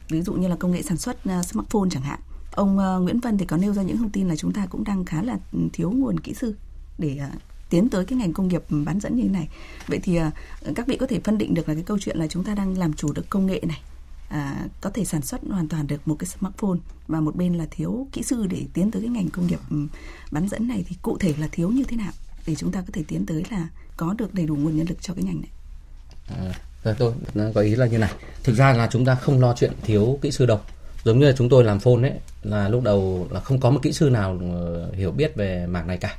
Ví 0.09 0.23
dụ 0.23 0.33
như 0.33 0.49
là 0.49 0.57
công 0.57 0.73
nghệ 0.73 0.83
sản 0.83 0.97
xuất 0.97 1.17
uh, 1.29 1.45
smartphone 1.45 1.89
chẳng 1.91 2.03
hạn. 2.03 2.21
Ông 2.53 2.79
uh, 2.79 3.03
Nguyễn 3.03 3.21
Vân 3.21 3.39
thì 3.39 3.47
có 3.47 3.57
nêu 3.57 3.73
ra 3.73 3.83
những 3.83 3.97
thông 3.97 4.11
tin 4.11 4.29
là 4.29 4.37
chúng 4.37 4.53
ta 4.53 4.67
cũng 4.67 4.85
đang 4.85 5.05
khá 5.05 5.23
là 5.23 5.39
thiếu 5.73 5.91
nguồn 5.91 6.21
kỹ 6.21 6.35
sư 6.35 6.55
để 6.99 7.21
tiến 7.73 7.89
tới 7.89 8.05
cái 8.05 8.19
ngành 8.19 8.33
công 8.33 8.49
nghiệp 8.49 8.63
bán 8.69 9.01
dẫn 9.01 9.17
như 9.17 9.23
thế 9.23 9.29
này. 9.29 9.49
Vậy 9.87 10.01
thì 10.03 10.17
à, 10.17 10.31
các 10.75 10.87
vị 10.87 10.97
có 10.97 11.07
thể 11.07 11.21
phân 11.25 11.39
định 11.39 11.55
được 11.55 11.69
là 11.69 11.75
cái 11.75 11.83
câu 11.87 11.99
chuyện 11.99 12.17
là 12.17 12.27
chúng 12.27 12.45
ta 12.45 12.55
đang 12.55 12.79
làm 12.79 12.93
chủ 12.93 13.13
được 13.13 13.31
công 13.31 13.47
nghệ 13.47 13.61
này 13.69 13.81
à, 14.29 14.67
có 14.81 14.91
thể 14.91 15.05
sản 15.05 15.23
xuất 15.23 15.41
hoàn 15.51 15.69
toàn 15.69 15.87
được 15.87 16.09
một 16.09 16.17
cái 16.19 16.27
smartphone 16.27 16.79
và 17.09 17.21
một 17.21 17.37
bên 17.37 17.55
là 17.55 17.67
thiếu 17.71 18.07
kỹ 18.13 18.23
sư 18.23 18.47
để 18.51 18.63
tiến 18.75 18.91
tới 18.91 19.03
cái 19.03 19.11
ngành 19.11 19.29
công 19.29 19.47
nghiệp 19.47 19.59
ừ, 19.71 19.77
bán 20.31 20.49
dẫn 20.49 20.69
này 20.69 20.85
thì 20.89 20.97
cụ 21.03 21.19
thể 21.19 21.35
là 21.39 21.49
thiếu 21.53 21.71
như 21.71 21.85
thế 21.85 21.97
nào 21.97 22.13
để 22.47 22.55
chúng 22.55 22.73
ta 22.73 22.81
có 22.81 22.87
thể 22.93 23.03
tiến 23.09 23.27
tới 23.27 23.45
là 23.51 23.69
có 23.97 24.15
được 24.19 24.35
đầy 24.35 24.47
đủ 24.47 24.57
nguồn 24.57 24.77
nhân 24.77 24.87
lực 24.89 25.03
cho 25.03 25.15
cái 25.15 25.25
ngành 25.25 25.41
này? 25.41 25.51
À, 26.29 26.55
dạ, 26.85 26.93
tôi 26.99 27.13
có 27.55 27.61
ý 27.61 27.75
là 27.75 27.87
như 27.87 27.99
này. 27.99 28.13
Thực 28.43 28.57
ra 28.57 28.73
là 28.73 28.89
chúng 28.93 29.05
ta 29.05 29.15
không 29.15 29.41
lo 29.41 29.55
chuyện 29.57 29.73
thiếu 29.83 30.19
kỹ 30.23 30.31
sư 30.31 30.47
đâu. 30.47 30.61
Giống 31.05 31.19
như 31.19 31.27
là 31.27 31.35
chúng 31.39 31.49
tôi 31.49 31.65
làm 31.65 31.81
phone 31.81 32.03
ấy 32.03 32.13
là 32.43 32.69
lúc 32.69 32.83
đầu 32.83 33.29
là 33.31 33.41
không 33.41 33.61
có 33.61 33.71
một 33.71 33.81
kỹ 33.83 33.93
sư 33.93 34.11
nào 34.11 34.39
ờ, 34.55 34.93
hiểu 34.93 35.11
biết 35.11 35.37
về 35.37 35.67
mảng 35.67 35.87
này 35.87 35.97
cả 35.97 36.17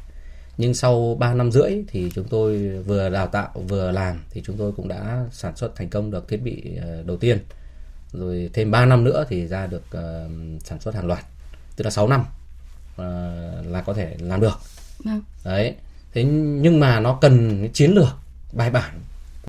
nhưng 0.58 0.74
sau 0.74 1.16
3 1.20 1.34
năm 1.34 1.52
rưỡi 1.52 1.84
thì 1.88 2.12
chúng 2.16 2.28
tôi 2.28 2.58
vừa 2.86 3.10
đào 3.10 3.28
tạo 3.28 3.50
vừa 3.68 3.92
làm 3.92 4.20
thì 4.30 4.42
chúng 4.46 4.58
tôi 4.58 4.72
cũng 4.72 4.88
đã 4.88 5.26
sản 5.32 5.56
xuất 5.56 5.76
thành 5.76 5.90
công 5.90 6.12
được 6.12 6.28
thiết 6.28 6.38
bị 6.38 6.76
ờ, 6.82 7.04
đầu 7.04 7.18
tiên. 7.18 7.40
Rồi 8.12 8.50
thêm 8.54 8.72
3 8.72 8.86
năm 8.86 9.04
nữa 9.04 9.26
thì 9.30 9.48
ra 9.48 9.68
được 9.68 9.84
uh, 9.88 10.32
sản 10.64 10.80
xuất 10.80 10.96
hàng 10.96 11.08
loạt 11.08 11.26
tức 11.76 11.84
là 11.84 11.92
6 11.92 12.08
năm 12.08 12.22
uh, 12.22 13.72
là 13.72 13.82
có 13.86 13.94
thể 13.94 14.16
làm 14.20 14.42
được. 14.42 14.60
Vâng. 15.04 15.22
đấy. 15.44 15.76
Thế 16.14 16.24
nhưng 16.24 16.80
mà 16.80 17.00
nó 17.00 17.18
cần 17.22 17.70
chiến 17.74 17.92
lược 17.92 18.18
bài 18.54 18.70
bản 18.70 19.00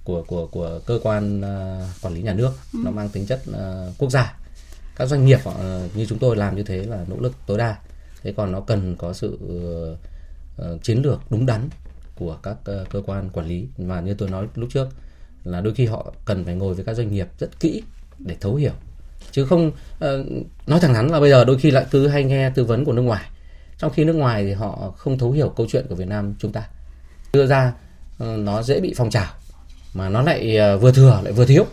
của 0.04 0.22
của 0.22 0.46
của 0.46 0.80
cơ 0.86 1.00
quan 1.02 1.40
uh, 1.40 2.02
quản 2.02 2.14
lý 2.14 2.22
nhà 2.22 2.34
nước. 2.34 2.52
Ừ. 2.72 2.78
nó 2.84 2.90
mang 2.90 3.08
tính 3.08 3.26
chất 3.26 3.42
uh, 3.50 3.98
quốc 3.98 4.10
gia. 4.10 4.36
Các 4.96 5.06
doanh 5.06 5.24
nghiệp 5.24 5.38
họ 5.44 5.52
uh, 5.52 5.96
như 5.96 6.06
chúng 6.06 6.18
tôi 6.18 6.36
làm 6.36 6.56
như 6.56 6.62
thế 6.62 6.76
là 6.76 7.04
nỗ 7.08 7.16
lực 7.20 7.34
tối 7.46 7.58
đa. 7.58 7.76
Thế 8.22 8.32
còn 8.36 8.52
nó 8.52 8.60
cần 8.60 8.96
có 8.96 9.12
sự 9.12 9.38
uh, 9.44 9.98
uh, 10.62 10.82
chiến 10.82 11.02
lược 11.02 11.20
đúng 11.30 11.46
đắn 11.46 11.68
của 12.14 12.38
các 12.42 12.56
uh, 12.82 12.90
cơ 12.90 13.02
quan 13.06 13.30
quản 13.30 13.46
lý. 13.46 13.66
Và 13.76 14.00
như 14.00 14.14
tôi 14.14 14.30
nói 14.30 14.46
lúc 14.54 14.68
trước 14.72 14.88
là 15.44 15.60
đôi 15.60 15.74
khi 15.74 15.86
họ 15.86 16.12
cần 16.24 16.44
phải 16.44 16.54
ngồi 16.54 16.74
với 16.74 16.84
các 16.84 16.94
doanh 16.94 17.12
nghiệp 17.12 17.28
rất 17.38 17.60
kỹ 17.60 17.82
để 18.18 18.36
thấu 18.40 18.54
hiểu. 18.54 18.72
Chứ 19.30 19.44
không 19.44 19.68
uh, 19.68 20.26
nói 20.66 20.80
thẳng 20.80 20.94
thắn 20.94 21.08
là 21.08 21.20
bây 21.20 21.30
giờ 21.30 21.44
đôi 21.44 21.58
khi 21.58 21.70
lại 21.70 21.86
cứ 21.90 22.08
hay 22.08 22.24
nghe 22.24 22.50
tư 22.50 22.64
vấn 22.64 22.84
của 22.84 22.92
nước 22.92 23.02
ngoài. 23.02 23.24
Trong 23.78 23.92
khi 23.92 24.04
nước 24.04 24.16
ngoài 24.16 24.44
thì 24.44 24.52
họ 24.52 24.94
không 24.96 25.18
thấu 25.18 25.32
hiểu 25.32 25.48
câu 25.48 25.66
chuyện 25.70 25.86
của 25.88 25.94
Việt 25.94 26.08
Nam 26.08 26.34
chúng 26.38 26.52
ta. 26.52 26.68
Đưa 27.32 27.46
ra 27.46 27.72
uh, 28.22 28.38
nó 28.38 28.62
dễ 28.62 28.80
bị 28.80 28.94
phong 28.96 29.10
trào 29.10 29.32
mà 29.94 30.08
nó 30.08 30.22
lại 30.22 30.58
uh, 30.74 30.82
vừa 30.82 30.92
thừa 30.92 31.20
lại 31.24 31.32
vừa 31.32 31.46
thiếu. 31.46 31.66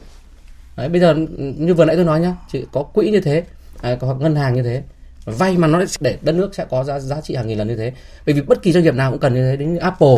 Đấy, 0.77 0.89
bây 0.89 1.01
giờ 1.01 1.13
ừ, 1.13 1.53
như 1.57 1.73
vừa 1.73 1.85
nãy 1.85 1.95
tôi 1.95 2.05
nói 2.05 2.19
nhá 2.19 2.35
chỉ 2.51 2.65
có 2.71 2.83
quỹ 2.83 3.11
như 3.11 3.21
thế 3.21 3.43
à, 3.81 3.95
có 3.95 4.15
ngân 4.15 4.35
hàng 4.35 4.53
như 4.53 4.63
thế 4.63 4.83
vay 5.25 5.57
mà 5.57 5.67
nó 5.67 5.83
để 5.99 6.17
đất 6.21 6.35
nước 6.35 6.55
sẽ 6.55 6.65
có 6.69 6.83
giá 6.83 6.99
giá 6.99 7.21
trị 7.21 7.35
hàng 7.35 7.47
nghìn 7.47 7.57
lần 7.57 7.67
như 7.67 7.75
thế. 7.75 7.93
Bởi 8.25 8.35
vì 8.35 8.41
bất 8.41 8.61
kỳ 8.61 8.71
doanh 8.71 8.83
nghiệp 8.83 8.95
nào 8.95 9.11
cũng 9.11 9.19
cần 9.19 9.33
như 9.33 9.51
thế. 9.51 9.57
Đến 9.57 9.77
Apple 9.77 10.17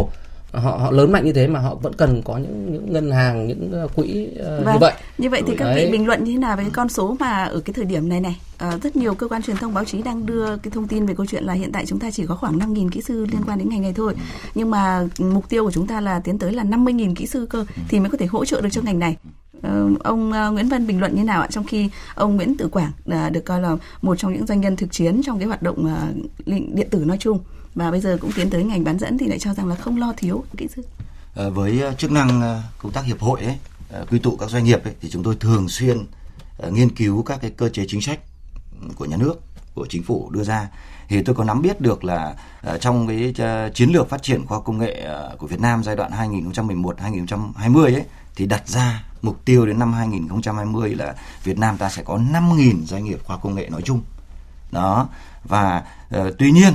họ 0.54 0.78
họ 0.78 0.92
lớn 0.92 1.12
mạnh 1.12 1.26
như 1.26 1.34
thế 1.34 1.48
mà 1.48 1.60
họ 1.60 1.76
vẫn 1.76 1.94
cần 1.94 2.22
có 2.26 2.38
những 2.38 2.74
những 2.74 2.94
ngân 2.94 3.12
hàng 3.12 3.48
những 3.48 3.72
ờ, 3.72 3.88
quỹ 3.96 4.28
uh, 4.40 4.66
vâng. 4.66 4.74
như 4.74 4.80
vậy. 4.80 4.94
Như 5.18 5.30
vậy 5.30 5.42
thì 5.48 5.56
các 5.58 5.74
vị 5.76 5.90
bình 5.92 6.08
luận 6.08 6.24
như 6.24 6.32
thế 6.32 6.38
nào 6.38 6.58
về 6.58 6.64
con 6.74 6.90
số 6.90 7.16
mà 7.20 7.44
ở 7.44 7.60
cái 7.60 7.74
thời 7.74 7.86
điểm 7.86 8.10
này 8.10 8.22
này? 8.22 8.40
Uh, 8.68 8.84
rất 8.84 8.96
nhiều 8.96 9.14
cơ 9.14 9.28
quan 9.28 9.42
truyền 9.42 9.58
thông 9.58 9.74
báo 9.74 9.86
chí 9.86 10.02
đang 10.02 10.26
đưa 10.26 10.58
cái 10.58 10.72
thông 10.72 10.88
tin 10.88 11.06
về 11.06 11.14
câu 11.18 11.26
chuyện 11.26 11.44
là 11.44 11.54
hiện 11.54 11.72
tại 11.72 11.86
chúng 11.86 12.00
ta 12.00 12.12
chỉ 12.12 12.26
có 12.26 12.36
khoảng 12.36 12.60
5.000 12.60 12.90
kỹ 12.90 13.02
sư 13.02 13.26
liên 13.32 13.42
quan 13.48 13.60
đến 13.60 13.70
ngành 13.70 13.82
này 13.82 13.94
thôi. 13.96 14.16
Nhưng 14.56 14.72
mà 14.72 15.08
mục 15.18 15.50
tiêu 15.50 15.66
của 15.66 15.72
chúng 15.72 15.88
ta 15.88 16.02
là 16.02 16.20
tiến 16.20 16.40
tới 16.40 16.52
là 16.52 16.64
50.000 16.64 17.16
kỹ 17.16 17.28
sư 17.28 17.48
cơ 17.50 17.66
thì 17.90 18.00
mới 18.00 18.10
có 18.10 18.18
thể 18.18 18.26
hỗ 18.26 18.46
trợ 18.46 18.62
được 18.62 18.70
cho 18.72 18.82
ngành 18.82 19.00
này. 19.00 19.18
Ông 20.04 20.30
Nguyễn 20.30 20.70
Văn 20.70 20.88
bình 20.88 21.00
luận 21.00 21.16
như 21.16 21.24
nào 21.24 21.42
ạ? 21.42 21.48
Trong 21.52 21.64
khi 21.64 21.90
ông 22.16 22.36
Nguyễn 22.36 22.58
Tử 22.58 22.68
Quảng 22.68 22.92
được 23.32 23.46
coi 23.46 23.62
là 23.62 23.78
một 24.02 24.16
trong 24.16 24.34
những 24.34 24.46
doanh 24.46 24.62
nhân 24.62 24.76
thực 24.76 24.92
chiến 24.92 25.22
trong 25.26 25.40
cái 25.40 25.48
hoạt 25.48 25.62
động 25.62 25.96
điện 26.48 26.90
tử 26.90 27.04
nói 27.06 27.18
chung 27.20 27.40
và 27.76 27.92
bây 27.92 28.02
giờ 28.02 28.18
cũng 28.22 28.32
tiến 28.32 28.50
tới 28.50 28.64
ngành 28.64 28.84
bán 28.84 29.00
dẫn 29.00 29.18
thì 29.18 29.28
lại 29.28 29.40
cho 29.40 29.54
rằng 29.54 29.68
là 29.68 29.76
không 29.76 29.98
lo 29.98 30.14
thiếu 30.18 30.44
kỹ 30.58 30.68
sư. 30.76 30.82
Ờ, 31.36 31.50
với 31.50 31.82
ờ, 31.82 31.94
chức 31.94 32.12
năng 32.12 32.42
ờ, 32.42 32.62
công 32.78 32.92
tác 32.92 33.06
hiệp 33.06 33.20
hội 33.20 33.42
ấy, 33.42 33.58
quy 34.10 34.20
tụ 34.20 34.36
các 34.36 34.50
doanh 34.50 34.64
nghiệp 34.64 34.84
ấy, 34.84 34.94
thì 35.02 35.10
chúng 35.10 35.24
tôi 35.24 35.36
thường 35.40 35.70
xuyên 35.70 36.06
nghiên 36.72 36.96
cứu 36.96 37.24
các 37.24 37.42
cái 37.42 37.52
cơ 37.52 37.70
chế 37.70 37.86
chính 37.88 38.02
sách 38.02 38.20
ừ, 38.82 38.88
của 38.96 39.06
nhà 39.06 39.18
nước 39.18 39.42
của 39.74 39.86
chính 39.90 40.04
phủ 40.04 40.30
đưa 40.30 40.44
ra 40.44 40.70
thì 41.10 41.24
tôi 41.24 41.36
có 41.36 41.44
nắm 41.44 41.62
biết 41.62 41.82
được 41.82 42.04
là 42.04 42.36
trong 42.80 43.08
cái 43.08 43.34
chiến 43.74 43.90
lược 43.90 44.10
phát 44.10 44.24
triển 44.24 44.46
khoa 44.46 44.62
công 44.62 44.78
nghệ 44.78 45.08
của 45.38 45.48
Việt 45.48 45.60
Nam 45.60 45.84
giai 45.84 45.96
đoạn 45.96 46.12
2011 46.12 47.00
2020 47.00 47.94
ấy 47.94 48.04
thì 48.36 48.46
đặt 48.46 48.68
ra 48.68 49.04
mục 49.22 49.46
tiêu 49.46 49.66
đến 49.66 49.80
năm 49.80 49.94
2020 49.94 50.96
là 50.96 51.16
Việt 51.44 51.58
Nam 51.58 51.78
ta 51.78 51.90
sẽ 51.90 52.04
có 52.04 52.18
5.000 52.18 52.86
doanh 52.86 53.04
nghiệp 53.04 53.20
khoa 53.24 53.38
công 53.38 53.56
nghệ 53.56 53.70
nói 53.70 53.82
chung. 53.82 54.02
Đó. 54.72 55.10
Và 55.44 55.84
uh, 56.18 56.34
tuy 56.38 56.52
nhiên 56.52 56.74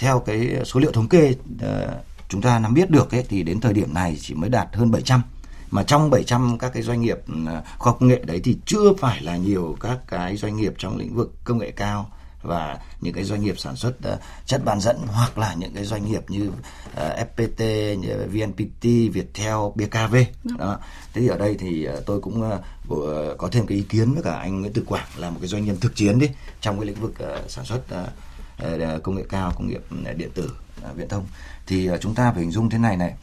theo 0.00 0.20
cái 0.20 0.56
số 0.64 0.80
liệu 0.80 0.92
thống 0.92 1.08
kê 1.08 1.34
uh, 1.54 1.68
chúng 2.28 2.42
ta 2.42 2.58
nắm 2.58 2.74
biết 2.74 2.90
được 2.90 3.14
ấy, 3.14 3.24
thì 3.28 3.42
đến 3.42 3.60
thời 3.60 3.72
điểm 3.72 3.94
này 3.94 4.18
chỉ 4.20 4.34
mới 4.34 4.50
đạt 4.50 4.68
hơn 4.72 4.90
700 4.90 5.22
mà 5.70 5.82
trong 5.82 6.10
700 6.10 6.58
các 6.58 6.72
cái 6.74 6.82
doanh 6.82 7.00
nghiệp 7.00 7.18
ờ, 7.46 7.62
khoa 7.78 7.92
công 7.92 8.08
nghệ 8.08 8.22
đấy 8.24 8.40
thì 8.44 8.58
chưa 8.66 8.94
phải 8.98 9.22
là 9.22 9.36
nhiều 9.36 9.76
các 9.80 9.98
cái 10.08 10.36
doanh 10.36 10.56
nghiệp 10.56 10.74
trong 10.78 10.96
lĩnh 10.96 11.14
vực 11.14 11.34
công 11.44 11.58
nghệ 11.58 11.70
cao 11.70 12.10
và 12.42 12.78
những 13.00 13.14
cái 13.14 13.24
doanh 13.24 13.42
nghiệp 13.42 13.58
sản 13.58 13.76
xuất 13.76 13.94
uh, 14.12 14.20
chất 14.46 14.64
bán 14.64 14.80
dẫn 14.80 14.96
hoặc 15.06 15.38
là 15.38 15.54
những 15.54 15.74
cái 15.74 15.84
doanh 15.84 16.10
nghiệp 16.10 16.22
như 16.28 16.50
FPT, 16.96 17.94
như 17.94 18.26
VNPT, 18.26 18.84
Viettel, 19.14 19.56
BKV. 19.74 20.14
Dạ. 20.44 20.54
Đó. 20.58 20.78
Thế 21.12 21.20
thì 21.20 21.28
ở 21.28 21.38
đây 21.38 21.56
thì 21.58 21.88
tôi 22.06 22.20
cũng 22.20 22.50
có 23.38 23.48
thêm 23.52 23.66
cái 23.66 23.78
ý 23.78 23.84
kiến 23.88 24.14
với 24.14 24.22
cả 24.22 24.34
anh 24.34 24.60
Nguyễn 24.60 24.72
Tử 24.72 24.82
Quảng 24.86 25.06
là 25.16 25.30
một 25.30 25.36
cái 25.40 25.48
doanh 25.48 25.64
nhân 25.64 25.76
thực 25.80 25.96
chiến 25.96 26.18
đi 26.18 26.30
trong 26.60 26.78
cái 26.78 26.86
lĩnh 26.86 27.00
vực 27.00 27.14
sản 27.48 27.64
xuất 27.64 27.82
Ờ, 28.62 29.00
công 29.02 29.14
nghệ 29.14 29.24
cao, 29.28 29.52
công 29.56 29.68
nghiệp 29.68 29.82
ờ, 30.04 30.12
điện 30.12 30.30
tử, 30.34 30.52
ờ, 30.82 30.90
viễn 30.94 31.08
thông. 31.08 31.26
Thì 31.66 31.90
chúng 32.00 32.14
ta 32.14 32.32
phải 32.32 32.40
hình 32.40 32.50
dung 32.50 32.70
thế 32.70 32.78
này 32.78 32.96
này 32.96 33.14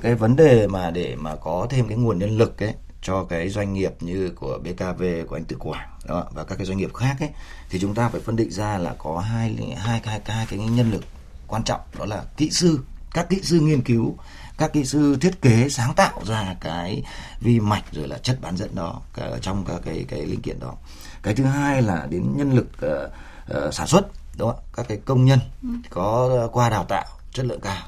cái 0.00 0.14
vấn 0.14 0.36
đề 0.36 0.66
mà 0.66 0.90
để 0.90 1.16
mà 1.16 1.36
có 1.36 1.66
thêm 1.70 1.88
cái 1.88 1.96
nguồn 1.96 2.18
nhân 2.18 2.38
lực 2.38 2.62
ấy 2.62 2.74
cho 3.02 3.24
cái 3.24 3.48
doanh 3.48 3.74
nghiệp 3.74 3.92
như 4.00 4.30
của 4.30 4.58
BKV 4.58 5.02
của 5.28 5.36
anh 5.36 5.44
Tự 5.44 5.56
Quảng 5.58 5.88
đó, 6.08 6.26
và 6.34 6.44
các 6.44 6.54
cái 6.58 6.66
doanh 6.66 6.78
nghiệp 6.78 6.94
khác 6.94 7.16
ấy 7.20 7.30
thì 7.70 7.78
chúng 7.80 7.94
ta 7.94 8.08
phải 8.08 8.20
phân 8.20 8.36
định 8.36 8.50
ra 8.50 8.78
là 8.78 8.94
có 8.98 9.18
hai 9.18 9.56
hai 9.76 10.00
hai 10.04 10.20
hai 10.24 10.46
cái 10.50 10.58
nhân 10.58 10.90
lực 10.90 11.04
quan 11.46 11.64
trọng 11.64 11.80
đó 11.98 12.04
là 12.04 12.24
kỹ 12.36 12.50
sư 12.50 12.78
các 13.14 13.28
kỹ 13.28 13.40
sư 13.42 13.60
nghiên 13.60 13.82
cứu 13.82 14.16
các 14.58 14.72
kỹ 14.72 14.84
sư 14.84 15.16
thiết 15.20 15.42
kế 15.42 15.68
sáng 15.68 15.94
tạo 15.94 16.20
ra 16.26 16.56
cái 16.60 17.02
vi 17.40 17.60
mạch 17.60 17.84
rồi 17.92 18.08
là 18.08 18.18
chất 18.18 18.38
bán 18.40 18.56
dẫn 18.56 18.74
đó 18.74 19.00
ở 19.14 19.38
trong 19.38 19.64
các 19.64 19.80
cái 19.84 20.04
cái 20.08 20.26
linh 20.26 20.42
kiện 20.42 20.60
đó. 20.60 20.74
Cái 21.22 21.34
thứ 21.34 21.44
hai 21.44 21.82
là 21.82 22.06
đến 22.10 22.36
nhân 22.36 22.52
lực 22.52 22.68
uh, 22.86 23.66
uh, 23.66 23.74
sản 23.74 23.86
xuất 23.86 24.06
đó 24.38 24.54
các 24.76 24.88
cái 24.88 24.98
công 25.04 25.24
nhân 25.24 25.38
ừ. 25.62 25.68
có 25.90 26.48
qua 26.52 26.70
đào 26.70 26.84
tạo 26.84 27.04
chất 27.32 27.46
lượng 27.46 27.60
cao 27.60 27.86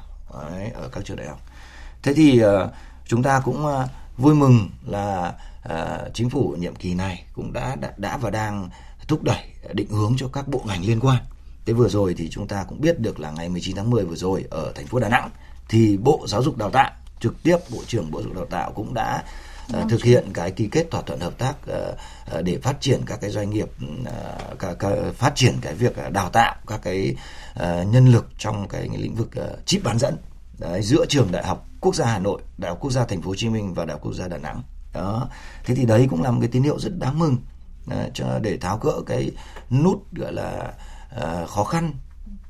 đấy, 0.51 0.71
ở 0.73 0.89
các 0.91 1.05
trường 1.05 1.17
đại 1.17 1.27
học 1.27 1.39
thế 2.03 2.13
thì 2.13 2.43
uh, 2.45 2.49
chúng 3.05 3.23
ta 3.23 3.39
cũng 3.45 3.65
uh, 3.65 3.89
vui 4.17 4.35
mừng 4.35 4.69
là 4.87 5.33
uh, 5.69 6.13
chính 6.13 6.29
phủ 6.29 6.55
nhiệm 6.59 6.75
kỳ 6.75 6.93
này 6.93 7.25
cũng 7.33 7.53
đã, 7.53 7.75
đã 7.75 7.93
đã 7.97 8.17
và 8.17 8.29
đang 8.29 8.69
thúc 9.07 9.23
đẩy 9.23 9.45
định 9.73 9.89
hướng 9.89 10.13
cho 10.17 10.27
các 10.33 10.47
bộ 10.47 10.61
ngành 10.65 10.85
liên 10.85 10.99
quan 10.99 11.17
thế 11.65 11.73
vừa 11.73 11.89
rồi 11.89 12.13
thì 12.17 12.29
chúng 12.29 12.47
ta 12.47 12.63
cũng 12.63 12.81
biết 12.81 12.99
được 12.99 13.19
là 13.19 13.31
ngày 13.31 13.49
19 13.49 13.75
tháng 13.75 13.89
10 13.89 14.05
vừa 14.05 14.15
rồi 14.15 14.45
ở 14.49 14.71
thành 14.75 14.87
phố 14.87 14.99
Đà 14.99 15.09
Nẵng 15.09 15.29
thì 15.69 15.97
Bộ 15.97 16.25
Giáo 16.27 16.43
dục 16.43 16.57
Đào 16.57 16.69
tạo 16.69 16.91
trực 17.19 17.43
tiếp 17.43 17.57
Bộ 17.69 17.77
trưởng 17.87 18.11
Bộ 18.11 18.21
Giáo 18.21 18.27
dục 18.27 18.35
Đào 18.35 18.45
tạo 18.45 18.71
cũng 18.71 18.93
đã 18.93 19.23
uh, 19.77 19.89
thực 19.89 20.03
hiện 20.03 20.25
cái 20.33 20.51
ký 20.51 20.67
kết 20.71 20.91
thỏa 20.91 21.01
thuận 21.01 21.19
hợp 21.19 21.37
tác 21.37 21.55
uh, 21.69 21.97
uh, 22.37 22.43
để 22.43 22.59
phát 22.63 22.81
triển 22.81 23.01
các 23.05 23.21
cái 23.21 23.29
doanh 23.29 23.49
nghiệp 23.49 23.69
uh, 24.01 24.59
cả, 24.59 24.73
cả, 24.79 24.89
phát 25.13 25.35
triển 25.35 25.55
cái 25.61 25.73
việc 25.73 25.93
đào 26.11 26.29
tạo 26.29 26.55
các 26.67 26.79
cái 26.83 27.15
uh, 27.59 27.87
nhân 27.87 28.07
lực 28.07 28.27
trong 28.37 28.67
cái 28.67 28.89
lĩnh 28.97 29.15
vực 29.15 29.29
uh, 29.39 29.65
chip 29.65 29.83
bán 29.83 29.99
dẫn 29.99 30.15
Đấy, 30.61 30.81
giữa 30.81 31.05
trường 31.09 31.31
đại 31.31 31.45
học 31.45 31.65
quốc 31.79 31.95
gia 31.95 32.05
Hà 32.05 32.19
Nội, 32.19 32.41
đại 32.57 32.69
học 32.69 32.77
quốc 32.81 32.91
gia 32.91 33.05
Thành 33.05 33.21
phố 33.21 33.29
Hồ 33.29 33.35
Chí 33.35 33.49
Minh 33.49 33.73
và 33.73 33.85
đại 33.85 33.93
học 33.93 34.01
quốc 34.03 34.13
gia 34.13 34.27
Đà 34.27 34.37
Nẵng. 34.37 34.61
Đó. 34.93 35.29
Thế 35.63 35.75
thì 35.75 35.85
đấy 35.85 36.07
cũng 36.09 36.23
là 36.23 36.31
một 36.31 36.37
cái 36.41 36.49
tín 36.51 36.63
hiệu 36.63 36.79
rất 36.79 36.99
đáng 36.99 37.19
mừng 37.19 37.37
cho 38.13 38.39
để 38.39 38.57
tháo 38.57 38.77
gỡ 38.77 39.01
cái 39.05 39.31
nút 39.69 40.13
gọi 40.13 40.33
là 40.33 40.73
uh, 41.15 41.49
khó 41.49 41.63
khăn 41.63 41.93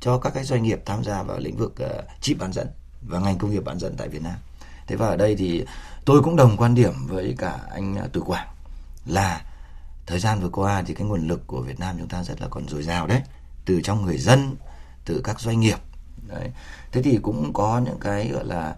cho 0.00 0.18
các 0.18 0.34
cái 0.34 0.44
doanh 0.44 0.62
nghiệp 0.62 0.82
tham 0.86 1.04
gia 1.04 1.22
vào 1.22 1.38
lĩnh 1.38 1.56
vực 1.56 1.74
uh, 1.84 2.04
chip 2.20 2.38
bán 2.38 2.52
dẫn 2.52 2.66
và 3.02 3.20
ngành 3.20 3.38
công 3.38 3.50
nghiệp 3.50 3.64
bán 3.64 3.78
dẫn 3.78 3.94
tại 3.96 4.08
Việt 4.08 4.22
Nam. 4.22 4.34
Thế 4.86 4.96
và 4.96 5.08
ở 5.08 5.16
đây 5.16 5.36
thì 5.36 5.64
tôi 6.04 6.22
cũng 6.22 6.36
đồng 6.36 6.56
quan 6.56 6.74
điểm 6.74 7.06
với 7.06 7.34
cả 7.38 7.58
anh 7.70 7.96
à, 7.96 8.06
Từ 8.12 8.20
Quảng 8.20 8.48
là 9.06 9.42
thời 10.06 10.18
gian 10.18 10.40
vừa 10.40 10.48
qua 10.48 10.82
thì 10.86 10.94
cái 10.94 11.06
nguồn 11.06 11.28
lực 11.28 11.46
của 11.46 11.60
Việt 11.60 11.80
Nam 11.80 11.96
chúng 11.98 12.08
ta 12.08 12.22
rất 12.22 12.40
là 12.40 12.48
còn 12.48 12.68
dồi 12.68 12.82
dào 12.82 13.06
đấy, 13.06 13.22
từ 13.64 13.80
trong 13.84 14.04
người 14.04 14.18
dân, 14.18 14.56
từ 15.04 15.20
các 15.24 15.40
doanh 15.40 15.60
nghiệp. 15.60 15.78
Đấy. 16.28 16.50
Thế 16.92 17.02
thì 17.02 17.18
cũng 17.22 17.52
có 17.52 17.80
những 17.84 17.98
cái 18.00 18.28
gọi 18.28 18.44
là 18.44 18.74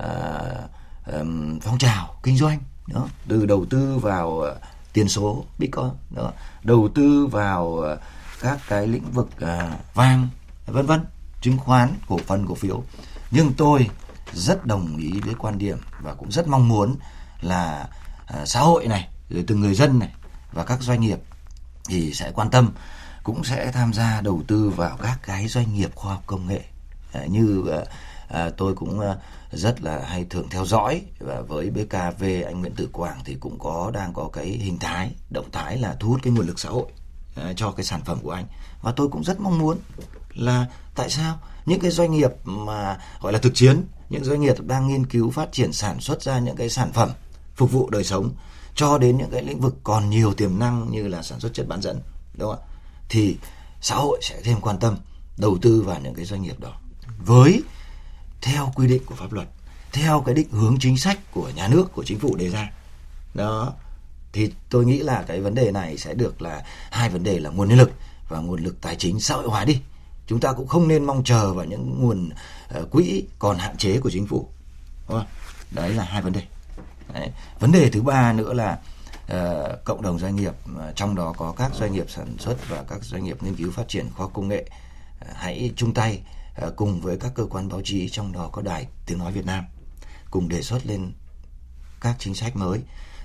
uh, 0.00 1.14
um, 1.14 1.58
phong 1.60 1.78
trào 1.78 2.16
kinh 2.22 2.36
doanh 2.36 2.58
đó, 2.86 3.08
từ 3.28 3.46
đầu 3.46 3.66
tư 3.70 3.98
vào 3.98 4.28
uh, 4.28 4.46
tiền 4.92 5.08
số 5.08 5.44
Bitcoin, 5.58 5.90
đó, 6.10 6.32
đầu 6.62 6.88
tư 6.94 7.26
vào 7.26 7.66
uh, 7.66 7.98
các 8.40 8.58
cái 8.68 8.86
lĩnh 8.86 9.10
vực 9.10 9.28
uh, 9.36 9.94
vàng, 9.94 10.28
vân 10.66 10.86
vân, 10.86 11.00
chứng 11.40 11.58
khoán, 11.58 11.94
cổ 12.08 12.18
phần, 12.26 12.46
cổ 12.46 12.54
phiếu 12.54 12.82
nhưng 13.34 13.52
tôi 13.52 13.88
rất 14.36 14.66
đồng 14.66 14.96
ý 14.96 15.20
với 15.20 15.34
quan 15.38 15.58
điểm 15.58 15.78
và 16.00 16.14
cũng 16.14 16.32
rất 16.32 16.48
mong 16.48 16.68
muốn 16.68 16.96
là 17.40 17.88
uh, 18.40 18.48
xã 18.48 18.60
hội 18.60 18.86
này 18.86 19.08
rồi 19.28 19.44
từng 19.46 19.60
người 19.60 19.74
dân 19.74 19.98
này 19.98 20.14
và 20.52 20.64
các 20.64 20.82
doanh 20.82 21.00
nghiệp 21.00 21.18
thì 21.88 22.12
sẽ 22.12 22.30
quan 22.34 22.50
tâm 22.50 22.72
cũng 23.22 23.44
sẽ 23.44 23.72
tham 23.72 23.92
gia 23.92 24.20
đầu 24.20 24.42
tư 24.46 24.72
vào 24.76 24.96
các 25.02 25.18
cái 25.22 25.48
doanh 25.48 25.74
nghiệp 25.74 25.94
khoa 25.94 26.12
học 26.14 26.22
công 26.26 26.46
nghệ. 26.46 26.60
Uh, 27.18 27.30
như 27.30 27.58
uh, 27.58 27.88
uh, 28.46 28.56
tôi 28.56 28.74
cũng 28.74 28.98
uh, 28.98 29.16
rất 29.52 29.82
là 29.82 30.02
hay 30.06 30.24
thường 30.24 30.48
theo 30.50 30.66
dõi 30.66 31.02
và 31.18 31.40
với 31.40 31.70
BKV 31.70 32.24
anh 32.46 32.60
Nguyễn 32.60 32.74
Tử 32.74 32.88
Quảng 32.92 33.20
thì 33.24 33.36
cũng 33.40 33.58
có 33.58 33.90
đang 33.94 34.12
có 34.12 34.28
cái 34.32 34.46
hình 34.46 34.78
thái 34.78 35.10
động 35.30 35.50
thái 35.52 35.78
là 35.78 35.96
thu 36.00 36.08
hút 36.08 36.20
cái 36.22 36.32
nguồn 36.32 36.46
lực 36.46 36.58
xã 36.58 36.68
hội 36.68 36.86
uh, 37.40 37.56
cho 37.56 37.70
cái 37.70 37.84
sản 37.84 38.00
phẩm 38.04 38.18
của 38.22 38.30
anh. 38.30 38.46
Và 38.82 38.92
tôi 38.96 39.08
cũng 39.08 39.24
rất 39.24 39.40
mong 39.40 39.58
muốn 39.58 39.78
là 40.34 40.66
tại 40.94 41.10
sao 41.10 41.38
những 41.66 41.80
cái 41.80 41.90
doanh 41.90 42.12
nghiệp 42.12 42.30
mà 42.44 42.98
gọi 43.20 43.32
là 43.32 43.38
thực 43.38 43.54
chiến 43.54 43.82
những 44.10 44.24
doanh 44.24 44.40
nghiệp 44.40 44.56
đang 44.60 44.88
nghiên 44.88 45.06
cứu 45.06 45.30
phát 45.30 45.52
triển 45.52 45.72
sản 45.72 46.00
xuất 46.00 46.22
ra 46.22 46.38
những 46.38 46.56
cái 46.56 46.70
sản 46.70 46.92
phẩm 46.92 47.10
phục 47.54 47.72
vụ 47.72 47.90
đời 47.90 48.04
sống, 48.04 48.30
cho 48.74 48.98
đến 48.98 49.18
những 49.18 49.30
cái 49.30 49.42
lĩnh 49.42 49.60
vực 49.60 49.76
còn 49.84 50.10
nhiều 50.10 50.34
tiềm 50.34 50.58
năng 50.58 50.90
như 50.90 51.08
là 51.08 51.22
sản 51.22 51.40
xuất 51.40 51.54
chất 51.54 51.68
bán 51.68 51.82
dẫn, 51.82 52.00
đúng 52.34 52.50
không 52.50 52.60
ạ? 52.60 52.66
Thì 53.08 53.36
xã 53.80 53.96
hội 53.96 54.20
sẽ 54.22 54.40
thêm 54.44 54.60
quan 54.60 54.78
tâm 54.78 54.96
đầu 55.36 55.58
tư 55.62 55.82
vào 55.82 56.00
những 56.00 56.14
cái 56.14 56.24
doanh 56.24 56.42
nghiệp 56.42 56.60
đó. 56.60 56.72
Với, 57.26 57.62
theo 58.40 58.72
quy 58.74 58.88
định 58.88 59.02
của 59.06 59.14
pháp 59.14 59.32
luật, 59.32 59.48
theo 59.92 60.22
cái 60.26 60.34
định 60.34 60.50
hướng 60.50 60.76
chính 60.80 60.98
sách 60.98 61.18
của 61.32 61.50
nhà 61.50 61.68
nước, 61.68 61.92
của 61.92 62.04
chính 62.04 62.18
phủ 62.18 62.36
đề 62.36 62.50
ra. 62.50 62.72
Đó, 63.34 63.72
thì 64.32 64.52
tôi 64.70 64.84
nghĩ 64.84 64.98
là 64.98 65.24
cái 65.26 65.40
vấn 65.40 65.54
đề 65.54 65.70
này 65.70 65.98
sẽ 65.98 66.14
được 66.14 66.42
là 66.42 66.64
hai 66.90 67.10
vấn 67.10 67.22
đề 67.22 67.40
là 67.40 67.50
nguồn 67.50 67.68
nhân 67.68 67.78
lực 67.78 67.90
và 68.28 68.38
nguồn 68.38 68.64
lực 68.64 68.80
tài 68.80 68.96
chính 68.96 69.20
xã 69.20 69.34
hội 69.34 69.48
hóa 69.48 69.64
đi 69.64 69.80
chúng 70.26 70.40
ta 70.40 70.52
cũng 70.52 70.68
không 70.68 70.88
nên 70.88 71.04
mong 71.04 71.24
chờ 71.24 71.52
vào 71.52 71.64
những 71.64 72.02
nguồn 72.02 72.30
uh, 72.80 72.90
quỹ 72.90 73.24
còn 73.38 73.58
hạn 73.58 73.76
chế 73.76 74.00
của 74.00 74.10
chính 74.10 74.26
phủ 74.26 74.48
đúng 75.08 75.18
không? 75.18 75.26
đấy 75.70 75.92
là 75.92 76.04
hai 76.04 76.22
vấn 76.22 76.32
đề 76.32 76.42
đấy. 77.12 77.30
vấn 77.60 77.72
đề 77.72 77.90
thứ 77.90 78.02
ba 78.02 78.32
nữa 78.32 78.52
là 78.52 78.78
uh, 79.24 79.84
cộng 79.84 80.02
đồng 80.02 80.18
doanh 80.18 80.36
nghiệp 80.36 80.54
uh, 80.72 80.96
trong 80.96 81.14
đó 81.14 81.34
có 81.36 81.54
các 81.56 81.74
doanh 81.74 81.92
nghiệp 81.92 82.10
sản 82.10 82.36
xuất 82.38 82.68
và 82.68 82.84
các 82.88 83.04
doanh 83.04 83.24
nghiệp 83.24 83.42
nghiên 83.42 83.56
cứu 83.56 83.70
phát 83.70 83.88
triển 83.88 84.10
khoa 84.16 84.28
công 84.28 84.48
nghệ 84.48 84.70
uh, 84.70 85.36
hãy 85.36 85.72
chung 85.76 85.94
tay 85.94 86.22
uh, 86.66 86.76
cùng 86.76 87.00
với 87.00 87.16
các 87.18 87.32
cơ 87.34 87.46
quan 87.50 87.68
báo 87.68 87.80
chí 87.84 88.08
trong 88.08 88.32
đó 88.32 88.48
có 88.52 88.62
đài 88.62 88.86
tiếng 89.06 89.18
nói 89.18 89.32
Việt 89.32 89.46
Nam 89.46 89.64
cùng 90.30 90.48
đề 90.48 90.62
xuất 90.62 90.86
lên 90.86 91.12
các 92.00 92.16
chính 92.18 92.34
sách 92.34 92.56
mới 92.56 92.80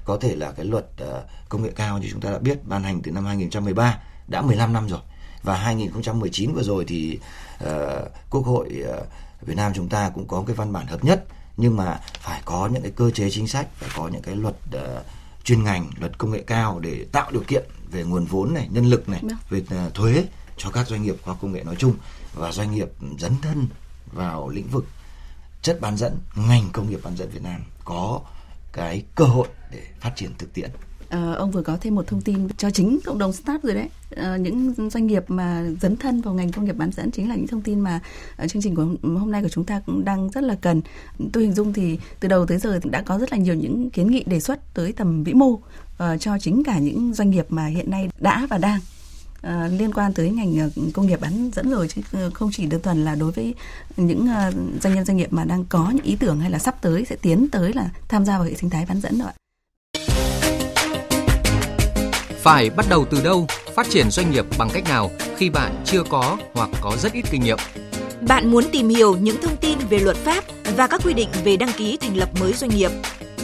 có 0.05 0.17
thể 0.21 0.35
là 0.35 0.51
cái 0.51 0.65
luật 0.65 0.85
uh, 1.03 1.09
công 1.49 1.63
nghệ 1.63 1.71
cao 1.75 1.97
như 1.97 2.07
chúng 2.11 2.21
ta 2.21 2.31
đã 2.31 2.39
biết 2.39 2.65
ban 2.65 2.83
hành 2.83 3.01
từ 3.01 3.11
năm 3.11 3.25
2013 3.25 3.99
đã 4.27 4.41
15 4.41 4.73
năm 4.73 4.87
rồi 4.87 4.99
và 5.43 5.57
2019 5.57 6.53
vừa 6.53 6.63
rồi 6.63 6.85
thì 6.87 7.19
uh, 7.63 7.69
Quốc 8.29 8.45
hội 8.45 8.83
uh, 8.83 9.07
Việt 9.41 9.57
Nam 9.57 9.71
chúng 9.75 9.89
ta 9.89 10.09
cũng 10.15 10.27
có 10.27 10.43
cái 10.47 10.55
văn 10.55 10.73
bản 10.73 10.87
hợp 10.87 11.03
nhất 11.03 11.25
nhưng 11.57 11.77
mà 11.77 11.99
phải 12.19 12.41
có 12.45 12.69
những 12.73 12.81
cái 12.81 12.91
cơ 12.95 13.11
chế 13.11 13.29
chính 13.29 13.47
sách 13.47 13.67
phải 13.75 13.89
có 13.95 14.07
những 14.07 14.21
cái 14.21 14.35
luật 14.35 14.55
uh, 14.75 15.05
chuyên 15.43 15.63
ngành 15.63 15.89
luật 15.99 16.17
công 16.17 16.31
nghệ 16.31 16.43
cao 16.47 16.79
để 16.79 17.05
tạo 17.11 17.31
điều 17.31 17.43
kiện 17.47 17.63
về 17.91 18.03
nguồn 18.03 18.25
vốn 18.25 18.53
này 18.53 18.67
nhân 18.71 18.85
lực 18.85 19.09
này 19.09 19.19
vâng. 19.23 19.37
về 19.49 19.61
uh, 19.87 19.93
thuế 19.93 20.25
cho 20.57 20.69
các 20.69 20.87
doanh 20.87 21.03
nghiệp 21.03 21.15
khoa 21.23 21.35
công 21.41 21.51
nghệ 21.51 21.63
nói 21.63 21.75
chung 21.79 21.93
và 22.33 22.51
doanh 22.51 22.71
nghiệp 22.71 22.89
dấn 23.19 23.33
thân 23.41 23.67
vào 24.11 24.49
lĩnh 24.49 24.67
vực 24.67 24.85
chất 25.61 25.81
bán 25.81 25.97
dẫn 25.97 26.17
ngành 26.35 26.69
công 26.73 26.89
nghiệp 26.89 26.99
bán 27.03 27.17
dẫn 27.17 27.29
Việt 27.29 27.43
Nam 27.43 27.61
có 27.85 28.21
cái 28.73 29.03
cơ 29.15 29.25
hội 29.25 29.47
để 29.71 29.81
phát 29.99 30.11
triển 30.15 30.33
thực 30.37 30.53
tiễn 30.53 30.71
Ờ, 31.09 31.33
ông 31.33 31.51
vừa 31.51 31.61
có 31.61 31.77
thêm 31.81 31.95
một 31.95 32.07
thông 32.07 32.21
tin 32.21 32.47
cho 32.57 32.69
chính 32.69 32.99
cộng 33.05 33.17
đồng 33.17 33.33
start 33.33 33.63
rồi 33.63 33.75
đấy. 33.75 33.89
Ờ, 34.15 34.37
những 34.37 34.73
doanh 34.89 35.07
nghiệp 35.07 35.23
mà 35.27 35.65
dấn 35.81 35.95
thân 35.97 36.21
vào 36.21 36.33
ngành 36.33 36.51
công 36.51 36.65
nghiệp 36.65 36.75
bán 36.75 36.91
dẫn 36.91 37.11
chính 37.11 37.29
là 37.29 37.35
những 37.35 37.47
thông 37.47 37.61
tin 37.61 37.79
mà 37.79 37.99
ờ, 38.37 38.47
chương 38.47 38.61
trình 38.61 38.75
của 38.75 38.85
hôm 39.03 39.31
nay 39.31 39.41
của 39.41 39.49
chúng 39.49 39.65
ta 39.65 39.81
cũng 39.85 40.05
đang 40.05 40.29
rất 40.29 40.43
là 40.43 40.55
cần. 40.61 40.81
Tôi 41.33 41.43
hình 41.43 41.53
dung 41.53 41.73
thì 41.73 41.99
từ 42.19 42.27
đầu 42.27 42.45
tới 42.45 42.57
giờ 42.57 42.79
đã 42.83 43.01
có 43.01 43.17
rất 43.17 43.31
là 43.31 43.37
nhiều 43.37 43.55
những 43.55 43.89
kiến 43.89 44.11
nghị 44.11 44.23
đề 44.23 44.39
xuất 44.39 44.73
tới 44.73 44.91
tầm 44.91 45.23
vĩ 45.23 45.33
mô 45.33 45.47
uh, 45.47 45.61
cho 46.19 46.37
chính 46.41 46.63
cả 46.63 46.79
những 46.79 47.13
doanh 47.13 47.29
nghiệp 47.29 47.45
mà 47.49 47.65
hiện 47.65 47.91
nay 47.91 48.09
đã 48.19 48.47
và 48.49 48.57
đang 48.57 48.79
À, 49.41 49.67
liên 49.67 49.93
quan 49.93 50.13
tới 50.13 50.29
ngành 50.29 50.69
công 50.93 51.07
nghiệp 51.07 51.21
bán 51.21 51.51
dẫn 51.55 51.69
rồi 51.69 51.87
chứ 51.87 52.01
không 52.33 52.49
chỉ 52.53 52.65
đơn 52.65 52.81
thuần 52.81 53.05
là 53.05 53.15
đối 53.15 53.31
với 53.31 53.55
những 53.97 54.27
uh, 54.47 54.81
doanh 54.81 54.95
nhân 54.95 55.05
doanh 55.05 55.17
nghiệp 55.17 55.33
mà 55.33 55.43
đang 55.43 55.65
có 55.65 55.91
những 55.95 56.05
ý 56.05 56.15
tưởng 56.15 56.39
hay 56.39 56.51
là 56.51 56.59
sắp 56.59 56.81
tới 56.81 57.05
sẽ 57.05 57.15
tiến 57.15 57.47
tới 57.51 57.73
là 57.73 57.89
tham 58.07 58.25
gia 58.25 58.37
vào 58.37 58.47
hệ 58.47 58.53
sinh 58.53 58.69
thái 58.69 58.85
bán 58.85 59.01
dẫn 59.01 59.17
rồi 59.17 59.27
ạ. 59.27 59.33
Phải 62.49 62.69
bắt 62.69 62.85
đầu 62.89 63.05
từ 63.11 63.21
đâu, 63.23 63.47
phát 63.75 63.89
triển 63.89 64.09
doanh 64.11 64.31
nghiệp 64.31 64.45
bằng 64.57 64.69
cách 64.73 64.83
nào 64.83 65.11
khi 65.37 65.49
bạn 65.49 65.83
chưa 65.85 66.03
có 66.03 66.37
hoặc 66.53 66.69
có 66.81 66.91
rất 66.97 67.13
ít 67.13 67.25
kinh 67.31 67.43
nghiệm? 67.43 67.57
Bạn 68.27 68.51
muốn 68.51 68.63
tìm 68.71 68.89
hiểu 68.89 69.17
những 69.17 69.41
thông 69.41 69.57
tin 69.57 69.77
về 69.89 69.99
luật 69.99 70.17
pháp 70.17 70.43
và 70.77 70.87
các 70.87 71.01
quy 71.05 71.13
định 71.13 71.29
về 71.43 71.57
đăng 71.57 71.71
ký 71.77 71.97
thành 71.97 72.17
lập 72.17 72.29
mới 72.39 72.53
doanh 72.53 72.69
nghiệp. 72.69 72.91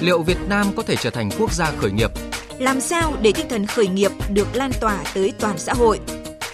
Liệu 0.02 0.22
Việt 0.22 0.38
Nam 0.50 0.68
có 0.76 0.84
thể 0.84 0.96
trở 0.96 1.10
thành 1.10 1.30
quốc 1.40 1.54
gia 1.54 1.72
khởi 1.72 1.92
nghiệp? 1.92 2.12
Làm 2.60 2.82
sao 2.82 3.14
để 3.22 3.32
tinh 3.32 3.50
thần 3.50 3.66
khởi 3.66 3.88
nghiệp 3.88 4.12
được 4.34 4.48
lan 4.54 4.72
tỏa 4.82 4.98
tới 5.14 5.34
toàn 5.40 5.58
xã 5.58 5.74
hội? 5.74 6.00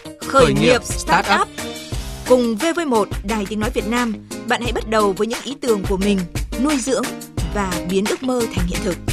Khởi, 0.03 0.45
khởi 0.45 0.53
nghiệp 0.53 0.83
Startup 0.83 1.47
Cùng 2.27 2.55
VV1 2.55 3.05
Đài 3.27 3.45
Tiếng 3.49 3.59
Nói 3.59 3.69
Việt 3.69 3.87
Nam, 3.87 4.13
bạn 4.47 4.61
hãy 4.61 4.71
bắt 4.71 4.89
đầu 4.89 5.13
với 5.13 5.27
những 5.27 5.41
ý 5.43 5.55
tưởng 5.61 5.83
của 5.89 5.97
mình, 5.97 6.19
nuôi 6.63 6.77
dưỡng 6.77 7.05
và 7.55 7.71
biến 7.89 8.05
ước 8.09 8.23
mơ 8.23 8.41
thành 8.55 8.67
hiện 8.67 8.79
thực. 8.83 9.10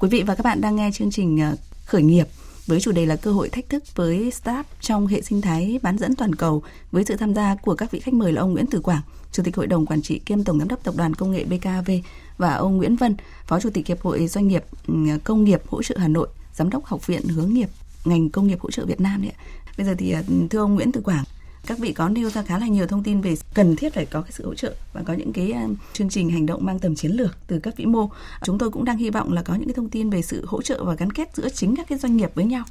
Quý 0.00 0.08
vị 0.08 0.22
và 0.22 0.34
các 0.34 0.42
bạn 0.42 0.60
đang 0.60 0.76
nghe 0.76 0.90
chương 0.92 1.10
trình 1.10 1.40
ờ, 1.40 1.56
Khởi 1.84 2.02
nghiệp 2.02 2.26
với 2.66 2.80
chủ 2.80 2.92
đề 2.92 3.06
là 3.06 3.16
cơ 3.16 3.32
hội 3.32 3.48
thách 3.48 3.68
thức 3.68 3.84
với 3.94 4.30
startup 4.30 4.66
trong 4.80 5.06
hệ 5.06 5.22
sinh 5.22 5.40
thái 5.40 5.80
bán 5.82 5.98
dẫn 5.98 6.16
toàn 6.16 6.34
cầu 6.34 6.62
với 6.92 7.04
sự 7.04 7.16
tham 7.16 7.34
gia 7.34 7.54
của 7.54 7.74
các 7.74 7.90
vị 7.90 8.00
khách 8.00 8.14
mời 8.14 8.32
là 8.32 8.40
ông 8.40 8.52
Nguyễn 8.52 8.66
Tử 8.66 8.80
Quảng, 8.80 9.02
Chủ 9.32 9.42
tịch 9.42 9.56
Hội 9.56 9.66
đồng 9.66 9.86
Quản 9.86 10.02
trị 10.02 10.18
kiêm 10.18 10.44
Tổng 10.44 10.58
Giám 10.58 10.68
đốc 10.68 10.82
Tập 10.82 10.94
đoàn 10.96 11.14
Công 11.14 11.32
nghệ 11.32 11.44
BKV 11.44 11.90
và 12.38 12.54
ông 12.54 12.76
Nguyễn 12.76 12.96
Vân, 12.96 13.16
Phó 13.46 13.60
Chủ 13.60 13.70
tịch 13.70 13.86
Hiệp 13.86 14.00
hội 14.00 14.26
Doanh 14.26 14.48
nghiệp 14.48 14.64
ừ, 14.88 14.94
Công 15.24 15.44
nghiệp 15.44 15.62
Hỗ 15.68 15.82
trợ 15.82 15.94
Hà 15.98 16.08
Nội, 16.08 16.28
Giám 16.54 16.70
đốc 16.70 16.84
Học 16.84 17.06
viện 17.06 17.28
Hướng 17.28 17.54
nghiệp 17.54 17.68
ngành 18.04 18.30
công 18.30 18.46
nghiệp 18.46 18.60
hỗ 18.60 18.70
trợ 18.70 18.84
Việt 18.84 19.00
Nam 19.00 19.22
đấy. 19.22 19.32
Bây 19.78 19.86
giờ 19.86 19.94
thì 19.98 20.10
ờ, 20.10 20.22
thưa 20.50 20.58
ông 20.58 20.74
Nguyễn 20.74 20.92
Tử 20.92 21.00
Quảng, 21.04 21.24
các 21.66 21.78
vị 21.78 21.92
có 21.92 22.08
nêu 22.08 22.30
ra 22.30 22.42
khá 22.42 22.58
là 22.58 22.66
nhiều 22.66 22.86
thông 22.86 23.02
tin 23.02 23.20
về 23.20 23.34
cần 23.54 23.76
thiết 23.76 23.94
phải 23.94 24.06
có 24.06 24.22
cái 24.22 24.32
sự 24.32 24.46
hỗ 24.46 24.54
trợ 24.54 24.74
và 24.92 25.02
có 25.02 25.12
những 25.12 25.32
cái 25.32 25.54
uh, 25.64 25.76
chương 25.92 26.08
trình 26.08 26.30
hành 26.30 26.46
động 26.46 26.64
mang 26.64 26.78
tầm 26.78 26.94
chiến 26.94 27.10
lược 27.10 27.36
từ 27.46 27.58
các 27.58 27.76
vĩ 27.76 27.86
mô. 27.86 28.10
Chúng 28.44 28.58
tôi 28.58 28.70
cũng 28.70 28.84
đang 28.84 28.96
hy 28.96 29.10
vọng 29.10 29.32
là 29.32 29.42
có 29.42 29.54
những 29.54 29.68
cái 29.68 29.74
thông 29.74 29.90
tin 29.90 30.10
về 30.10 30.22
sự 30.22 30.44
hỗ 30.46 30.62
trợ 30.62 30.84
và 30.84 30.94
gắn 30.94 31.12
kết 31.12 31.36
giữa 31.36 31.48
chính 31.48 31.76
các 31.76 31.88
cái 31.88 31.98
doanh 31.98 32.16
nghiệp 32.16 32.30
với 32.34 32.44
nhau. 32.44 32.64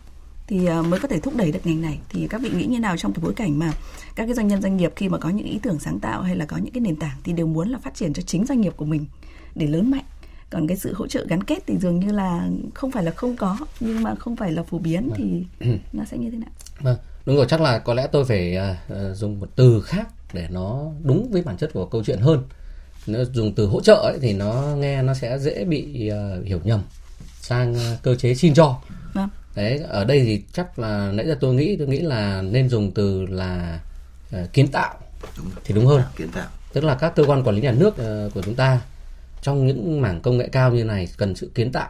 Thì 0.48 0.70
uh, 0.80 0.86
mới 0.86 1.00
có 1.00 1.08
thể 1.08 1.20
thúc 1.20 1.36
đẩy 1.36 1.52
được 1.52 1.60
ngành 1.64 1.82
này. 1.82 2.00
Thì 2.10 2.28
các 2.28 2.42
vị 2.42 2.50
nghĩ 2.50 2.66
như 2.66 2.80
nào 2.80 2.98
trong 2.98 3.14
cái 3.14 3.24
bối 3.24 3.34
cảnh 3.34 3.60
mà 3.60 3.72
các 4.16 4.26
cái 4.26 4.34
doanh 4.34 4.48
nhân 4.48 4.62
doanh 4.62 4.78
nghiệp 4.78 4.94
khi 4.96 5.10
mà 5.10 5.18
có 5.18 5.30
những 5.30 5.48
ý 5.48 5.60
tưởng 5.64 5.80
sáng 5.80 6.00
tạo 6.00 6.22
hay 6.22 6.36
là 6.36 6.46
có 6.46 6.58
những 6.58 6.74
cái 6.74 6.82
nền 6.82 6.96
tảng 6.96 7.18
thì 7.24 7.34
đều 7.34 7.48
muốn 7.48 7.70
là 7.70 7.80
phát 7.80 7.96
triển 7.96 8.14
cho 8.14 8.22
chính 8.22 8.46
doanh 8.46 8.62
nghiệp 8.62 8.74
của 8.78 8.86
mình 8.86 9.06
để 9.56 9.68
lớn 9.68 9.92
mạnh? 9.92 10.06
Còn 10.50 10.68
cái 10.68 10.78
sự 10.78 10.94
hỗ 10.94 11.08
trợ 11.08 11.26
gắn 11.30 11.44
kết 11.44 11.64
thì 11.68 11.78
dường 11.78 12.00
như 12.00 12.12
là 12.12 12.50
không 12.74 12.92
phải 12.92 13.04
là 13.04 13.12
không 13.12 13.36
có 13.38 13.58
nhưng 13.80 14.04
mà 14.04 14.16
không 14.16 14.36
phải 14.36 14.52
là 14.52 14.64
phổ 14.64 14.78
biến 14.78 15.10
thì 15.16 15.46
nó 15.94 16.06
sẽ 16.06 16.18
như 16.18 16.32
thế 16.32 16.38
nào? 16.38 16.50
Vâng 16.80 16.98
đúng 17.26 17.36
rồi 17.36 17.46
chắc 17.50 17.62
là 17.62 17.80
có 17.80 17.94
lẽ 17.94 18.08
tôi 18.12 18.26
phải 18.26 18.58
uh, 18.92 19.16
dùng 19.16 19.40
một 19.40 19.50
từ 19.56 19.82
khác 19.82 20.08
để 20.34 20.48
nó 20.50 20.86
đúng 21.04 21.32
với 21.32 21.42
bản 21.42 21.58
chất 21.58 21.70
của 21.74 21.86
câu 21.86 22.04
chuyện 22.04 22.20
hơn. 22.20 22.44
Nếu 23.08 23.26
dùng 23.34 23.56
từ 23.56 23.66
hỗ 23.66 23.82
trợ 23.82 23.96
ấy, 23.96 24.18
thì 24.22 24.34
nó 24.34 24.76
nghe 24.78 25.02
nó 25.02 25.14
sẽ 25.14 25.40
dễ 25.40 25.66
bị 25.66 26.12
uh, 26.12 26.46
hiểu 26.46 26.60
nhầm 26.64 26.82
sang 27.42 27.74
uh, 27.74 28.04
cơ 28.04 28.16
chế 28.16 28.36
xin 28.36 28.54
cho. 28.54 28.82
Vâng. 29.14 29.30
đấy 29.56 29.80
ở 29.88 30.06
đây 30.06 30.20
thì 30.24 30.44
chắc 30.54 30.80
là 30.80 31.12
nãy 31.12 31.28
giờ 31.28 31.38
tôi 31.40 31.54
nghĩ 31.54 31.76
tôi 31.78 31.88
nghĩ 31.88 32.00
là 32.00 32.42
nên 32.42 32.70
dùng 32.70 32.92
từ 32.92 33.26
là 33.26 33.80
uh, 34.36 34.54
kiến 34.54 34.68
tạo 34.68 34.96
đúng. 35.38 35.48
thì 35.64 35.76
đúng 35.76 35.86
hơn. 35.86 36.02
Kiến 36.16 36.30
tạo. 36.32 36.48
Tức 36.74 36.84
là 36.84 36.96
các 36.96 37.16
cơ 37.16 37.24
quan 37.28 37.44
quản 37.44 37.56
lý 37.56 37.62
nhà 37.62 37.72
nước 37.72 37.90
uh, 37.90 38.34
của 38.34 38.42
chúng 38.42 38.56
ta 38.56 38.82
trong 39.42 39.68
những 39.68 40.02
mảng 40.02 40.22
công 40.22 40.38
nghệ 40.38 40.50
cao 40.52 40.72
như 40.72 40.84
này 40.84 41.08
cần 41.18 41.36
sự 41.36 41.52
kiến 41.56 41.72
tạo. 41.72 41.90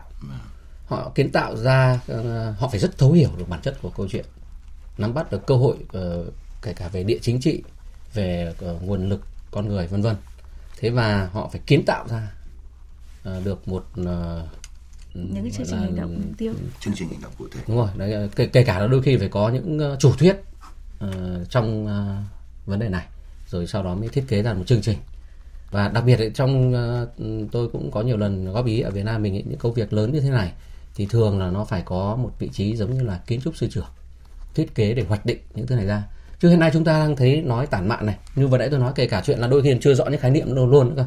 Họ 0.85 1.11
kiến 1.15 1.31
tạo 1.31 1.55
ra 1.55 1.99
uh, 2.11 2.59
họ 2.59 2.67
phải 2.67 2.79
rất 2.79 2.97
thấu 2.97 3.11
hiểu 3.11 3.29
được 3.37 3.49
bản 3.49 3.59
chất 3.61 3.75
của 3.81 3.89
câu 3.89 4.07
chuyện 4.11 4.25
nắm 4.99 5.13
bắt 5.13 5.31
được 5.31 5.47
cơ 5.47 5.55
hội 5.55 5.77
uh, 5.97 6.33
kể 6.61 6.73
cả 6.73 6.87
về 6.87 7.03
địa 7.03 7.19
chính 7.21 7.39
trị 7.39 7.63
về 8.13 8.53
uh, 8.71 8.83
nguồn 8.83 9.09
lực 9.09 9.21
con 9.51 9.67
người 9.67 9.87
vân 9.87 10.01
vân. 10.01 10.15
Thế 10.77 10.89
và 10.89 11.29
họ 11.33 11.49
phải 11.51 11.61
kiến 11.65 11.85
tạo 11.85 12.07
ra 12.07 12.31
uh, 13.37 13.45
được 13.45 13.67
một 13.67 13.85
uh, 14.01 14.05
những 15.13 15.43
cái 15.43 15.51
chương 15.51 15.65
trình 15.67 15.79
hành 15.79 15.95
động 15.95 16.21
mục 16.27 16.37
tiêu. 16.37 16.53
Chương 16.79 16.93
trình 16.97 17.09
hành 17.09 17.21
động 17.21 17.31
cụ 17.37 17.45
thể. 17.51 17.61
Đúng 17.67 17.77
rồi 17.77 17.89
đấy, 17.95 18.29
kể, 18.35 18.45
kể 18.45 18.63
cả 18.63 18.79
là 18.79 18.87
đôi 18.87 19.01
khi 19.01 19.17
phải 19.17 19.29
có 19.29 19.49
những 19.49 19.93
uh, 19.93 19.99
chủ 19.99 20.13
thuyết 20.13 20.35
uh, 21.05 21.49
trong 21.49 21.85
uh, 21.85 22.67
vấn 22.67 22.79
đề 22.79 22.89
này 22.89 23.05
rồi 23.47 23.67
sau 23.67 23.83
đó 23.83 23.95
mới 23.95 24.09
thiết 24.09 24.23
kế 24.27 24.41
ra 24.41 24.53
một 24.53 24.63
chương 24.67 24.81
trình. 24.81 24.97
Và 25.71 25.87
đặc 25.87 26.03
biệt 26.05 26.31
trong 26.35 26.73
uh, 26.73 27.09
tôi 27.51 27.69
cũng 27.69 27.91
có 27.91 28.01
nhiều 28.01 28.17
lần 28.17 28.53
góp 28.53 28.65
ý 28.65 28.79
ở 28.79 28.91
Việt 28.91 29.03
Nam 29.03 29.21
mình 29.21 29.35
ấy, 29.35 29.43
những 29.47 29.59
công 29.59 29.73
việc 29.73 29.93
lớn 29.93 30.11
như 30.13 30.19
thế 30.19 30.29
này 30.29 30.53
thì 30.95 31.05
thường 31.05 31.39
là 31.39 31.51
nó 31.51 31.65
phải 31.65 31.81
có 31.85 32.15
một 32.15 32.31
vị 32.39 32.49
trí 32.53 32.75
giống 32.75 32.93
như 32.93 33.03
là 33.03 33.21
kiến 33.27 33.41
trúc 33.41 33.57
sư 33.57 33.67
trưởng 33.71 33.87
thiết 34.55 34.75
kế 34.75 34.93
để 34.93 35.03
hoạch 35.07 35.25
định 35.25 35.39
những 35.55 35.67
thứ 35.67 35.75
này 35.75 35.85
ra. 35.85 36.03
Chứ 36.39 36.49
hiện 36.49 36.59
nay 36.59 36.69
chúng 36.73 36.83
ta 36.83 36.99
đang 36.99 37.15
thấy 37.15 37.41
nói 37.41 37.67
tản 37.67 37.87
mạn 37.87 38.05
này. 38.05 38.17
Như 38.35 38.47
vừa 38.47 38.57
nãy 38.57 38.69
tôi 38.69 38.79
nói, 38.79 38.91
kể 38.95 39.07
cả 39.07 39.21
chuyện 39.25 39.39
là 39.39 39.47
đôi 39.47 39.61
khi 39.61 39.77
chưa 39.81 39.93
rõ 39.93 40.05
những 40.05 40.19
khái 40.19 40.31
niệm 40.31 40.55
đâu 40.55 40.67
luôn 40.67 40.89
nữa 40.89 40.93
cơ. 40.97 41.05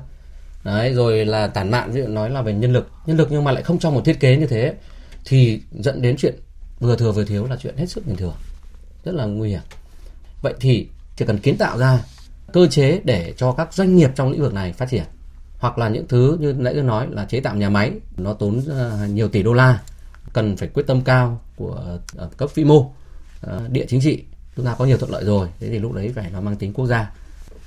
Đấy, 0.64 0.94
rồi 0.94 1.24
là 1.24 1.46
tản 1.46 1.70
mạn, 1.70 1.92
ví 1.92 2.00
dụ 2.00 2.09
nói 2.09 2.31
là 2.31 2.42
về 2.42 2.52
nhân 2.52 2.72
lực. 2.72 2.90
Nhân 3.07 3.16
lực 3.16 3.28
nhưng 3.31 3.44
mà 3.44 3.52
lại 3.52 3.62
không 3.62 3.78
trong 3.78 3.94
một 3.94 4.05
thiết 4.05 4.20
kế 4.20 4.37
như 4.37 4.46
thế, 4.46 4.74
thì 5.24 5.61
dẫn 5.72 6.02
đến 6.02 6.16
chuyện 6.18 6.35
vừa 6.81 6.96
thừa 6.96 7.12
vừa 7.12 7.24
thiếu 7.24 7.46
là 7.46 7.57
chuyện 7.57 7.76
hết 7.76 7.87
sức 7.87 8.07
bình 8.07 8.16
thường. 8.16 8.35
Rất 9.05 9.14
là 9.14 9.24
nguy 9.24 9.48
hiểm. 9.48 9.61
Vậy 10.42 10.55
thì 10.61 10.88
chỉ 11.16 11.24
cần 11.24 11.38
kiến 11.38 11.57
tạo 11.57 11.78
ra 11.78 11.98
cơ 12.52 12.66
chế 12.66 13.00
để 13.05 13.35
cho 13.37 13.52
các 13.52 13.74
doanh 13.74 13.96
nghiệp 13.96 14.11
trong 14.14 14.31
lĩnh 14.31 14.42
vực 14.42 14.55
này 14.55 14.72
phát 14.72 14.88
triển. 14.90 15.05
Hoặc 15.59 15.78
là 15.78 15.88
những 15.88 16.09
thứ 16.09 16.37
như 16.40 16.52
nãy 16.52 16.74
tôi 16.74 16.83
nói 16.83 17.07
là 17.11 17.24
chế 17.24 17.40
tạo 17.40 17.57
nhà 17.57 17.68
máy, 17.68 17.92
nó 18.16 18.33
tốn 18.33 18.61
ờ, 18.68 19.07
nhiều 19.07 19.28
tỷ 19.28 19.42
đô 19.42 19.52
la, 19.52 19.81
cần 20.33 20.57
phải 20.57 20.68
quyết 20.68 20.87
tâm 20.87 21.00
cao 21.00 21.40
của 21.57 21.98
ờ, 22.16 22.31
cấp 22.37 22.48
vĩ 22.55 22.64
mô 22.64 22.92
địa 23.68 23.85
chính 23.88 24.00
trị 24.00 24.24
chúng 24.57 24.66
ta 24.66 24.74
có 24.78 24.85
nhiều 24.85 24.98
thuận 24.98 25.11
lợi 25.11 25.24
rồi. 25.24 25.48
Thế 25.61 25.68
thì 25.68 25.78
lúc 25.78 25.92
đấy 25.92 26.12
phải 26.14 26.31
nó 26.33 26.40
mang 26.40 26.57
tính 26.57 26.72
quốc 26.72 26.87
gia. 26.87 27.11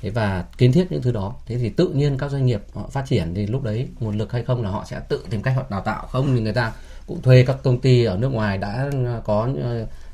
Thế 0.01 0.09
và 0.09 0.45
kiến 0.57 0.71
thiết 0.71 0.91
những 0.91 1.01
thứ 1.01 1.11
đó. 1.11 1.35
Thế 1.45 1.57
thì 1.57 1.69
tự 1.69 1.88
nhiên 1.88 2.17
các 2.17 2.31
doanh 2.31 2.45
nghiệp 2.45 2.61
họ 2.73 2.88
phát 2.91 3.05
triển 3.07 3.33
thì 3.35 3.47
lúc 3.47 3.63
đấy 3.63 3.88
nguồn 3.99 4.17
lực 4.17 4.31
hay 4.31 4.43
không 4.43 4.63
là 4.63 4.69
họ 4.69 4.85
sẽ 4.89 4.99
tự 4.99 5.25
tìm 5.29 5.41
cách 5.41 5.53
họ 5.55 5.63
đào 5.69 5.81
tạo. 5.81 6.07
Không 6.07 6.35
thì 6.35 6.41
người 6.41 6.53
ta 6.53 6.71
cũng 7.07 7.21
thuê 7.21 7.43
các 7.47 7.57
công 7.63 7.79
ty 7.79 8.03
ở 8.03 8.17
nước 8.17 8.29
ngoài 8.29 8.57
đã 8.57 8.89
có 9.23 9.49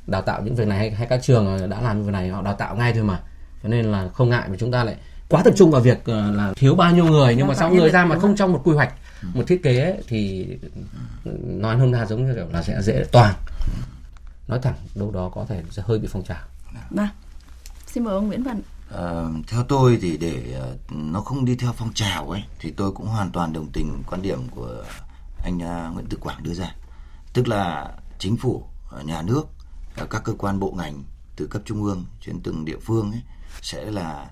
đào 0.08 0.22
tạo 0.22 0.42
những 0.44 0.56
việc 0.56 0.68
này 0.68 0.78
hay, 0.78 0.92
hay 0.92 1.08
các 1.08 1.20
trường 1.24 1.70
đã 1.70 1.82
làm 1.82 2.04
việc 2.04 2.12
này 2.12 2.30
họ 2.30 2.42
đào 2.42 2.54
tạo 2.54 2.76
ngay 2.76 2.94
thôi 2.94 3.04
mà. 3.04 3.20
Cho 3.64 3.70
nên 3.70 3.86
là 3.86 4.08
không 4.08 4.30
ngại 4.30 4.50
mà 4.50 4.56
chúng 4.60 4.72
ta 4.72 4.84
lại 4.84 4.96
quá 5.30 5.42
tập 5.44 5.54
trung 5.58 5.72
vào 5.72 5.82
việc 5.82 6.06
ờ, 6.06 6.32
là 6.32 6.54
thiếu 6.56 6.76
bao 6.76 6.96
nhiêu 6.96 7.06
người. 7.06 7.36
Nhưng 7.36 7.48
mà 7.48 7.56
sao 7.56 7.72
người 7.72 7.90
ra 7.90 8.06
mà 8.06 8.20
không 8.20 8.36
trong 8.36 8.54
một 8.54 8.62
quy 8.64 8.74
hoạch 8.74 8.94
một 9.34 9.44
thiết 9.48 9.64
kế 9.64 9.80
ấy, 9.80 9.98
thì 10.08 10.48
nói 11.44 11.78
hôm 11.78 11.92
nay 11.92 12.06
giống 12.10 12.26
như 12.26 12.34
kiểu 12.36 12.48
là 12.54 12.64
sẽ 12.64 12.82
dễ 12.82 13.06
toàn 13.12 13.34
nói 14.52 14.60
thẳng 14.64 14.76
đâu 14.96 15.12
đó 15.12 15.32
có 15.36 15.46
thể 15.50 15.64
sẽ 15.70 15.84
hơi 15.86 16.00
bị 16.00 16.08
phong 16.12 16.24
trào. 16.24 16.44
Vâng. 16.90 17.08
Xin 17.88 18.04
mời 18.04 18.14
ông 18.14 18.28
Nguyễn 18.28 18.44
Văn. 18.44 18.62
À, 18.96 19.26
theo 19.48 19.64
tôi 19.64 20.00
thì 20.02 20.18
để 20.18 20.62
uh, 20.74 20.92
nó 20.92 21.22
không 21.22 21.46
đi 21.46 21.56
theo 21.56 21.74
phong 21.78 21.94
trào 21.94 22.30
ấy 22.30 22.44
thì 22.60 22.72
tôi 22.72 22.92
cũng 22.92 23.08
hoàn 23.08 23.32
toàn 23.32 23.54
đồng 23.54 23.70
tình 23.74 24.04
quan 24.08 24.22
điểm 24.22 24.40
của 24.50 24.84
anh 25.44 25.58
uh, 25.58 25.94
Nguyễn 25.94 26.06
Tự 26.10 26.18
Quảng 26.18 26.44
đưa 26.44 26.54
ra. 26.54 26.76
Tức 27.34 27.48
là 27.48 27.92
chính 28.20 28.38
phủ, 28.38 28.64
nhà 29.04 29.22
nước, 29.22 29.44
các 30.10 30.24
cơ 30.24 30.34
quan 30.38 30.60
bộ 30.60 30.72
ngành 30.78 31.04
từ 31.36 31.48
cấp 31.48 31.62
trung 31.66 31.84
ương 31.84 32.06
trên 32.26 32.40
từng 32.44 32.66
địa 32.66 32.78
phương 32.86 33.12
ấy 33.12 33.22
sẽ 33.62 33.92
là 33.92 34.30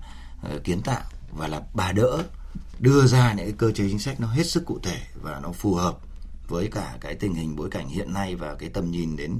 kiến 0.64 0.82
tạo 0.82 1.02
và 1.32 1.48
là 1.48 1.62
bà 1.74 1.92
đỡ 1.92 2.22
đưa 2.78 3.06
ra 3.06 3.32
những 3.32 3.56
cơ 3.56 3.72
chế 3.72 3.88
chính 3.88 3.98
sách 3.98 4.20
nó 4.20 4.26
hết 4.26 4.46
sức 4.46 4.64
cụ 4.66 4.78
thể 4.82 5.00
và 5.22 5.40
nó 5.42 5.52
phù 5.52 5.74
hợp 5.74 5.98
với 6.50 6.68
cả 6.68 6.96
cái 7.00 7.14
tình 7.14 7.34
hình 7.34 7.56
bối 7.56 7.70
cảnh 7.70 7.88
hiện 7.88 8.12
nay 8.12 8.34
và 8.34 8.54
cái 8.54 8.68
tầm 8.68 8.90
nhìn 8.90 9.16
đến 9.16 9.38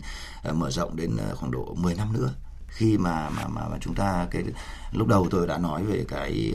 uh, 0.49 0.55
mở 0.55 0.71
rộng 0.71 0.97
đến 0.97 1.17
uh, 1.31 1.39
khoảng 1.39 1.51
độ 1.51 1.75
10 1.79 1.95
năm 1.95 2.13
nữa. 2.13 2.35
Khi 2.69 2.99
mà 2.99 3.31
mà 3.31 3.49
mà, 3.49 3.69
mà 3.69 3.77
chúng 3.81 3.95
ta 3.95 4.27
cái 4.31 4.45
lúc 4.93 5.09
đầu 5.09 5.29
tôi 5.31 5.47
đã 5.47 5.59
nói 5.59 5.85
về 5.85 6.05
cái 6.09 6.55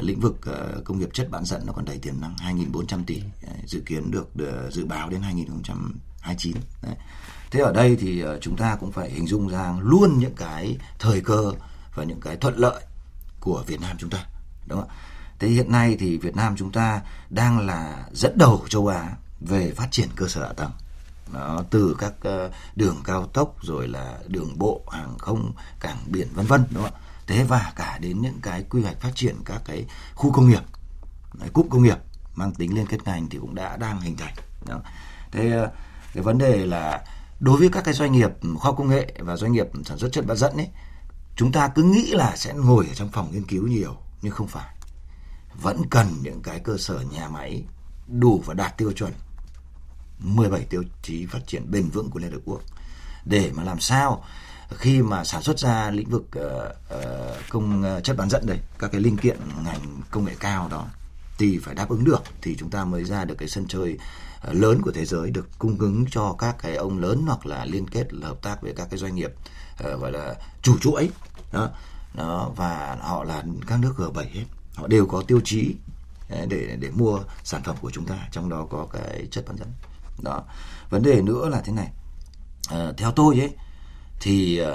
lĩnh 0.00 0.20
vực 0.20 0.36
uh, 0.50 0.84
công 0.84 0.98
nghiệp 0.98 1.08
chất 1.12 1.30
bán 1.30 1.44
dẫn 1.44 1.66
nó 1.66 1.72
còn 1.72 1.84
đầy 1.84 1.98
tiềm 1.98 2.20
năng 2.20 2.34
2.400 2.34 3.04
tỷ 3.06 3.16
uh, 3.16 3.68
dự 3.68 3.80
kiến 3.86 4.10
được 4.10 4.28
uh, 4.42 4.72
dự 4.72 4.86
báo 4.86 5.10
đến 5.10 5.20
2029 5.22 6.56
Đấy. 6.82 6.94
thế 7.50 7.60
ở 7.60 7.72
đây 7.72 7.96
thì 7.96 8.24
uh, 8.24 8.28
chúng 8.40 8.56
ta 8.56 8.76
cũng 8.80 8.92
phải 8.92 9.10
hình 9.10 9.26
dung 9.26 9.48
ra 9.48 9.74
luôn 9.80 10.18
những 10.18 10.34
cái 10.34 10.78
thời 10.98 11.20
cơ 11.20 11.52
và 11.94 12.04
những 12.04 12.20
cái 12.20 12.36
thuận 12.36 12.56
lợi 12.56 12.82
của 13.40 13.64
Việt 13.66 13.80
Nam 13.80 13.96
chúng 13.98 14.10
ta 14.10 14.26
đúng 14.66 14.80
không 14.80 14.88
ạ? 14.88 14.94
Thế 15.38 15.48
hiện 15.48 15.72
nay 15.72 15.96
thì 16.00 16.16
Việt 16.16 16.36
Nam 16.36 16.56
chúng 16.56 16.72
ta 16.72 17.02
đang 17.30 17.66
là 17.66 18.06
dẫn 18.12 18.38
đầu 18.38 18.64
châu 18.68 18.86
Á 18.86 19.16
về 19.40 19.72
phát 19.76 19.88
triển 19.90 20.08
cơ 20.16 20.28
sở 20.28 20.46
hạ 20.46 20.52
tầng. 20.52 20.70
Nó 21.32 21.62
từ 21.70 21.96
các 21.98 22.12
ờ, 22.20 22.50
đường 22.76 22.96
cao 23.04 23.26
tốc 23.26 23.56
rồi 23.62 23.88
là 23.88 24.18
đường 24.26 24.58
bộ, 24.58 24.82
hàng 24.92 25.18
không, 25.18 25.52
cảng 25.80 25.98
biển, 26.06 26.28
vân 26.34 26.46
vân, 26.46 26.64
đúng 26.70 26.82
không 26.82 26.92
ạ? 26.94 27.00
Thế 27.26 27.44
và 27.44 27.72
cả 27.76 27.98
đến 28.00 28.20
những 28.22 28.40
cái 28.42 28.64
quy 28.70 28.82
hoạch 28.82 29.00
phát 29.00 29.12
triển 29.14 29.36
các 29.44 29.62
cái 29.64 29.84
khu 30.14 30.32
công 30.32 30.48
nghiệp. 30.48 30.62
Cụm 31.52 31.68
công 31.68 31.82
nghiệp 31.82 31.98
mang 32.34 32.54
tính 32.54 32.74
liên 32.74 32.86
kết 32.86 33.04
ngành 33.04 33.28
thì 33.28 33.38
cũng 33.38 33.54
đã 33.54 33.76
đang 33.76 34.00
hình 34.00 34.16
thành. 34.16 34.34
Đó. 34.66 34.80
thế 35.32 35.50
ờ, 35.50 35.70
cái 36.14 36.22
vấn 36.22 36.38
đề 36.38 36.66
là 36.66 37.04
đối 37.40 37.58
với 37.58 37.68
các 37.68 37.84
cái 37.84 37.94
doanh 37.94 38.12
nghiệp 38.12 38.30
khoa 38.58 38.72
công 38.72 38.88
nghệ 38.88 39.14
và 39.18 39.36
doanh 39.36 39.52
nghiệp 39.52 39.66
sản 39.84 39.98
xuất 39.98 40.12
chất 40.12 40.26
bán 40.26 40.36
dẫn 40.36 40.56
ấy, 40.56 40.68
chúng 41.36 41.52
ta 41.52 41.68
cứ 41.68 41.82
nghĩ 41.82 42.10
là 42.12 42.36
sẽ 42.36 42.54
ngồi 42.54 42.86
ở 42.88 42.94
trong 42.94 43.08
phòng 43.12 43.30
nghiên 43.32 43.44
cứu 43.44 43.66
nhiều, 43.66 43.96
nhưng 44.22 44.32
không 44.32 44.48
phải. 44.48 44.74
Vẫn 45.62 45.82
cần 45.90 46.06
những 46.22 46.42
cái 46.42 46.60
cơ 46.60 46.76
sở 46.78 47.00
nhà 47.00 47.28
máy 47.28 47.64
đủ 48.08 48.42
và 48.46 48.54
đạt 48.54 48.78
tiêu 48.78 48.92
chuẩn. 48.92 49.12
17 50.18 50.64
tiêu 50.64 50.82
chí 51.02 51.26
phát 51.26 51.46
triển 51.46 51.70
bền 51.70 51.88
vững 51.88 52.10
của 52.10 52.18
Liên 52.18 52.32
Hợp 52.32 52.40
Quốc. 52.44 52.60
Để 53.24 53.50
mà 53.54 53.62
làm 53.62 53.80
sao 53.80 54.24
khi 54.70 55.02
mà 55.02 55.24
sản 55.24 55.42
xuất 55.42 55.58
ra 55.58 55.90
lĩnh 55.90 56.10
vực 56.10 56.24
uh, 56.38 56.44
uh, 56.94 57.36
công 57.50 57.84
uh, 57.96 58.04
chất 58.04 58.16
bán 58.16 58.30
dẫn 58.30 58.46
đây 58.46 58.58
các 58.78 58.92
cái 58.92 59.00
linh 59.00 59.16
kiện 59.16 59.38
ngành 59.64 60.00
công 60.10 60.24
nghệ 60.24 60.34
cao 60.40 60.68
đó 60.70 60.86
thì 61.38 61.58
phải 61.58 61.74
đáp 61.74 61.88
ứng 61.88 62.04
được 62.04 62.22
thì 62.42 62.56
chúng 62.58 62.70
ta 62.70 62.84
mới 62.84 63.04
ra 63.04 63.24
được 63.24 63.34
cái 63.38 63.48
sân 63.48 63.66
chơi 63.68 63.98
uh, 64.48 64.54
lớn 64.54 64.82
của 64.82 64.92
thế 64.92 65.04
giới 65.04 65.30
được 65.30 65.48
cung 65.58 65.78
ứng 65.78 66.04
cho 66.10 66.36
các 66.38 66.56
cái 66.58 66.76
ông 66.76 66.98
lớn 66.98 67.24
hoặc 67.26 67.46
là 67.46 67.64
liên 67.64 67.88
kết 67.88 68.14
là 68.14 68.28
hợp 68.28 68.42
tác 68.42 68.62
với 68.62 68.72
các 68.76 68.88
cái 68.90 68.98
doanh 68.98 69.14
nghiệp 69.14 69.32
uh, 69.84 70.00
gọi 70.00 70.12
là 70.12 70.34
chủ 70.62 70.78
chuỗi 70.78 71.10
đó. 71.52 71.70
Đó 72.14 72.52
và 72.56 72.96
họ 73.00 73.24
là 73.24 73.42
các 73.66 73.80
nước 73.80 73.94
G7 73.96 74.24
hết. 74.32 74.44
Họ 74.74 74.86
đều 74.86 75.06
có 75.06 75.22
tiêu 75.22 75.40
chí 75.44 75.74
để 76.48 76.76
để 76.80 76.90
mua 76.90 77.20
sản 77.44 77.62
phẩm 77.62 77.76
của 77.80 77.90
chúng 77.90 78.04
ta 78.04 78.28
trong 78.32 78.48
đó 78.48 78.66
có 78.70 78.86
cái 78.92 79.28
chất 79.30 79.44
bán 79.48 79.56
dẫn 79.56 79.68
đó. 80.22 80.42
Vấn 80.90 81.02
đề 81.02 81.22
nữa 81.22 81.48
là 81.48 81.60
thế 81.60 81.72
này. 81.72 81.92
À, 82.70 82.92
theo 82.96 83.12
tôi 83.12 83.40
ấy 83.40 83.50
thì 84.20 84.58
à, 84.58 84.70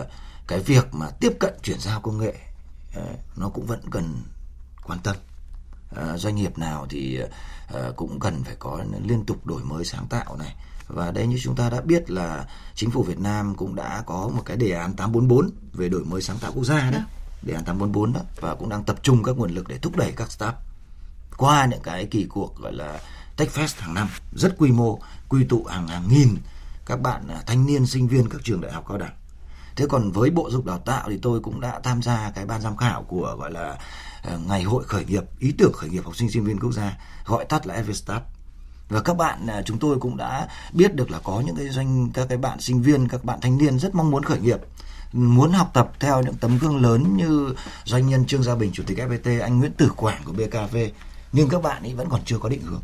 cái 0.47 0.59
việc 0.59 0.93
mà 0.93 1.09
tiếp 1.19 1.31
cận 1.39 1.53
chuyển 1.63 1.79
giao 1.79 2.01
công 2.01 2.17
nghệ 2.17 2.33
à, 2.95 3.03
nó 3.35 3.49
cũng 3.49 3.65
vẫn 3.65 3.81
cần 3.91 4.23
quan 4.83 4.99
tâm. 5.03 5.15
À, 5.95 6.17
doanh 6.17 6.35
nghiệp 6.35 6.57
nào 6.57 6.87
thì 6.89 7.19
à, 7.73 7.81
cũng 7.95 8.19
cần 8.19 8.43
phải 8.43 8.55
có 8.59 8.83
liên 9.05 9.25
tục 9.25 9.45
đổi 9.45 9.63
mới 9.63 9.85
sáng 9.85 10.07
tạo 10.07 10.37
này. 10.37 10.55
Và 10.87 11.11
đây 11.11 11.27
như 11.27 11.37
chúng 11.43 11.55
ta 11.55 11.69
đã 11.69 11.81
biết 11.81 12.09
là 12.09 12.45
chính 12.75 12.91
phủ 12.91 13.03
Việt 13.03 13.19
Nam 13.19 13.55
cũng 13.55 13.75
đã 13.75 14.03
có 14.05 14.29
một 14.35 14.41
cái 14.45 14.57
đề 14.57 14.71
án 14.71 14.93
844 14.93 15.49
về 15.73 15.89
đổi 15.89 16.05
mới 16.05 16.21
sáng 16.21 16.37
tạo 16.37 16.51
quốc 16.55 16.63
gia 16.63 16.91
đấy. 16.91 17.01
Đề 17.41 17.53
án 17.53 17.63
844 17.65 18.13
đó 18.13 18.21
và 18.41 18.55
cũng 18.55 18.69
đang 18.69 18.83
tập 18.83 18.95
trung 19.03 19.23
các 19.23 19.37
nguồn 19.37 19.51
lực 19.51 19.67
để 19.67 19.77
thúc 19.77 19.95
đẩy 19.95 20.11
các 20.11 20.31
startup 20.31 20.55
qua 21.37 21.65
những 21.65 21.81
cái 21.83 22.05
kỳ 22.05 22.25
cuộc 22.29 22.55
gọi 22.57 22.73
là 22.73 22.99
TechFest 23.37 23.81
hàng 23.81 23.93
năm, 23.93 24.09
rất 24.33 24.55
quy 24.57 24.71
mô, 24.71 24.99
quy 25.29 25.43
tụ 25.43 25.63
hàng 25.63 25.87
hàng 25.87 26.07
nghìn 26.09 26.37
các 26.85 27.01
bạn 27.01 27.27
à, 27.27 27.43
thanh 27.45 27.65
niên, 27.65 27.85
sinh 27.85 28.07
viên 28.07 28.29
các 28.29 28.41
trường 28.43 28.61
đại 28.61 28.71
học 28.71 28.85
cao 28.87 28.97
đẳng. 28.97 29.13
Thế 29.75 29.85
còn 29.89 30.11
với 30.11 30.29
bộ 30.29 30.49
dục 30.51 30.65
đào 30.65 30.77
tạo 30.77 31.09
thì 31.09 31.19
tôi 31.21 31.39
cũng 31.39 31.61
đã 31.61 31.79
tham 31.83 32.01
gia 32.01 32.31
cái 32.35 32.45
ban 32.45 32.61
giám 32.61 32.77
khảo 32.77 33.03
của, 33.03 33.35
gọi 33.39 33.51
là 33.51 33.77
à, 34.23 34.37
ngày 34.47 34.63
hội 34.63 34.83
khởi 34.83 35.05
nghiệp, 35.05 35.23
ý 35.39 35.51
tưởng 35.57 35.73
khởi 35.73 35.89
nghiệp 35.89 36.05
học 36.05 36.15
sinh 36.15 36.31
sinh 36.31 36.43
viên 36.43 36.59
quốc 36.59 36.71
gia, 36.71 36.97
gọi 37.25 37.45
tắt 37.45 37.67
là 37.67 37.73
Everstart. 37.73 38.23
Và 38.89 39.01
các 39.01 39.17
bạn 39.17 39.47
à, 39.47 39.61
chúng 39.65 39.79
tôi 39.79 39.99
cũng 39.99 40.17
đã 40.17 40.47
biết 40.73 40.95
được 40.95 41.11
là 41.11 41.19
có 41.23 41.43
những 41.45 41.55
cái 41.55 41.69
doanh, 41.69 42.09
các 42.13 42.25
cái 42.29 42.37
bạn 42.37 42.61
sinh 42.61 42.81
viên, 42.81 43.07
các 43.07 43.23
bạn 43.23 43.39
thanh 43.41 43.57
niên 43.57 43.79
rất 43.79 43.95
mong 43.95 44.11
muốn 44.11 44.23
khởi 44.23 44.39
nghiệp, 44.39 44.59
muốn 45.13 45.51
học 45.51 45.71
tập 45.73 45.91
theo 45.99 46.21
những 46.21 46.35
tấm 46.35 46.57
gương 46.57 46.81
lớn 46.81 47.17
như 47.17 47.55
doanh 47.83 48.09
nhân 48.09 48.25
Trương 48.25 48.43
Gia 48.43 48.55
Bình, 48.55 48.71
chủ 48.73 48.83
tịch 48.87 48.97
FPT 48.97 49.41
anh 49.41 49.59
Nguyễn 49.59 49.73
Tử 49.73 49.89
Quảng 49.95 50.21
của 50.25 50.33
BKV 50.33 50.77
nhưng 51.33 51.49
các 51.49 51.61
bạn 51.61 51.83
ấy 51.83 51.93
vẫn 51.93 52.09
còn 52.09 52.21
chưa 52.25 52.37
có 52.37 52.49
định 52.49 52.61
hướng 52.61 52.81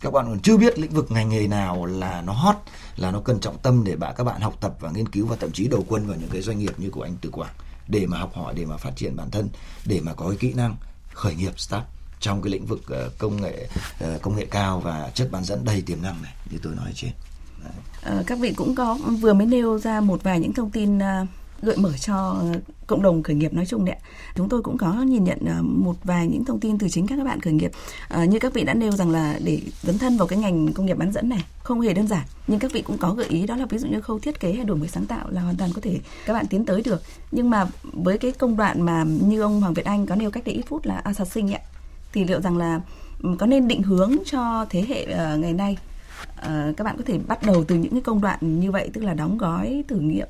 các 0.00 0.12
bạn 0.12 0.26
còn 0.26 0.40
chưa 0.40 0.56
biết 0.56 0.78
lĩnh 0.78 0.92
vực 0.92 1.10
ngành 1.10 1.28
nghề 1.28 1.46
nào 1.46 1.86
là 1.86 2.22
nó 2.22 2.32
hot, 2.32 2.56
là 2.96 3.10
nó 3.10 3.20
cần 3.20 3.40
trọng 3.40 3.58
tâm 3.58 3.84
để 3.84 3.96
bạn, 3.96 4.14
các 4.16 4.24
bạn 4.24 4.40
học 4.40 4.56
tập 4.60 4.74
và 4.80 4.90
nghiên 4.90 5.08
cứu 5.08 5.26
và 5.26 5.36
thậm 5.36 5.52
chí 5.52 5.68
đầu 5.68 5.84
quân 5.88 6.06
vào 6.06 6.16
những 6.16 6.30
cái 6.32 6.42
doanh 6.42 6.58
nghiệp 6.58 6.72
như 6.76 6.90
của 6.90 7.02
anh 7.02 7.16
từ 7.20 7.30
Quảng 7.30 7.54
để 7.88 8.06
mà 8.06 8.18
học 8.18 8.34
hỏi, 8.34 8.54
để 8.56 8.66
mà 8.66 8.76
phát 8.76 8.96
triển 8.96 9.16
bản 9.16 9.30
thân, 9.30 9.48
để 9.84 10.00
mà 10.00 10.12
có 10.12 10.28
cái 10.28 10.36
kỹ 10.36 10.52
năng 10.52 10.76
khởi 11.12 11.34
nghiệp, 11.34 11.60
start 11.60 11.84
trong 12.20 12.42
cái 12.42 12.52
lĩnh 12.52 12.66
vực 12.66 12.80
ờ, 12.88 13.10
công 13.18 13.42
nghệ 13.42 13.68
ờ, 14.00 14.18
công 14.22 14.36
nghệ 14.36 14.46
cao 14.50 14.80
và 14.80 15.10
chất 15.14 15.28
bán 15.30 15.44
dẫn 15.44 15.64
đầy 15.64 15.82
tiềm 15.82 16.02
năng 16.02 16.22
này 16.22 16.32
như 16.50 16.58
tôi 16.62 16.74
nói 16.74 16.92
trên. 16.94 17.10
Ờ, 18.02 18.24
các 18.26 18.38
vị 18.38 18.52
cũng 18.56 18.74
có, 18.74 18.94
vừa 18.94 19.32
mới 19.32 19.46
nêu 19.46 19.78
ra 19.78 20.00
một 20.00 20.22
vài 20.22 20.40
những 20.40 20.52
thông 20.52 20.70
tin 20.70 20.98
gợi 21.62 21.76
mở 21.76 21.92
cho 22.00 22.42
cộng 22.86 23.02
đồng 23.02 23.22
khởi 23.22 23.36
nghiệp 23.36 23.54
nói 23.54 23.66
chung 23.66 23.84
đấy 23.84 23.96
Chúng 24.38 24.48
tôi 24.48 24.62
cũng 24.62 24.78
có 24.78 24.92
nhìn 24.92 25.24
nhận 25.24 25.38
à, 25.46 25.58
một 25.62 25.94
vài 26.04 26.26
những 26.26 26.44
thông 26.44 26.60
tin 26.60 26.78
từ 26.78 26.88
chính 26.88 27.06
các 27.06 27.24
bạn 27.24 27.40
khởi 27.40 27.52
nghiệp. 27.52 27.70
À, 28.08 28.24
như 28.24 28.38
các 28.38 28.54
vị 28.54 28.64
đã 28.64 28.74
nêu 28.74 28.92
rằng 28.92 29.10
là 29.10 29.38
để 29.44 29.60
dấn 29.82 29.98
thân 29.98 30.16
vào 30.16 30.28
cái 30.28 30.38
ngành 30.38 30.72
công 30.72 30.86
nghiệp 30.86 30.96
bán 30.96 31.12
dẫn 31.12 31.28
này 31.28 31.44
không 31.62 31.80
hề 31.80 31.94
đơn 31.94 32.06
giản. 32.06 32.26
Nhưng 32.46 32.58
các 32.58 32.72
vị 32.72 32.82
cũng 32.82 32.98
có 32.98 33.14
gợi 33.14 33.26
ý 33.28 33.46
đó 33.46 33.56
là 33.56 33.66
ví 33.66 33.78
dụ 33.78 33.88
như 33.88 34.00
khâu 34.00 34.18
thiết 34.18 34.40
kế 34.40 34.52
hay 34.52 34.64
đổi 34.64 34.76
mới 34.76 34.88
sáng 34.88 35.06
tạo 35.06 35.30
là 35.30 35.40
hoàn 35.40 35.56
toàn 35.56 35.70
có 35.74 35.80
thể 35.80 36.00
các 36.26 36.32
bạn 36.32 36.46
tiến 36.46 36.64
tới 36.64 36.82
được. 36.82 37.02
Nhưng 37.32 37.50
mà 37.50 37.66
với 37.82 38.18
cái 38.18 38.32
công 38.32 38.56
đoạn 38.56 38.82
mà 38.82 39.04
như 39.04 39.40
ông 39.40 39.60
Hoàng 39.60 39.74
Việt 39.74 39.84
Anh 39.84 40.06
có 40.06 40.14
nêu 40.14 40.30
cách 40.30 40.44
đây 40.44 40.54
ít 40.54 40.64
phút 40.68 40.86
là 40.86 40.94
assassin 41.04 41.46
ấy, 41.46 41.60
thì 42.12 42.24
liệu 42.24 42.40
rằng 42.40 42.56
là 42.56 42.80
ừ, 43.22 43.36
có 43.38 43.46
nên 43.46 43.68
định 43.68 43.82
hướng 43.82 44.16
cho 44.24 44.66
thế 44.70 44.84
hệ 44.88 45.02
uh, 45.02 45.40
ngày 45.40 45.52
nay 45.52 45.76
uh, 46.38 46.76
các 46.76 46.84
bạn 46.84 46.96
có 46.96 47.02
thể 47.06 47.18
bắt 47.18 47.38
đầu 47.46 47.64
từ 47.64 47.74
những 47.74 47.92
cái 47.92 48.00
công 48.00 48.20
đoạn 48.20 48.60
như 48.60 48.70
vậy 48.70 48.90
tức 48.92 49.04
là 49.04 49.14
đóng 49.14 49.38
gói 49.38 49.84
thử 49.88 49.98
nghiệm 49.98 50.28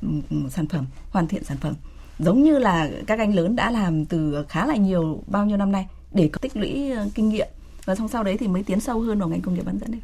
sản 0.50 0.66
phẩm 0.66 0.86
hoàn 1.10 1.28
thiện 1.28 1.44
sản 1.44 1.56
phẩm. 1.60 1.74
Giống 2.18 2.42
như 2.42 2.58
là 2.58 2.90
các 3.06 3.18
anh 3.18 3.34
lớn 3.34 3.56
đã 3.56 3.70
làm 3.70 4.04
từ 4.04 4.44
khá 4.48 4.66
là 4.66 4.76
nhiều 4.76 5.22
bao 5.26 5.46
nhiêu 5.46 5.56
năm 5.56 5.72
nay 5.72 5.86
để 6.12 6.28
có 6.32 6.38
tích 6.38 6.56
lũy 6.56 6.90
ờ, 6.90 7.06
kinh 7.14 7.28
nghiệm. 7.28 7.48
Và 7.84 7.94
xong 7.94 8.08
sau 8.08 8.22
đấy 8.22 8.36
thì 8.40 8.48
mới 8.48 8.62
tiến 8.62 8.80
sâu 8.80 9.00
hơn 9.00 9.18
vào 9.18 9.28
ngành 9.28 9.40
công 9.40 9.54
nghiệp 9.54 9.64
bán 9.64 9.78
dẫn 9.78 9.90
đấy 9.90 10.00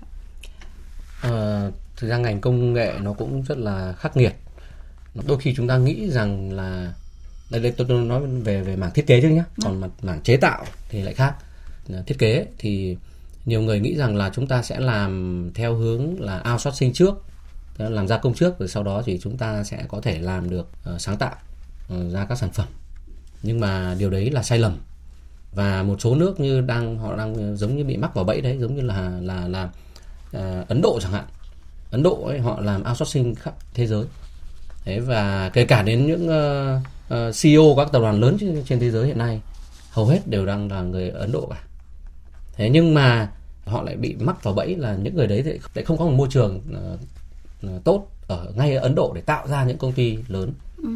à, 1.23 1.71
thực 1.97 2.09
ra 2.09 2.19
ngành 2.19 2.41
công 2.41 2.73
nghệ 2.73 2.93
nó 3.03 3.13
cũng 3.13 3.43
rất 3.43 3.59
là 3.59 3.93
khắc 3.93 4.17
nghiệt. 4.17 4.35
Đôi 5.27 5.39
khi 5.39 5.55
chúng 5.57 5.69
ta 5.69 5.77
nghĩ 5.77 6.11
rằng 6.11 6.53
là 6.53 6.93
đây 7.51 7.63
đây 7.63 7.73
tôi, 7.77 7.87
tôi 7.89 8.05
nói 8.05 8.27
về 8.27 8.63
về 8.63 8.77
mảng 8.77 8.91
thiết 8.95 9.07
kế 9.07 9.21
chứ 9.21 9.29
nhé 9.29 9.45
còn 9.65 9.81
mặt 9.81 9.91
mảng 10.03 10.21
chế 10.23 10.37
tạo 10.37 10.65
thì 10.89 11.03
lại 11.03 11.15
khác. 11.15 11.35
Thiết 12.07 12.19
kế 12.19 12.47
thì 12.59 12.97
nhiều 13.47 13.63
người 13.63 13.81
nghĩ 13.81 13.97
rằng 13.97 14.17
là 14.17 14.31
chúng 14.35 14.47
ta 14.47 14.63
sẽ 14.63 14.81
làm 14.81 15.51
theo 15.55 15.75
hướng 15.75 16.21
là 16.21 16.43
outsourcing 16.53 16.93
trước 16.93 17.15
làm 17.79 18.09
gia 18.09 18.19
công 18.19 18.35
trước 18.35 18.59
rồi 18.59 18.69
sau 18.69 18.83
đó 18.83 19.03
thì 19.05 19.19
chúng 19.23 19.37
ta 19.37 19.65
sẽ 19.65 19.85
có 19.89 20.01
thể 20.01 20.19
làm 20.19 20.51
được 20.51 20.69
uh, 20.95 21.01
sáng 21.01 21.17
tạo 21.17 21.35
uh, 21.95 22.13
ra 22.13 22.25
các 22.25 22.39
sản 22.39 22.51
phẩm. 22.51 22.67
Nhưng 23.43 23.61
mà 23.61 23.97
điều 23.99 24.11
đấy 24.11 24.31
là 24.31 24.43
sai 24.43 24.59
lầm. 24.59 24.77
Và 25.55 25.83
một 25.83 26.01
số 26.01 26.15
nước 26.15 26.41
như 26.41 26.61
đang 26.61 26.99
họ 26.99 27.17
đang 27.17 27.57
giống 27.57 27.77
như 27.77 27.85
bị 27.85 27.97
mắc 27.97 28.15
vào 28.15 28.25
bẫy 28.25 28.41
đấy 28.41 28.59
giống 28.61 28.75
như 28.75 28.83
là 28.83 29.11
là 29.23 29.49
là 29.49 29.65
uh, 30.37 30.69
Ấn 30.69 30.83
Độ 30.83 30.99
chẳng 31.03 31.13
hạn. 31.13 31.25
Ấn 31.91 32.03
Độ 32.03 32.25
ấy 32.27 32.41
họ 32.41 32.61
làm 32.61 32.83
outsourcing 32.89 33.35
khắp 33.35 33.55
thế 33.75 33.87
giới. 33.87 34.05
Đấy 34.85 35.01
và 35.01 35.51
kể 35.53 35.65
cả 35.65 35.83
đến 35.83 36.07
những 36.07 36.29
uh, 36.29 36.83
uh, 37.15 37.35
CEO 37.43 37.75
các 37.77 37.89
tập 37.93 38.01
đoàn 38.01 38.21
lớn 38.21 38.37
trên, 38.41 38.63
trên 38.65 38.81
thế 38.81 38.91
giới 38.91 39.07
hiện 39.07 39.19
nay 39.19 39.41
hầu 39.91 40.07
hết 40.07 40.29
đều 40.29 40.47
đang 40.47 40.73
là 40.73 40.83
người 40.83 41.11
Ấn 41.11 41.33
Độ 41.33 41.47
cả 41.51 41.63
thế 42.57 42.71
nhưng 42.71 42.95
mà 42.95 43.29
họ 43.65 43.83
lại 43.83 43.97
bị 43.97 44.15
mắc 44.19 44.45
vào 44.45 44.55
bẫy 44.55 44.77
là 44.77 44.97
những 45.03 45.17
người 45.17 45.27
đấy 45.27 45.43
thì 45.45 45.59
lại 45.75 45.85
không 45.85 45.99
có 45.99 46.05
một 46.05 46.13
môi 46.13 46.29
trường 46.31 46.61
uh, 47.67 47.85
tốt 47.85 48.07
ở 48.29 48.53
ngay 48.57 48.75
ở 48.75 48.83
Ấn 48.83 48.95
Độ 48.95 49.13
để 49.15 49.21
tạo 49.21 49.49
ra 49.49 49.65
những 49.65 49.79
công 49.79 49.93
ty 49.93 50.19
lớn. 50.29 50.53
Ừ. 50.83 50.89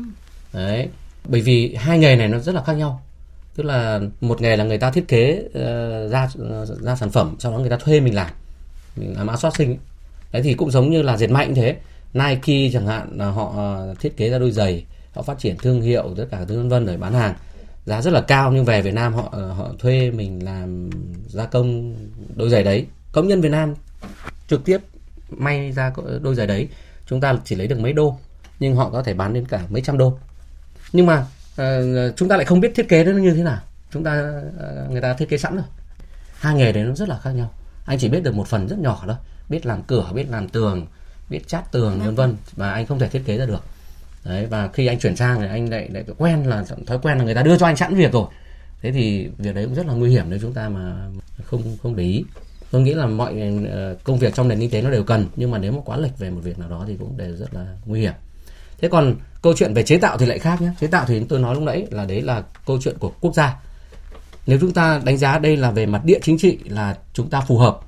đấy 0.53 0.89
bởi 1.25 1.41
vì 1.41 1.75
hai 1.75 1.99
nghề 1.99 2.17
này 2.17 2.29
nó 2.29 2.39
rất 2.39 2.55
là 2.55 2.63
khác 2.65 2.73
nhau. 2.73 3.03
Tức 3.55 3.65
là 3.65 4.01
một 4.21 4.41
nghề 4.41 4.57
là 4.57 4.65
người 4.65 4.79
ta 4.79 4.91
thiết 4.91 5.09
kế 5.09 5.43
uh, 5.47 6.11
ra 6.11 6.29
uh, 6.63 6.69
ra 6.81 6.97
sản 6.97 7.11
phẩm 7.11 7.37
sau 7.39 7.53
đó 7.53 7.59
người 7.59 7.71
ta 7.71 7.77
thuê 7.77 8.01
mình 8.01 8.15
làm 8.15 8.31
mình 8.97 9.15
làm 9.17 9.29
outsourcing. 9.29 9.79
Đấy 10.33 10.43
thì 10.43 10.55
cũng 10.55 10.71
giống 10.71 10.91
như 10.91 11.03
là 11.03 11.17
dệt 11.17 11.31
may 11.31 11.49
thế. 11.55 11.77
Nike 12.15 12.71
chẳng 12.73 12.87
hạn 12.87 13.09
là 13.17 13.31
họ 13.31 13.79
thiết 14.01 14.17
kế 14.17 14.31
ra 14.31 14.39
đôi 14.39 14.51
giày 14.51 14.85
họ 15.19 15.23
phát 15.23 15.39
triển 15.39 15.57
thương 15.57 15.83
hiệu 15.83 16.15
tất 16.17 16.25
cả 16.31 16.45
thứ 16.49 16.57
vân 16.57 16.69
vân 16.69 16.87
để 16.87 16.97
bán 16.97 17.13
hàng 17.13 17.35
giá 17.89 18.03
rất 18.03 18.12
là 18.12 18.20
cao 18.20 18.53
nhưng 18.53 18.64
về 18.64 18.82
Việt 18.82 18.95
Nam 18.95 19.14
họ 19.14 19.28
ờ, 19.32 19.53
họ 19.53 19.70
thuê 19.78 20.11
mình 20.11 20.45
làm 20.45 20.91
gia 21.26 21.47
công 21.47 21.97
đôi 22.34 22.51
giày 22.51 22.62
đấy. 22.62 22.86
Công 23.12 23.28
nhân 23.28 23.41
Việt 23.41 23.49
Nam 23.49 23.74
trực 24.49 24.64
tiếp 24.64 24.78
may 25.30 25.72
ra 25.72 25.93
đôi 26.22 26.34
giày 26.34 26.47
đấy 26.47 26.68
chúng 27.07 27.20
ta 27.20 27.34
chỉ 27.45 27.57
lấy 27.57 27.66
được 27.66 27.80
mấy 27.80 27.93
đô 27.93 28.18
nhưng 28.61 28.76
họ 28.76 28.91
có 28.91 29.03
thể 29.03 29.14
bán 29.14 29.32
đến 29.32 29.47
cả 29.47 29.61
mấy 29.68 29.82
trăm 29.82 29.99
đô. 29.99 30.18
Nhưng 30.93 31.07
mà 31.07 31.26
uh, 31.61 32.16
chúng 32.16 32.28
ta 32.28 32.36
lại 32.36 32.45
không 32.45 32.61
biết 32.61 32.72
thiết 32.74 32.89
kế 32.89 33.05
nó 33.05 33.12
như 33.12 33.34
thế 33.34 33.43
nào. 33.43 33.61
Chúng 33.91 34.05
ta 34.05 34.32
uh, 34.49 34.91
người 34.91 35.01
ta 35.01 35.14
thiết 35.14 35.28
kế 35.28 35.39
sẵn 35.39 35.55
rồi. 35.55 35.64
Hai 36.32 36.55
nghề 36.55 36.72
đấy 36.72 36.84
nó 36.84 36.95
rất 36.95 37.09
là 37.09 37.18
khác 37.18 37.30
nhau. 37.30 37.51
Anh 37.86 37.99
chỉ 37.99 38.09
biết 38.09 38.22
được 38.22 38.34
một 38.34 38.49
phần 38.49 38.68
rất 38.68 38.78
nhỏ 38.78 39.03
thôi. 39.07 39.16
Biết 39.49 39.66
làm 39.66 39.82
cửa 39.82 40.11
biết 40.14 40.26
làm 40.30 40.49
tường 40.49 40.86
biết 41.30 41.49
chát 41.49 41.72
tường 41.72 42.01
vân 42.01 42.14
vân. 42.14 42.36
Và 42.57 42.72
anh 42.72 42.86
không 42.86 42.99
thể 42.99 43.09
thiết 43.09 43.22
kế 43.26 43.39
ra 43.39 43.47
được 43.47 43.64
đấy 44.29 44.47
và 44.47 44.68
khi 44.72 44.87
anh 44.87 44.99
chuyển 44.99 45.16
sang 45.16 45.41
thì 45.41 45.47
anh 45.47 45.70
lại 45.70 45.89
lại 45.93 46.05
quen 46.18 46.43
là 46.45 46.64
thói 46.87 46.99
quen 47.03 47.18
là 47.18 47.24
người 47.24 47.35
ta 47.35 47.43
đưa 47.43 47.59
cho 47.59 47.66
anh 47.66 47.76
sẵn 47.76 47.95
việc 47.95 48.12
rồi. 48.12 48.26
Thế 48.83 48.93
thì 48.93 49.29
việc 49.39 49.55
đấy 49.55 49.64
cũng 49.64 49.74
rất 49.74 49.87
là 49.87 49.93
nguy 49.93 50.11
hiểm 50.11 50.24
nếu 50.29 50.39
chúng 50.43 50.53
ta 50.53 50.68
mà 50.68 51.09
không 51.45 51.62
không 51.83 51.97
để 51.97 52.05
ý. 52.05 52.24
Tôi 52.70 52.83
nghĩ 52.83 52.95
là 52.95 53.07
mọi 53.07 53.35
ờ, 53.70 53.97
công 54.05 54.18
việc 54.18 54.35
trong 54.35 54.49
nền 54.49 54.61
kinh 54.61 54.70
tế 54.70 54.83
nó 54.83 54.91
đều 54.91 55.03
cần 55.03 55.26
nhưng 55.37 55.51
mà 55.51 55.59
nếu 55.59 55.72
mà 55.72 55.79
quá 55.85 55.97
lệch 55.97 56.18
về 56.18 56.31
một 56.31 56.41
việc 56.45 56.59
nào 56.59 56.68
đó 56.68 56.85
thì 56.89 56.97
cũng 56.99 57.16
đều 57.16 57.37
rất 57.37 57.55
là 57.55 57.66
nguy 57.87 58.01
hiểm. 58.01 58.12
Thế 58.79 58.89
còn 58.89 59.14
câu 59.43 59.55
chuyện 59.57 59.74
về 59.74 59.83
chế 59.83 59.99
tạo 59.99 60.18
thì 60.18 60.26
lại 60.26 60.39
khác 60.39 60.62
nhé. 60.62 60.70
Chế 60.81 60.87
tạo 60.87 61.05
thì 61.09 61.24
tôi 61.29 61.39
nói 61.39 61.55
lúc 61.55 61.62
nãy 61.64 61.87
là 61.91 62.05
đấy 62.05 62.22
là 62.22 62.43
câu 62.66 62.79
chuyện 62.81 62.99
của 62.99 63.12
quốc 63.20 63.35
gia. 63.35 63.57
Nếu 64.47 64.59
chúng 64.61 64.72
ta 64.72 65.01
đánh 65.05 65.16
giá 65.16 65.39
đây 65.39 65.57
là 65.57 65.70
về 65.70 65.87
mặt 65.87 66.05
địa 66.05 66.18
chính 66.22 66.39
trị 66.39 66.59
là 66.64 66.97
chúng 67.12 67.31
ta 67.31 67.41
phù 67.41 67.59
hợp 67.59 67.79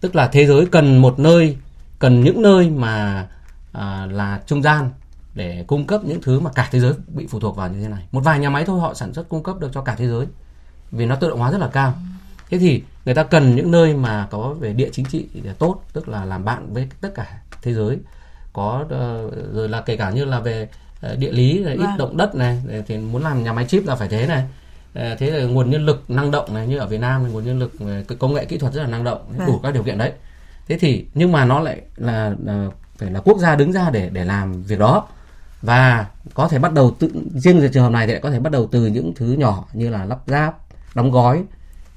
tức 0.00 0.16
là 0.16 0.28
thế 0.28 0.46
giới 0.46 0.66
cần 0.66 0.98
một 0.98 1.18
nơi 1.18 1.56
cần 1.98 2.24
những 2.24 2.42
nơi 2.42 2.70
mà 2.70 3.26
à, 3.72 4.06
là 4.10 4.40
trung 4.46 4.62
gian 4.62 4.90
để 5.38 5.64
cung 5.66 5.86
cấp 5.86 6.00
những 6.04 6.20
thứ 6.22 6.40
mà 6.40 6.50
cả 6.54 6.68
thế 6.70 6.80
giới 6.80 6.92
bị 7.08 7.26
phụ 7.26 7.40
thuộc 7.40 7.56
vào 7.56 7.68
như 7.68 7.82
thế 7.82 7.88
này. 7.88 8.06
Một 8.12 8.20
vài 8.24 8.38
nhà 8.38 8.50
máy 8.50 8.64
thôi 8.64 8.80
họ 8.80 8.94
sản 8.94 9.14
xuất 9.14 9.28
cung 9.28 9.42
cấp 9.42 9.60
được 9.60 9.70
cho 9.72 9.82
cả 9.82 9.94
thế 9.98 10.08
giới 10.08 10.26
vì 10.90 11.06
nó 11.06 11.14
tự 11.14 11.28
động 11.28 11.38
hóa 11.38 11.50
rất 11.50 11.58
là 11.58 11.68
cao. 11.68 11.94
Thế 12.50 12.58
thì 12.58 12.82
người 13.04 13.14
ta 13.14 13.22
cần 13.22 13.56
những 13.56 13.70
nơi 13.70 13.94
mà 13.94 14.28
có 14.30 14.54
về 14.60 14.72
địa 14.72 14.88
chính 14.92 15.04
trị 15.04 15.26
tốt 15.58 15.82
tức 15.92 16.08
là 16.08 16.24
làm 16.24 16.44
bạn 16.44 16.74
với 16.74 16.88
tất 17.00 17.08
cả 17.14 17.40
thế 17.62 17.74
giới. 17.74 17.98
Có 18.52 18.84
ờ, 18.90 19.30
rồi 19.52 19.68
là 19.68 19.80
kể 19.80 19.96
cả 19.96 20.10
như 20.10 20.24
là 20.24 20.40
về 20.40 20.68
ờ, 21.00 21.16
địa 21.16 21.32
lý 21.32 21.64
ít 21.64 21.76
vâng. 21.76 21.98
động 21.98 22.16
đất 22.16 22.34
này 22.34 22.62
thì 22.86 22.98
muốn 22.98 23.22
làm 23.22 23.44
nhà 23.44 23.52
máy 23.52 23.64
chip 23.68 23.86
là 23.86 23.94
phải 23.94 24.08
thế 24.08 24.26
này. 24.26 24.44
Ờ, 24.94 25.16
thế 25.18 25.30
là 25.30 25.46
nguồn 25.46 25.70
nhân 25.70 25.86
lực 25.86 26.10
năng 26.10 26.30
động 26.30 26.54
này 26.54 26.66
như 26.66 26.78
ở 26.78 26.86
Việt 26.86 27.00
Nam 27.00 27.32
nguồn 27.32 27.44
nhân 27.44 27.58
lực 27.58 27.72
công 28.18 28.34
nghệ 28.34 28.44
kỹ 28.44 28.58
thuật 28.58 28.72
rất 28.72 28.82
là 28.82 28.88
năng 28.88 29.04
động 29.04 29.32
đủ 29.38 29.52
vâng. 29.52 29.60
các 29.62 29.74
điều 29.74 29.82
kiện 29.82 29.98
đấy. 29.98 30.12
Thế 30.68 30.78
thì 30.78 31.06
nhưng 31.14 31.32
mà 31.32 31.44
nó 31.44 31.60
lại 31.60 31.80
là, 31.96 32.34
là 32.44 32.68
phải 32.98 33.10
là 33.10 33.20
quốc 33.20 33.38
gia 33.38 33.56
đứng 33.56 33.72
ra 33.72 33.90
để 33.90 34.10
để 34.12 34.24
làm 34.24 34.62
việc 34.62 34.78
đó 34.78 35.08
và 35.62 36.06
có 36.34 36.48
thể 36.48 36.58
bắt 36.58 36.72
đầu 36.72 36.96
tự 36.98 37.10
riêng 37.34 37.60
về 37.60 37.68
trường 37.68 37.82
hợp 37.82 37.90
này 37.90 38.06
thì 38.06 38.12
lại 38.12 38.22
có 38.22 38.30
thể 38.30 38.40
bắt 38.40 38.52
đầu 38.52 38.68
từ 38.72 38.86
những 38.86 39.12
thứ 39.16 39.32
nhỏ 39.32 39.64
như 39.72 39.90
là 39.90 40.04
lắp 40.04 40.18
ráp 40.26 40.58
đóng 40.94 41.10
gói 41.10 41.44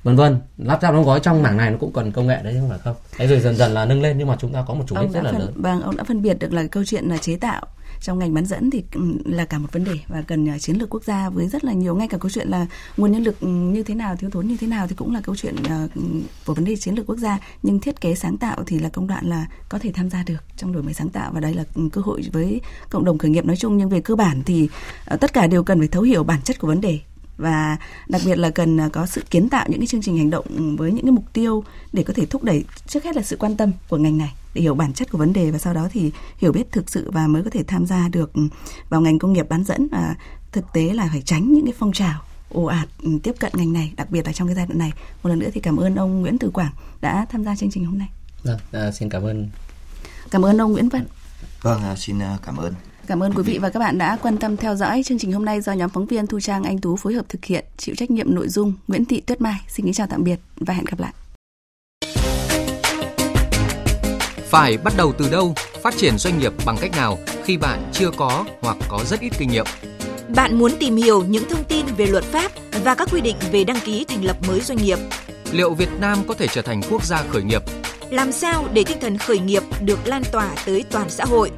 vân 0.04 0.16
vân. 0.16 0.42
Lắp 0.58 0.80
ráp 0.82 0.94
đóng 0.94 1.04
gói 1.04 1.20
trong 1.20 1.44
mảng 1.44 1.58
này 1.58 1.72
nó 1.72 1.78
cũng 1.80 1.94
cần 1.94 2.12
công 2.12 2.28
nghệ 2.28 2.40
đấy 2.44 2.56
không 2.60 2.70
phải 2.70 2.80
không? 2.80 2.96
Thế 3.18 3.28
rồi 3.28 3.40
dần 3.40 3.56
dần 3.56 3.72
là 3.72 3.86
nâng 3.86 4.02
lên 4.02 4.18
nhưng 4.18 4.28
mà 4.28 4.36
chúng 4.40 4.54
ta 4.54 4.64
có 4.68 4.74
một 4.74 4.84
chủ 4.88 4.96
đích 5.02 5.12
rất 5.12 5.24
là 5.24 5.32
phân, 5.32 5.42
lớn. 5.42 5.54
vâng 5.56 5.82
ông 5.82 5.98
đã 5.98 6.04
phân 6.04 6.22
biệt 6.22 6.40
được 6.40 6.54
là 6.54 6.64
câu 6.72 6.84
chuyện 6.86 7.06
là 7.06 7.18
chế 7.18 7.36
tạo 7.36 7.66
trong 8.02 8.20
ngành 8.20 8.34
bán 8.34 8.46
dẫn 8.46 8.70
thì 8.70 8.84
ừ, 8.94 9.02
là 9.26 9.46
cả 9.46 9.60
một 9.60 9.68
vấn 9.72 9.84
đề 9.84 9.94
và 10.08 10.22
cần 10.22 10.50
à, 10.50 10.58
chiến 10.58 10.78
lược 10.78 10.90
quốc 10.90 11.04
gia 11.04 11.30
với 11.30 11.48
rất 11.48 11.64
là 11.64 11.74
nhiều. 11.74 11.96
Ngay 11.96 12.08
cả 12.08 12.18
câu 12.18 12.30
chuyện 12.30 12.48
là 12.48 12.66
nguồn 12.98 13.12
nhân 13.12 13.24
lực 13.24 13.40
ừ, 13.40 13.48
như 13.48 13.84
thế 13.84 13.96
nào, 13.96 14.16
thiếu 14.16 14.30
thốn 14.30 14.48
như 14.48 14.58
thế 14.58 14.68
nào 14.68 14.88
thì 14.88 14.96
cũng 14.96 15.14
là 15.14 15.22
câu 15.22 15.36
chuyện 15.36 15.56
ờ, 15.70 15.88
ừ, 15.96 16.02
của 16.46 16.54
vấn 16.54 16.66
đề 16.66 16.76
chiến 16.76 16.96
lược 16.96 17.06
quốc 17.06 17.18
gia. 17.18 17.38
Nhưng 17.64 17.80
thiết 17.80 18.02
kế 18.02 18.16
sáng 18.16 18.38
tạo 18.38 18.64
thì 18.66 18.80
là 18.80 18.90
công 18.90 19.08
đoạn 19.08 19.26
là 19.26 19.46
có 19.70 19.80
thể 19.80 19.92
tham 19.92 20.10
gia 20.10 20.24
được 20.24 20.44
trong 20.58 20.74
đổi 20.74 20.84
mới 20.84 20.94
sáng 20.94 21.10
tạo 21.10 21.32
và 21.34 21.40
đây 21.40 21.54
là 21.54 21.64
cơ 21.92 22.02
hội 22.02 22.22
với 22.32 22.62
cộng 22.90 23.06
đồng 23.06 23.18
khởi 23.18 23.32
nghiệp 23.32 23.46
nói 23.46 23.56
chung. 23.56 23.78
Nhưng 23.78 23.90
về 23.90 24.02
cơ 24.02 24.16
bản 24.16 24.44
thì 24.46 24.70
ờ, 25.06 25.18
tất 25.18 25.34
cả 25.34 25.48
đều 25.48 25.64
cần 25.64 25.80
phải 25.80 25.88
thấu 25.88 26.04
hiểu 26.04 26.24
bản 26.24 26.42
chất 26.42 26.60
của 26.60 26.68
vấn 26.68 26.82
đề 26.82 27.00
và 27.38 27.78
đặc 28.08 28.22
biệt 28.26 28.38
là 28.38 28.50
cần 28.50 28.80
à, 28.80 28.90
có 28.94 29.06
sự 29.06 29.22
kiến 29.30 29.50
tạo 29.50 29.66
những 29.70 29.80
cái 29.80 29.88
chương 29.88 30.02
trình 30.02 30.18
hành 30.18 30.30
động 30.30 30.76
với 30.78 30.92
những 30.92 31.06
cái 31.06 31.12
mục 31.12 31.34
tiêu 31.34 31.64
để 31.94 32.04
có 32.04 32.14
thể 32.14 32.26
thúc 32.26 32.44
đẩy 32.44 32.64
trước 32.88 33.04
hết 33.04 33.16
là 33.16 33.22
sự 33.22 33.38
quan 33.40 33.58
tâm 33.58 33.72
của 33.90 33.98
ngành 33.98 34.18
này 34.18 34.34
để 34.54 34.62
hiểu 34.62 34.76
bản 34.76 34.94
chất 34.94 35.12
của 35.12 35.18
vấn 35.18 35.34
đề 35.34 35.52
và 35.52 35.58
sau 35.58 35.74
đó 35.74 35.88
thì 35.92 36.12
hiểu 36.38 36.52
biết 36.52 36.72
thực 36.72 36.90
sự 36.90 37.12
và 37.12 37.28
mới 37.28 37.44
có 37.44 37.50
thể 37.50 37.64
tham 37.64 37.86
gia 37.86 38.10
được 38.10 38.32
vào 38.90 39.02
ngành 39.02 39.20
công 39.20 39.34
nghiệp 39.34 39.50
bán 39.50 39.64
dẫn 39.64 39.88
và 39.92 40.16
thực 40.52 40.74
tế 40.74 40.94
là 40.94 41.08
phải 41.12 41.22
tránh 41.22 41.54
những 41.54 41.66
cái 41.66 41.74
phong 41.80 41.94
trào 41.94 42.22
ồ 42.50 42.66
ạt 42.66 42.88
tiếp 43.24 43.36
cận 43.40 43.52
ngành 43.56 43.74
này 43.74 43.94
đặc 43.98 44.12
biệt 44.12 44.26
là 44.26 44.34
trong 44.34 44.48
cái 44.48 44.56
giai 44.56 44.66
đoạn 44.66 44.80
này 44.80 44.92
một 45.24 45.30
lần 45.30 45.40
nữa 45.40 45.50
thì 45.54 45.62
cảm 45.62 45.78
ơn 45.78 45.96
ông 45.96 46.22
Nguyễn 46.22 46.38
Tử 46.38 46.50
Quảng 46.50 46.72
đã 47.02 47.26
tham 47.30 47.44
gia 47.44 47.56
chương 47.56 47.72
trình 47.72 47.86
hôm 47.86 47.98
nay. 47.98 48.10
Vâng, 48.44 48.60
à, 48.72 48.92
xin 48.92 49.10
cảm 49.10 49.24
ơn. 49.24 49.50
Cảm 50.32 50.46
ơn 50.46 50.62
ông 50.62 50.72
Nguyễn 50.72 50.90
Văn. 50.90 51.06
Vâng, 51.62 51.82
à, 51.84 51.96
xin 51.96 52.20
à, 52.20 52.38
cảm 52.46 52.58
ơn. 52.58 52.74
Cảm 53.08 53.24
ơn 53.24 53.34
quý 53.34 53.44
vị 53.44 53.58
và 53.58 53.70
các 53.70 53.80
bạn 53.80 53.98
đã 53.98 54.18
quan 54.22 54.38
tâm 54.38 54.58
theo 54.58 54.76
dõi 54.76 55.04
chương 55.06 55.20
trình 55.20 55.32
hôm 55.32 55.46
nay 55.46 55.62
do 55.62 55.74
nhóm 55.74 55.90
phóng 55.90 56.06
viên 56.06 56.28
Thu 56.28 56.40
Trang 56.40 56.64
Anh 56.64 56.80
Tú 56.80 56.96
phối 56.96 57.14
hợp 57.14 57.26
thực 57.30 57.46
hiện, 57.46 57.66
chịu 57.78 57.96
trách 57.96 58.12
nhiệm 58.12 58.36
nội 58.36 58.50
dung 58.50 58.74
Nguyễn 58.88 59.06
Thị 59.06 59.22
Tuyết 59.22 59.42
Mai. 59.42 59.60
Xin 59.68 59.86
kính 59.86 59.94
chào 59.94 60.08
tạm 60.08 60.24
biệt 60.24 60.40
và 60.56 60.74
hẹn 60.74 60.86
gặp 60.86 61.00
lại. 61.00 61.14
Phải 64.52 64.78
bắt 64.78 64.94
đầu 64.98 65.14
từ 65.18 65.30
đâu, 65.30 65.56
phát 65.84 65.98
triển 65.98 66.18
doanh 66.18 66.40
nghiệp 66.40 66.54
bằng 66.66 66.78
cách 66.82 66.92
nào 66.92 67.18
khi 67.44 67.58
bạn 67.58 67.92
chưa 67.94 68.12
có 68.18 68.46
hoặc 68.62 68.78
có 68.90 69.00
rất 69.06 69.20
ít 69.20 69.30
kinh 69.38 69.50
nghiệm? 69.50 69.66
Bạn 70.36 70.60
muốn 70.60 70.72
tìm 70.80 70.96
hiểu 70.96 71.24
những 71.24 71.50
thông 71.50 71.64
tin 71.64 71.86
về 71.98 72.06
luật 72.06 72.24
pháp 72.24 72.52
và 72.84 72.96
các 72.96 73.10
quy 73.12 73.22
định 73.22 73.36
về 73.52 73.64
đăng 73.64 73.80
ký 73.86 74.06
thành 74.06 74.26
lập 74.26 74.38
mới 74.48 74.60
doanh 74.60 74.78
nghiệp. 74.78 74.98
Liệu 75.52 75.74
Việt 75.74 75.90
Nam 76.00 76.18
có 76.28 76.34
thể 76.34 76.48
trở 76.48 76.62
thành 76.62 76.82
quốc 76.90 77.06
gia 77.06 77.24
khởi 77.24 77.44
nghiệp? 77.44 77.62
Làm 78.10 78.32
sao 78.32 78.66
để 78.74 78.84
tinh 78.84 78.98
thần 79.02 79.18
khởi 79.18 79.40
nghiệp 79.40 79.64
được 79.82 80.00
lan 80.06 80.24
tỏa 80.32 80.50
tới 80.66 80.84
toàn 80.92 81.10
xã 81.10 81.26
hội? 81.26 81.52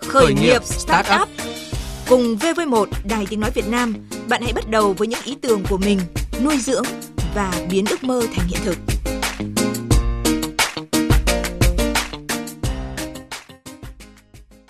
Khởi, 0.00 0.24
Khởi 0.24 0.34
nghiệp 0.34 0.42
nghiệp 0.42 0.64
start. 0.64 1.28
Cùng 2.08 2.36
VV1 2.36 2.86
Đài 3.04 3.26
Tiếng 3.26 3.40
nói 3.40 3.50
Việt 3.54 3.68
Nam, 3.68 3.94
bạn 4.28 4.42
hãy 4.42 4.52
bắt 4.52 4.70
đầu 4.70 4.92
với 4.92 5.08
những 5.08 5.22
ý 5.24 5.36
tưởng 5.40 5.64
của 5.70 5.78
mình, 5.78 6.00
nuôi 6.44 6.56
dưỡng 6.58 6.84
và 7.34 7.52
biến 7.70 7.84
ước 7.90 8.04
mơ 8.04 8.22
thành 8.34 8.46
hiện 8.48 8.60
thực. 8.64 8.76